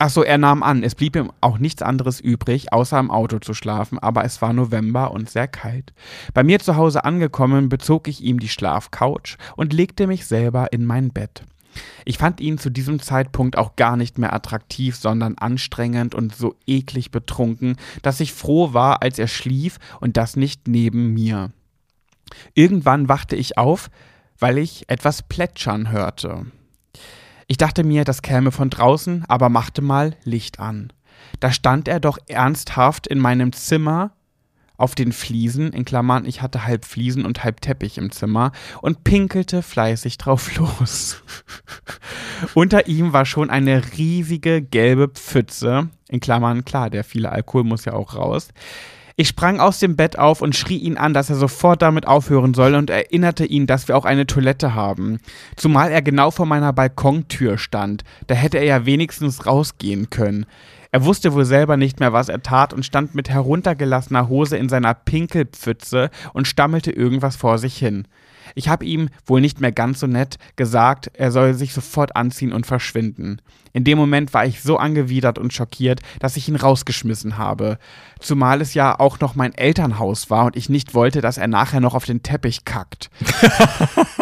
[0.00, 3.40] Ach so, er nahm an, es blieb ihm auch nichts anderes übrig, außer im Auto
[3.40, 5.92] zu schlafen, aber es war November und sehr kalt.
[6.34, 10.86] Bei mir zu Hause angekommen, bezog ich ihm die Schlafcouch und legte mich selber in
[10.86, 11.42] mein Bett.
[12.04, 16.54] Ich fand ihn zu diesem Zeitpunkt auch gar nicht mehr attraktiv, sondern anstrengend und so
[16.64, 21.50] eklig betrunken, dass ich froh war, als er schlief und das nicht neben mir.
[22.54, 23.90] Irgendwann wachte ich auf,
[24.38, 26.46] weil ich etwas plätschern hörte.
[27.50, 30.92] Ich dachte mir, das käme von draußen, aber machte mal Licht an.
[31.40, 34.12] Da stand er doch ernsthaft in meinem Zimmer
[34.76, 38.52] auf den Fliesen, in Klammern, ich hatte halb Fliesen und halb Teppich im Zimmer,
[38.82, 41.22] und pinkelte fleißig drauf los.
[42.54, 47.86] Unter ihm war schon eine riesige gelbe Pfütze, in Klammern, klar, der viele Alkohol muss
[47.86, 48.48] ja auch raus.
[49.20, 52.54] Ich sprang aus dem Bett auf und schrie ihn an, dass er sofort damit aufhören
[52.54, 55.18] soll und erinnerte ihn, dass wir auch eine Toilette haben.
[55.56, 58.04] Zumal er genau vor meiner Balkontür stand.
[58.28, 60.46] Da hätte er ja wenigstens rausgehen können.
[60.92, 64.68] Er wusste wohl selber nicht mehr, was er tat und stand mit heruntergelassener Hose in
[64.68, 68.06] seiner Pinkelpfütze und stammelte irgendwas vor sich hin.
[68.54, 72.52] Ich habe ihm, wohl nicht mehr ganz so nett, gesagt, er soll sich sofort anziehen
[72.52, 73.40] und verschwinden.
[73.72, 77.78] In dem Moment war ich so angewidert und schockiert, dass ich ihn rausgeschmissen habe.
[78.18, 81.80] Zumal es ja auch noch mein Elternhaus war und ich nicht wollte, dass er nachher
[81.80, 83.10] noch auf den Teppich kackt.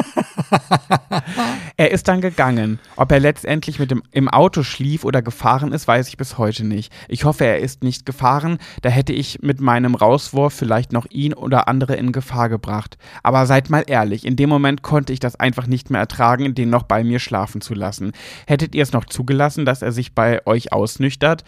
[1.76, 2.78] er ist dann gegangen.
[2.96, 6.64] Ob er letztendlich mit dem im Auto schlief oder gefahren ist, weiß ich bis heute
[6.64, 6.92] nicht.
[7.08, 11.34] Ich hoffe, er ist nicht gefahren, da hätte ich mit meinem Rauswurf vielleicht noch ihn
[11.34, 12.98] oder andere in Gefahr gebracht.
[13.22, 16.70] Aber seid mal ehrlich, in dem Moment konnte ich das einfach nicht mehr ertragen, den
[16.70, 18.12] noch bei mir schlafen zu lassen.
[18.46, 21.44] Hättet ihr es noch zugelassen, dass er sich bei euch ausnüchtert?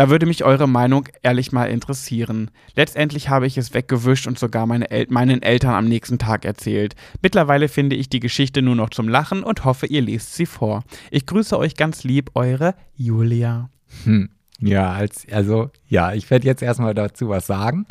[0.00, 2.50] Da würde mich eure Meinung ehrlich mal interessieren.
[2.74, 6.94] Letztendlich habe ich es weggewischt und sogar meine El meinen Eltern am nächsten Tag erzählt.
[7.20, 10.84] Mittlerweile finde ich die Geschichte nur noch zum Lachen und hoffe, ihr lest sie vor.
[11.10, 13.68] Ich grüße euch ganz lieb, eure Julia.
[14.04, 14.30] Hm.
[14.60, 17.84] Ja, als, also, ja, ich werde jetzt erstmal dazu was sagen.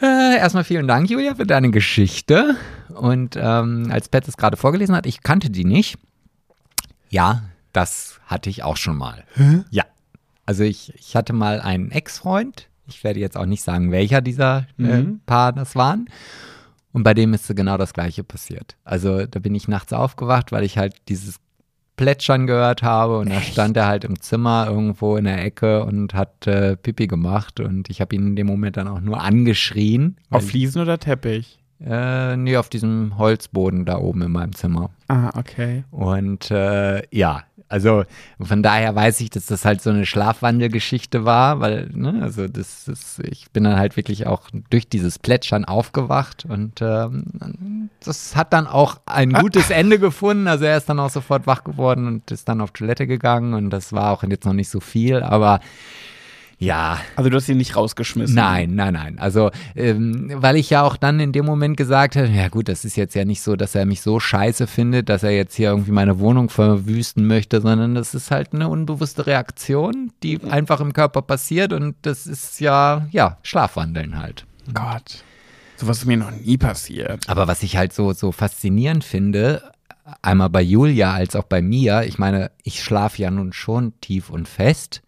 [0.00, 2.54] Äh, erstmal vielen Dank, Julia, für deine Geschichte.
[2.94, 5.98] Und ähm, als Pat es gerade vorgelesen hat, ich kannte die nicht.
[7.08, 7.42] Ja,
[7.72, 9.24] das hatte ich auch schon mal.
[9.34, 9.64] Hä?
[9.70, 9.82] Ja.
[10.48, 12.68] Also ich, ich hatte mal einen Ex-Freund.
[12.86, 15.20] Ich werde jetzt auch nicht sagen, welcher dieser äh, Mhm.
[15.26, 16.08] Paar das waren.
[16.92, 18.76] Und bei dem ist genau das Gleiche passiert.
[18.82, 21.36] Also da bin ich nachts aufgewacht, weil ich halt dieses
[21.96, 26.14] Plätschern gehört habe und da stand er halt im Zimmer irgendwo in der Ecke und
[26.14, 30.16] hat äh, Pipi gemacht und ich habe ihn in dem Moment dann auch nur angeschrien.
[30.30, 31.58] Auf Fliesen oder Teppich?
[31.84, 34.90] äh, nee, auf diesem Holzboden da oben in meinem Zimmer.
[35.08, 35.84] Ah, okay.
[35.90, 38.04] Und äh, ja, also
[38.40, 42.88] von daher weiß ich, dass das halt so eine Schlafwandelgeschichte war, weil, ne, also das
[42.88, 48.52] ist, ich bin dann halt wirklich auch durch dieses Plätschern aufgewacht und ähm, das hat
[48.52, 50.48] dann auch ein gutes Ende gefunden.
[50.48, 53.70] Also er ist dann auch sofort wach geworden und ist dann auf Toilette gegangen und
[53.70, 55.60] das war auch jetzt noch nicht so viel, aber
[56.60, 58.34] ja, Also du hast ihn nicht rausgeschmissen.
[58.34, 59.18] Nein, nein, nein.
[59.20, 62.84] Also, ähm, weil ich ja auch dann in dem Moment gesagt habe, ja gut, das
[62.84, 65.70] ist jetzt ja nicht so, dass er mich so scheiße findet, dass er jetzt hier
[65.70, 70.92] irgendwie meine Wohnung verwüsten möchte, sondern das ist halt eine unbewusste Reaktion, die einfach im
[70.92, 74.44] Körper passiert und das ist ja, ja, Schlafwandeln halt.
[74.74, 75.22] Gott.
[75.76, 77.28] Sowas ist mir noch nie passiert.
[77.28, 79.62] Aber was ich halt so, so faszinierend finde,
[80.22, 84.28] einmal bei Julia als auch bei mir, ich meine, ich schlafe ja nun schon tief
[84.28, 85.02] und fest,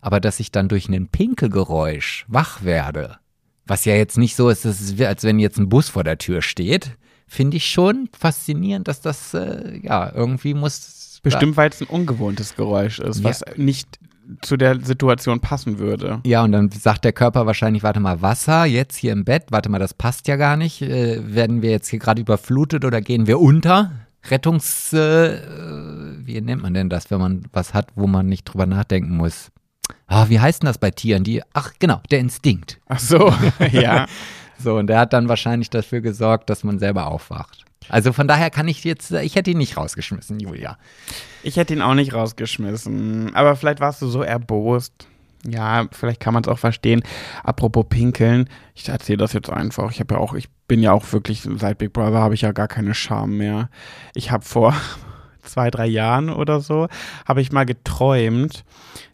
[0.00, 3.18] aber dass ich dann durch ein Pinkelgeräusch wach werde,
[3.66, 6.42] was ja jetzt nicht so ist, es, als wenn jetzt ein Bus vor der Tür
[6.42, 6.96] steht,
[7.26, 11.20] finde ich schon faszinierend, dass das, äh, ja, irgendwie muss.
[11.22, 13.98] Bestimmt, weil es ein ungewohntes Geräusch ist, was nicht
[14.42, 16.20] zu der Situation passen würde.
[16.24, 19.68] Ja, und dann sagt der Körper wahrscheinlich, warte mal, Wasser jetzt hier im Bett, warte
[19.68, 20.82] mal, das passt ja gar nicht.
[20.82, 23.92] Äh, werden wir jetzt hier gerade überflutet oder gehen wir unter?
[24.28, 25.40] Rettungs, äh,
[26.24, 29.50] wie nennt man denn das, wenn man was hat, wo man nicht drüber nachdenken muss?
[30.06, 31.24] Ah, wie heißt denn das bei Tieren?
[31.24, 32.80] Die, ach genau, der Instinkt.
[32.88, 33.32] Ach so,
[33.72, 34.06] ja.
[34.62, 37.64] So, und der hat dann wahrscheinlich dafür gesorgt, dass man selber aufwacht.
[37.88, 40.76] Also von daher kann ich jetzt, ich hätte ihn nicht rausgeschmissen, Julia.
[41.42, 43.34] Ich hätte ihn auch nicht rausgeschmissen.
[43.34, 45.08] Aber vielleicht warst du so erbost.
[45.46, 47.02] Ja, vielleicht kann man es auch verstehen.
[47.42, 49.90] Apropos Pinkeln, ich erzähle das jetzt einfach.
[49.90, 52.52] Ich habe ja auch, ich bin ja auch wirklich, seit Big Brother habe ich ja
[52.52, 53.70] gar keine Scham mehr.
[54.14, 54.74] Ich habe vor
[55.42, 56.88] zwei, drei Jahren oder so,
[57.26, 58.64] habe ich mal geträumt,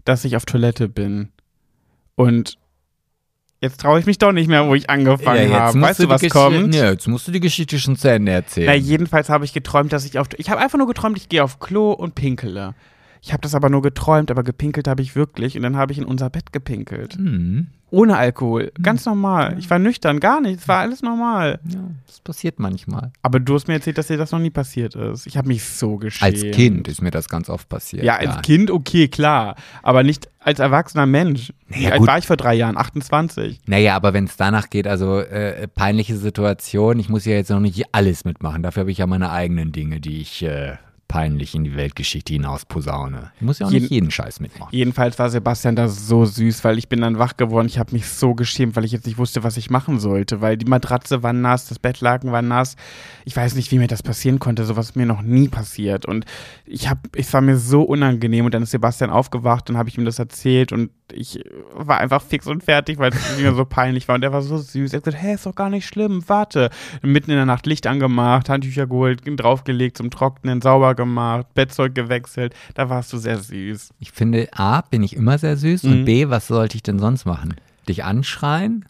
[0.04, 1.30] dass ich auf Toilette bin.
[2.14, 2.58] Und
[3.60, 5.80] jetzt traue ich mich doch nicht mehr, wo ich angefangen habe.
[5.80, 6.74] Weißt du, was kommt?
[6.74, 8.66] Ja, jetzt musst du die Geschichte schon zu Ende erzählen.
[8.66, 10.28] Na, jedenfalls habe ich geträumt, dass ich auf.
[10.36, 12.74] Ich habe einfach nur geträumt, ich gehe auf Klo und pinkele.
[13.26, 15.56] Ich habe das aber nur geträumt, aber gepinkelt habe ich wirklich.
[15.56, 17.14] Und dann habe ich in unser Bett gepinkelt.
[17.16, 17.66] Hm.
[17.90, 18.70] Ohne Alkohol.
[18.80, 19.56] Ganz normal.
[19.58, 20.60] Ich war nüchtern, gar nicht.
[20.60, 21.58] Es war alles normal.
[21.68, 23.10] Ja, das passiert manchmal.
[23.22, 25.26] Aber du hast mir erzählt, dass dir das noch nie passiert ist.
[25.26, 26.34] Ich habe mich so geschämt.
[26.36, 28.04] Als Kind ist mir das ganz oft passiert.
[28.04, 29.56] Ja, als Kind okay, klar.
[29.82, 31.52] Aber nicht als erwachsener Mensch.
[31.66, 32.08] Wie Ja, alt gut.
[32.08, 32.76] war ich vor drei Jahren?
[32.76, 33.60] 28.
[33.66, 37.58] Naja, aber wenn es danach geht, also äh, peinliche Situation, ich muss ja jetzt noch
[37.58, 38.62] nicht alles mitmachen.
[38.62, 40.76] Dafür habe ich ja meine eigenen Dinge, die ich äh,
[41.08, 43.30] peinlich in die Weltgeschichte hinaus posaune.
[43.36, 44.68] Ich muss ja auch Jeden- nicht jeden Scheiß mitmachen.
[44.74, 47.66] Jedenfalls war Sebastian da so süß, weil ich bin dann wach geworden.
[47.68, 50.56] Ich habe mich so geschämt, weil ich jetzt nicht wusste, was ich machen sollte, weil
[50.56, 52.76] die Matratze war nass, das Bettlaken war nass.
[53.24, 54.64] Ich weiß nicht, wie mir das passieren konnte.
[54.64, 56.06] Sowas ist mir noch nie passiert.
[56.06, 56.24] Und
[56.64, 58.44] ich habe, es war mir so unangenehm.
[58.44, 61.38] Und dann ist Sebastian aufgewacht und habe ich ihm das erzählt und ich
[61.72, 64.16] war einfach fix und fertig, weil es mir so peinlich war.
[64.16, 64.92] Und er war so süß.
[64.92, 66.68] Er hat gesagt, hä, ist doch gar nicht schlimm, warte.
[67.02, 72.54] Mitten in der Nacht Licht angemacht, Handtücher geholt, draufgelegt zum Trocknen, sauber gemacht, Bettzeug gewechselt.
[72.74, 73.90] Da warst du sehr süß.
[74.00, 75.90] Ich finde, A, bin ich immer sehr süß Mhm.
[75.92, 77.54] und B, was sollte ich denn sonst machen?
[77.88, 78.84] Dich anschreien?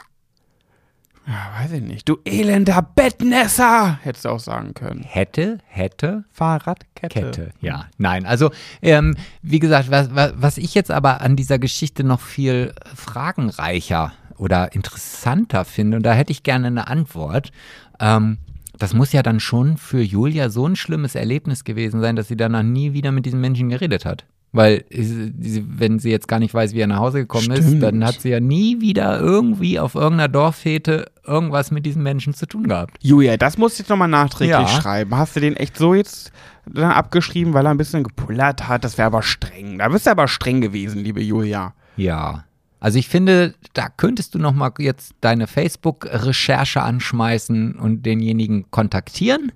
[1.27, 2.09] Ja, weiß ich nicht.
[2.09, 5.03] Du elender Bettnässer, hättest du auch sagen können.
[5.03, 7.09] Hätte, hätte, Fahrradkette.
[7.20, 7.87] Kette, ja.
[7.99, 12.20] Nein, also ähm, wie gesagt, was, was, was ich jetzt aber an dieser Geschichte noch
[12.20, 17.51] viel fragenreicher oder interessanter finde, und da hätte ich gerne eine Antwort,
[17.99, 18.39] ähm,
[18.78, 22.36] das muss ja dann schon für Julia so ein schlimmes Erlebnis gewesen sein, dass sie
[22.36, 24.24] danach nie wieder mit diesem Menschen geredet hat.
[24.53, 27.82] Weil wenn sie jetzt gar nicht weiß, wie er nach Hause gekommen ist, Stimmt.
[27.82, 32.47] dann hat sie ja nie wieder irgendwie auf irgendeiner Dorffete irgendwas mit diesen Menschen zu
[32.47, 32.97] tun gehabt.
[33.03, 34.69] Julia, das musst du jetzt nochmal nachträglich Ja.
[34.69, 35.15] schreiben.
[35.15, 36.32] Hast du den echt so jetzt
[36.65, 38.85] dann abgeschrieben, weil er ein bisschen gepullert hat?
[38.85, 39.78] Das wäre aber streng.
[39.78, 41.74] Da bist du aber streng gewesen, liebe Julia.
[41.97, 42.44] Ja.
[42.78, 49.53] Also ich finde, da könntest du noch mal jetzt deine Facebook-Recherche anschmeißen und denjenigen kontaktieren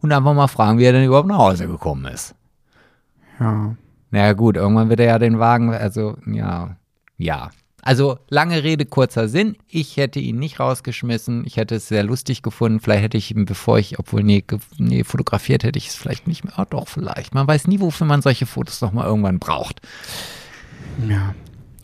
[0.00, 2.34] und einfach mal fragen, wie er denn überhaupt nach Hause gekommen ist.
[3.40, 3.74] Ja.
[4.10, 6.76] Naja gut, irgendwann wird er ja den Wagen, also ja,
[7.18, 7.50] ja.
[7.82, 9.56] Also lange Rede, kurzer Sinn.
[9.68, 11.44] Ich hätte ihn nicht rausgeschmissen.
[11.44, 12.80] Ich hätte es sehr lustig gefunden.
[12.80, 14.42] Vielleicht hätte ich ihn, bevor ich, obwohl, nee,
[14.78, 16.58] nee fotografiert hätte ich es vielleicht nicht mehr.
[16.58, 17.34] Ah, doch, vielleicht.
[17.34, 19.82] Man weiß nie, wofür man solche Fotos noch mal irgendwann braucht.
[21.06, 21.34] Ja,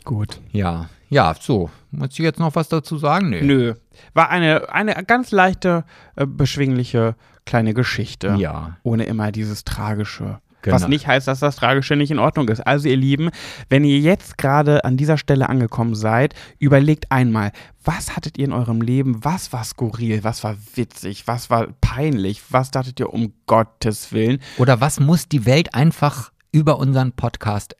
[0.05, 0.40] gut.
[0.52, 1.70] Ja, ja, so.
[1.90, 3.31] Muss ich jetzt noch was dazu sagen?
[3.31, 3.43] Nee.
[3.43, 3.74] Nö.
[4.14, 8.36] War eine, eine ganz leichte, äh, beschwingliche kleine Geschichte.
[8.39, 8.77] Ja.
[8.85, 10.39] Ohne immer dieses Tragische.
[10.62, 10.77] Genau.
[10.77, 12.60] Was nicht heißt, dass das Tragische nicht in Ordnung ist.
[12.60, 13.31] Also ihr Lieben,
[13.70, 17.51] wenn ihr jetzt gerade an dieser Stelle angekommen seid, überlegt einmal,
[17.82, 19.24] was hattet ihr in eurem Leben?
[19.24, 20.22] Was war skurril?
[20.22, 21.27] Was war witzig?
[21.27, 22.43] Was war peinlich?
[22.51, 24.40] Was dachtet ihr um Gottes Willen?
[24.59, 27.74] Oder was muss die Welt einfach über unseren Podcast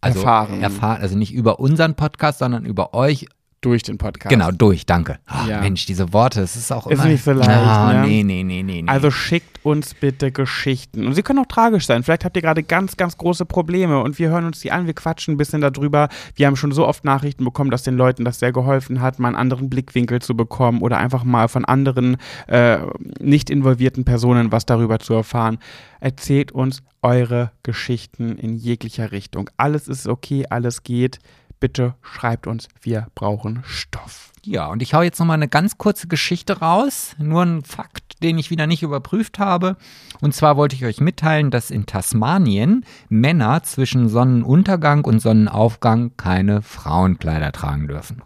[0.00, 0.62] also Erfahren.
[0.62, 1.02] erfahren?
[1.02, 3.26] Also nicht über unseren Podcast, sondern über euch.
[3.62, 4.30] Durch den Podcast.
[4.30, 5.18] Genau, durch, danke.
[5.26, 5.60] Ah, Ja.
[5.60, 7.08] Mensch, diese Worte, es ist auch Ist immer.
[7.10, 8.06] nicht so leicht, Ah, ne?
[8.06, 8.80] Nee, nee, nee, nee.
[8.80, 8.88] nee.
[8.88, 11.06] Also schickt uns bitte Geschichten.
[11.06, 12.02] Und sie können auch tragisch sein.
[12.02, 14.94] Vielleicht habt ihr gerade ganz, ganz große Probleme und wir hören uns die an, wir
[14.94, 16.08] quatschen ein bisschen darüber.
[16.36, 19.28] Wir haben schon so oft Nachrichten bekommen, dass den Leuten das sehr geholfen hat, mal
[19.28, 22.16] einen anderen Blickwinkel zu bekommen oder einfach mal von anderen
[22.46, 22.78] äh,
[23.18, 25.58] nicht involvierten Personen was darüber zu erfahren.
[26.00, 29.50] Erzählt uns eure Geschichten in jeglicher Richtung.
[29.58, 31.18] Alles ist okay, alles geht.
[31.60, 34.32] Bitte schreibt uns, wir brauchen Stoff.
[34.42, 37.14] Ja, und ich hau jetzt nochmal eine ganz kurze Geschichte raus.
[37.18, 39.76] Nur ein Fakt, den ich wieder nicht überprüft habe.
[40.22, 46.62] Und zwar wollte ich euch mitteilen, dass in Tasmanien Männer zwischen Sonnenuntergang und Sonnenaufgang keine
[46.62, 48.22] Frauenkleider tragen dürfen.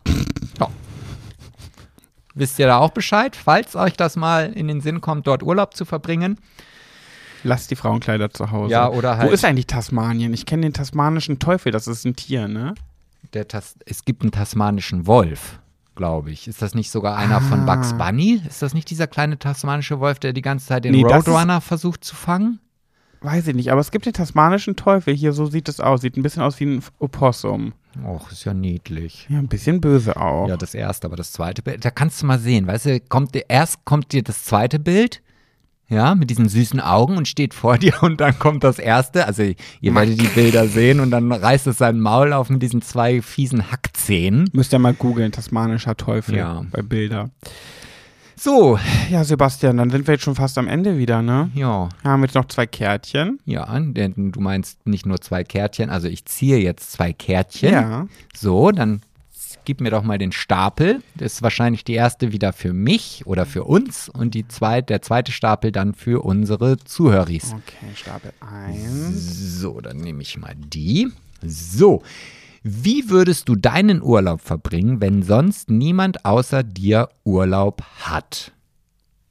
[0.60, 0.68] Ja.
[2.36, 3.34] Wisst ihr da auch Bescheid?
[3.34, 6.38] Falls euch das mal in den Sinn kommt, dort Urlaub zu verbringen.
[7.42, 8.72] Lasst die Frauenkleider zu Hause.
[8.72, 10.32] Ja, oder halt- Wo ist eigentlich Tasmanien?
[10.32, 12.74] Ich kenne den tasmanischen Teufel, das ist ein Tier, ne?
[13.32, 15.60] Der Tas es gibt einen tasmanischen Wolf,
[15.94, 16.46] glaube ich.
[16.48, 17.74] Ist das nicht sogar einer von Ah.
[17.74, 18.40] Bugs Bunny?
[18.46, 22.04] Ist das nicht dieser kleine tasmanische Wolf, der die ganze Zeit den Nee, Roadrunner versucht
[22.04, 22.60] zu fangen?
[23.20, 25.14] Weiß ich nicht, aber es gibt den tasmanischen Teufel.
[25.14, 26.02] Hier, so sieht es aus.
[26.02, 27.72] Sieht ein bisschen aus wie ein Opossum.
[28.04, 29.26] Och, ist ja niedlich.
[29.30, 30.46] Ja, ein bisschen böse auch.
[30.48, 33.34] Ja, das erste, aber das zweite Bild, da kannst du mal sehen, weißt du, kommt
[33.34, 35.22] dir, erst kommt dir das zweite Bild,
[35.88, 39.42] ja, mit diesen süßen Augen und steht vor dir und dann kommt das erste, also
[39.42, 43.20] ihr werdet die Bilder sehen und dann reißt es sein Maul auf mit diesen zwei
[43.22, 44.48] fiesen Hackzähnen.
[44.52, 46.64] Müsst ihr mal googeln, tasmanischer Teufel Ja.
[46.72, 47.30] bei Bilder.
[48.36, 48.78] So,
[49.10, 51.50] Ja, Sebastian, dann sind wir jetzt schon fast am Ende wieder, ne?
[51.54, 53.38] ja, Wir haben jetzt noch zwei Kärtchen.
[53.44, 57.72] ja, denn du meinst nicht nur zwei Kärtchen, also ich ziehe jetzt zwei Kärtchen.
[57.72, 58.08] Ja.
[58.36, 59.00] So, dann
[59.64, 61.02] gib mir doch mal den Stapel.
[61.14, 65.02] Das ist wahrscheinlich die erste wieder für mich oder für uns und die zweit, der
[65.02, 67.54] zweite Stapel dann für unsere Zuhöris.
[67.54, 69.60] Okay, Stapel 1.
[69.60, 71.10] So, dann nehme ich mal die.
[71.42, 72.02] So,
[72.62, 78.52] wie würdest du deinen Urlaub verbringen, wenn sonst niemand außer dir Urlaub hat?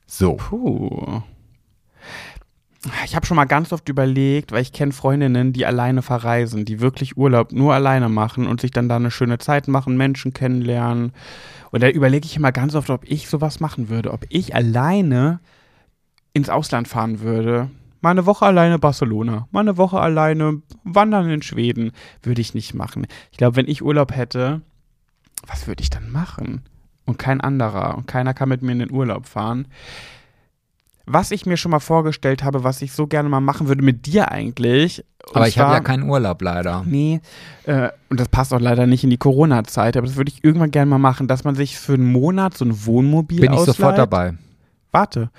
[0.06, 1.24] So, Puh.
[3.06, 6.82] Ich habe schon mal ganz oft überlegt, weil ich kenne Freundinnen, die alleine verreisen, die
[6.82, 11.14] wirklich Urlaub nur alleine machen und sich dann da eine schöne Zeit machen, Menschen kennenlernen.
[11.72, 15.40] Und da überlege ich immer ganz oft, ob ich sowas machen würde, ob ich alleine
[16.34, 17.70] ins Ausland fahren würde.
[18.02, 22.74] Mal eine Woche alleine Barcelona, mal eine Woche alleine wandern in Schweden, würde ich nicht
[22.74, 23.08] machen.
[23.32, 24.62] Ich glaube, wenn ich Urlaub hätte,
[25.48, 26.64] was würde ich dann machen?
[27.06, 29.68] Und kein anderer und keiner kann mit mir in den Urlaub fahren.
[31.06, 34.06] Was ich mir schon mal vorgestellt habe, was ich so gerne mal machen würde mit
[34.06, 35.04] dir eigentlich.
[35.28, 36.84] und aber ich habe ja keinen Urlaub leider.
[36.86, 37.20] Nee,
[37.66, 40.72] äh, und das passt auch leider nicht in die Corona-Zeit, aber das würde ich irgendwann
[40.72, 43.76] gerne mal machen, dass man sich für einen Monat so ein Wohnmobil Bin ich ausleiht.
[43.76, 44.34] sofort dabei.
[44.92, 45.30] Warte.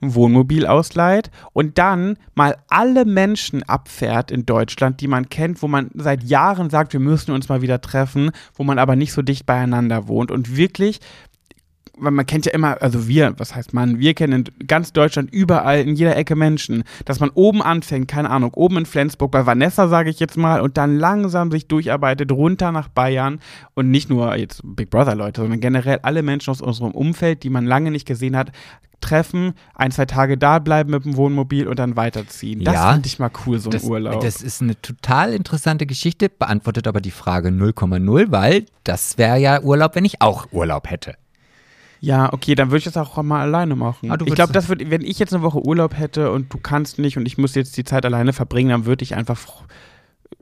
[0.00, 5.68] Ein Wohnmobil ausleiht und dann mal alle Menschen abfährt in Deutschland, die man kennt, wo
[5.68, 9.22] man seit Jahren sagt, wir müssen uns mal wieder treffen, wo man aber nicht so
[9.22, 10.98] dicht beieinander wohnt und wirklich
[12.02, 15.32] weil man kennt ja immer, also wir, was heißt man, wir kennen in ganz Deutschland
[15.32, 19.46] überall, in jeder Ecke Menschen, dass man oben anfängt, keine Ahnung, oben in Flensburg bei
[19.46, 23.40] Vanessa, sage ich jetzt mal, und dann langsam sich durcharbeitet runter nach Bayern
[23.74, 27.50] und nicht nur jetzt Big Brother Leute, sondern generell alle Menschen aus unserem Umfeld, die
[27.50, 28.52] man lange nicht gesehen hat,
[29.02, 32.64] treffen, ein, zwei Tage da bleiben mit dem Wohnmobil und dann weiterziehen.
[32.64, 34.20] Das Ja, finde ich mal cool, so ein Das, Urlaub.
[34.22, 39.60] das ist eine total interessante Geschichte, beantwortet aber die Frage 0,0, weil das wäre ja
[39.60, 41.14] Urlaub, wenn ich auch Urlaub hätte.
[42.02, 44.10] Ja, okay, dann würde ich das auch mal alleine machen.
[44.10, 46.98] Ah, ich glaube, das wird, wenn ich jetzt eine Woche Urlaub hätte und du kannst
[46.98, 49.38] nicht und ich muss jetzt die Zeit alleine verbringen, dann würde ich einfach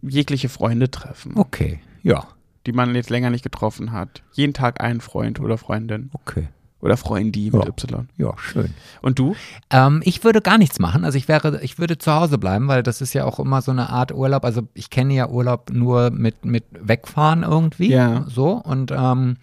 [0.00, 2.26] jegliche Freunde treffen, Okay, ja,
[2.66, 4.22] die man jetzt länger nicht getroffen hat.
[4.32, 6.48] Jeden Tag einen Freund oder Freundin okay.
[6.80, 7.68] oder Freundin mit Ja.
[7.68, 8.08] Y.
[8.16, 8.72] Ja, schön.
[9.02, 9.36] Und du?
[9.68, 11.04] Ähm, ich würde gar nichts machen.
[11.04, 13.70] Also ich wäre, ich würde zu Hause bleiben, weil das ist ja auch immer so
[13.70, 14.46] eine Art Urlaub.
[14.46, 17.90] Also ich kenne ja Urlaub nur mit, mit Wegfahren irgendwie.
[17.90, 18.24] Ja.
[18.28, 18.52] So.
[18.52, 19.36] Und ähm,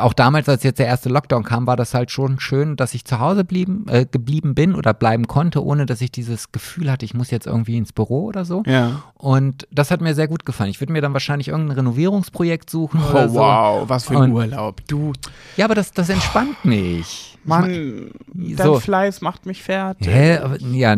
[0.00, 3.04] auch damals, als jetzt der erste Lockdown kam, war das halt schon schön, dass ich
[3.04, 7.04] zu Hause blieben, äh, geblieben bin oder bleiben konnte, ohne dass ich dieses Gefühl hatte,
[7.04, 8.62] ich muss jetzt irgendwie ins Büro oder so.
[8.66, 9.02] Ja.
[9.14, 10.70] Und das hat mir sehr gut gefallen.
[10.70, 13.34] Ich würde mir dann wahrscheinlich irgendein Renovierungsprojekt suchen oder Oh, so.
[13.38, 14.80] wow, was für ein Und- Urlaub.
[14.88, 15.12] Du,
[15.56, 17.38] Ja, aber das, das entspannt mich.
[17.44, 18.80] Mann, dein so.
[18.80, 20.08] Fleiß macht mich fertig.
[20.08, 20.40] Hä?
[20.72, 20.96] Ja,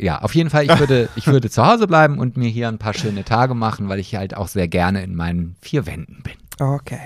[0.00, 2.78] ja, auf jeden Fall, ich würde, ich würde zu Hause bleiben und mir hier ein
[2.78, 6.32] paar schöne Tage machen, weil ich halt auch sehr gerne in meinen vier Wänden bin.
[6.58, 6.98] Okay.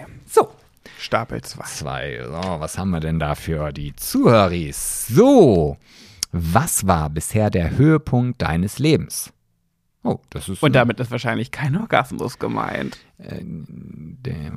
[1.01, 1.64] Stapel 2.
[1.64, 2.20] Zwei.
[2.24, 5.06] So, was haben wir denn da für die Zuhöris?
[5.09, 5.77] So.
[6.32, 9.32] Was war bisher der Höhepunkt deines Lebens?
[10.02, 10.62] Oh, das ist.
[10.62, 12.98] Und damit ist wahrscheinlich kein Orgasmus gemeint.
[13.18, 14.52] Äh, der,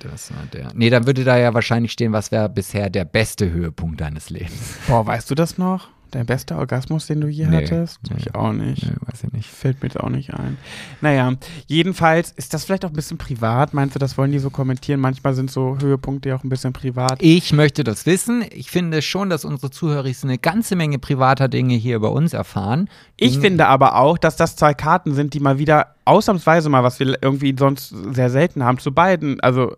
[0.00, 0.68] das war der.
[0.74, 4.78] Nee, dann würde da ja wahrscheinlich stehen, was wäre bisher der beste Höhepunkt deines Lebens?
[4.86, 5.88] Boah, weißt du das noch?
[6.12, 7.98] Dein bester Orgasmus, den du je Nee, hattest?
[8.08, 8.16] nee.
[8.18, 8.84] Ich auch nicht.
[8.84, 9.48] Nee, weiß ich nicht.
[9.48, 10.58] Fällt mir jetzt auch nicht ein.
[11.00, 11.32] Naja,
[11.66, 13.72] jedenfalls ist das vielleicht auch ein bisschen privat.
[13.72, 15.00] Meinst du, das wollen die so kommentieren?
[15.00, 17.16] Manchmal sind so Höhepunkte ja auch ein bisschen privat.
[17.20, 18.44] Ich möchte das wissen.
[18.52, 22.90] Ich finde schon, dass unsere Zuhörer eine ganze Menge privater Dinge hier über uns erfahren.
[23.16, 26.82] Ich Dinge- finde aber auch, dass das zwei Karten sind, die mal wieder ausnahmsweise mal,
[26.84, 29.76] was wir irgendwie sonst sehr selten haben, zu beiden, also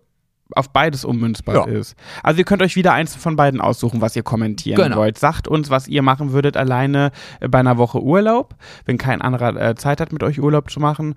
[0.56, 1.64] auf beides ummünzbar Ja.
[1.78, 1.94] ist.
[2.22, 4.96] Also ihr könnt euch wieder eins von beiden aussuchen, was ihr kommentieren Genau.
[4.96, 5.18] wollt.
[5.18, 7.10] Sagt uns, was ihr machen würdet alleine
[7.40, 8.54] äh, bei einer Woche Urlaub,
[8.84, 11.14] wenn kein anderer äh, Zeit hat, mit euch Urlaub zu machen.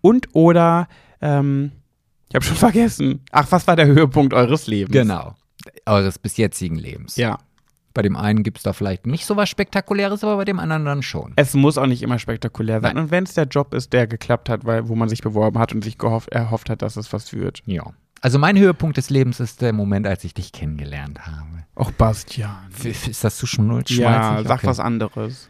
[0.00, 0.88] Und oder,
[1.20, 1.72] ähm,
[2.28, 3.20] ich habe schon vergessen.
[3.30, 4.92] Ach, was war der Höhepunkt eures Lebens?
[4.92, 5.34] Genau.
[5.86, 7.16] Eures bis jetzigen Lebens.
[7.16, 7.38] Ja.
[7.94, 10.84] Bei dem einen gibt es da vielleicht nicht so was Spektakuläres, aber bei dem anderen
[10.84, 11.32] dann schon.
[11.36, 12.94] Es muss auch nicht immer spektakulär sein.
[12.94, 13.04] Nein.
[13.04, 15.72] Und wenn es der Job ist, der geklappt hat, weil, wo man sich beworben hat
[15.74, 17.62] und sich gehofft, erhofft hat, dass es was wird.
[17.64, 17.84] Ja.
[18.26, 21.64] Also mein Höhepunkt des Lebens ist der Moment, als ich dich kennengelernt habe.
[21.76, 22.56] Auch Bastian.
[22.82, 23.98] Ist das zu schnulzig?
[23.98, 24.66] Ja, sag okay.
[24.66, 25.48] was anderes.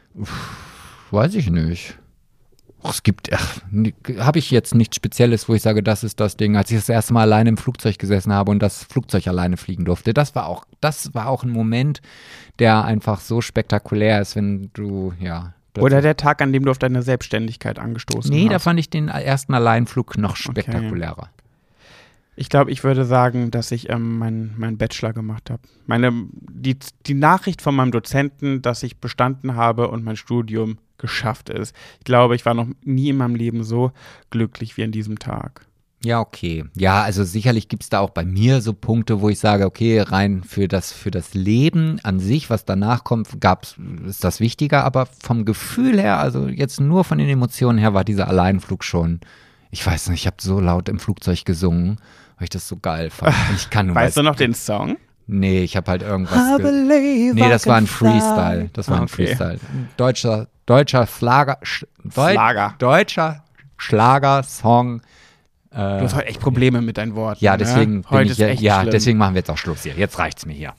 [1.10, 1.98] Weiß ich nicht.
[2.82, 6.54] Ach, Es gibt, habe ich jetzt nichts Spezielles, wo ich sage, das ist das Ding.
[6.58, 9.86] Als ich das erste Mal alleine im Flugzeug gesessen habe und das Flugzeug alleine fliegen
[9.86, 12.02] durfte, das war auch, das war auch ein Moment,
[12.58, 15.54] der einfach so spektakulär ist, wenn du, ja.
[15.78, 18.64] Oder der Tag, an dem du auf deine Selbstständigkeit angestoßen Nee, da hast.
[18.64, 21.30] fand ich den ersten Alleinflug noch spektakulärer.
[22.36, 25.62] Ich glaube, ich würde sagen, dass ich ähm, meinen mein Bachelor gemacht habe.
[25.86, 26.76] Meine, die,
[27.06, 31.74] die Nachricht von meinem Dozenten, dass ich bestanden habe und mein Studium geschafft ist.
[31.98, 33.92] Ich glaube, ich war noch nie in meinem Leben so
[34.30, 35.66] glücklich wie an diesem Tag.
[36.04, 36.64] Ja, okay.
[36.76, 40.00] Ja, also sicherlich gibt es da auch bei mir so Punkte, wo ich sage, okay,
[40.00, 43.76] rein für das, für das Leben an sich, was danach kommt, gab's,
[44.06, 48.04] ist das wichtiger, aber vom Gefühl her, also jetzt nur von den Emotionen her, war
[48.04, 49.20] dieser Alleinflug schon,
[49.70, 51.96] ich weiß nicht, ich habe so laut im Flugzeug gesungen,
[52.36, 53.34] weil ich das so geil fand.
[53.50, 54.96] Und Ich kann nur Weißt du noch den Song?
[55.26, 56.58] Nee, ich habe halt irgendwas.
[56.58, 58.70] Ge nee, das war ein Freestyle.
[58.72, 59.26] Das war Ah, ein okay.
[59.26, 59.58] Freestyle.
[59.96, 62.74] Deutscher, deutscher Schlager, Sch, Deu Schlager.
[62.78, 63.42] Deutscher
[63.76, 65.02] Schlagersong.
[65.76, 67.44] Du hast heute echt Probleme mit deinen Worten.
[67.44, 68.04] Ja, deswegen ne?
[68.08, 69.92] heute ich ja, ja deswegen machen wir jetzt auch Schluss hier.
[69.94, 70.72] Jetzt reicht's mir hier.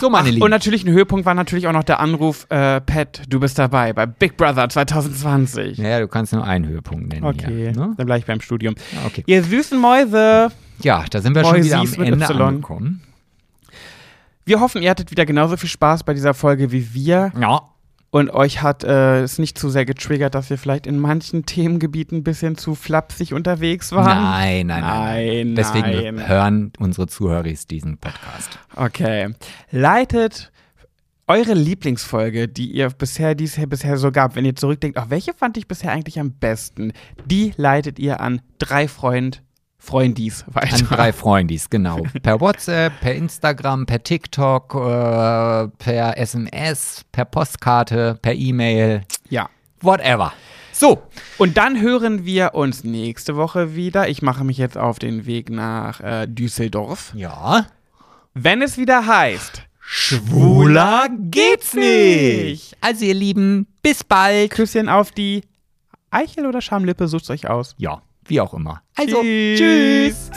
[0.00, 0.42] So, meine Ach, Lieben.
[0.44, 3.92] und natürlich ein Höhepunkt war natürlich auch noch der Anruf, äh, Pat, du bist dabei
[3.92, 5.78] bei Big Brother 2020.
[5.78, 7.72] ja, du kannst nur einen Höhepunkt nennen Okay, hier.
[7.72, 7.94] Ne?
[7.96, 8.74] dann bleibe ich beim Studium.
[9.06, 9.24] Okay.
[9.26, 12.40] Ihr süßen Mäuse, Ja, da sind wir schon wieder am Ende Y.
[12.42, 13.02] angekommen.
[14.44, 17.62] wir hoffen, ihr hattet wieder genauso viel Spaß bei dieser Folge wie wir Ja.
[18.16, 22.18] Und euch hat äh, es nicht zu sehr getriggert, dass wir vielleicht in manchen Themengebieten
[22.18, 24.22] ein bisschen zu flapsig unterwegs waren.
[24.22, 25.54] Nein, nein, nein, nein.
[25.54, 26.26] Deswegen nein.
[26.26, 28.58] hören unsere Zuhörer diesen Podcast.
[28.74, 29.34] Okay.
[29.70, 30.50] Leitet
[31.26, 35.34] eure Lieblingsfolge, die ihr bisher, die es bisher so gab, wenn ihr zurückdenkt, ach, welche
[35.34, 36.94] fand ich bisher eigentlich am besten?
[37.26, 39.42] Die leitet ihr an drei Freund,
[39.86, 40.74] Freundis weiter.
[40.74, 42.02] An drei Freundis, genau.
[42.22, 49.48] Per WhatsApp, per Instagram, per TikTok, äh, per SMS, per Postkarte, per E-Mail, Ja.
[49.80, 50.32] whatever.
[50.72, 51.02] So,
[51.38, 54.08] Und dann hören wir uns nächste Woche wieder.
[54.10, 57.12] Ich mache mich jetzt auf den Weg nach äh, Düsseldorf.
[57.14, 57.66] ja.
[58.38, 62.76] Wenn es wieder heißt, Schwuler geht's nicht.
[62.82, 64.50] Also ihr Lieben, bis bald.
[64.50, 65.42] Küsschen auf die
[66.10, 67.74] Eichel oder Schamlippe, sucht's euch aus.
[67.78, 68.82] Ja, wie auch immer.
[68.96, 69.58] Also, Tschüss.
[69.58, 70.30] tschüss.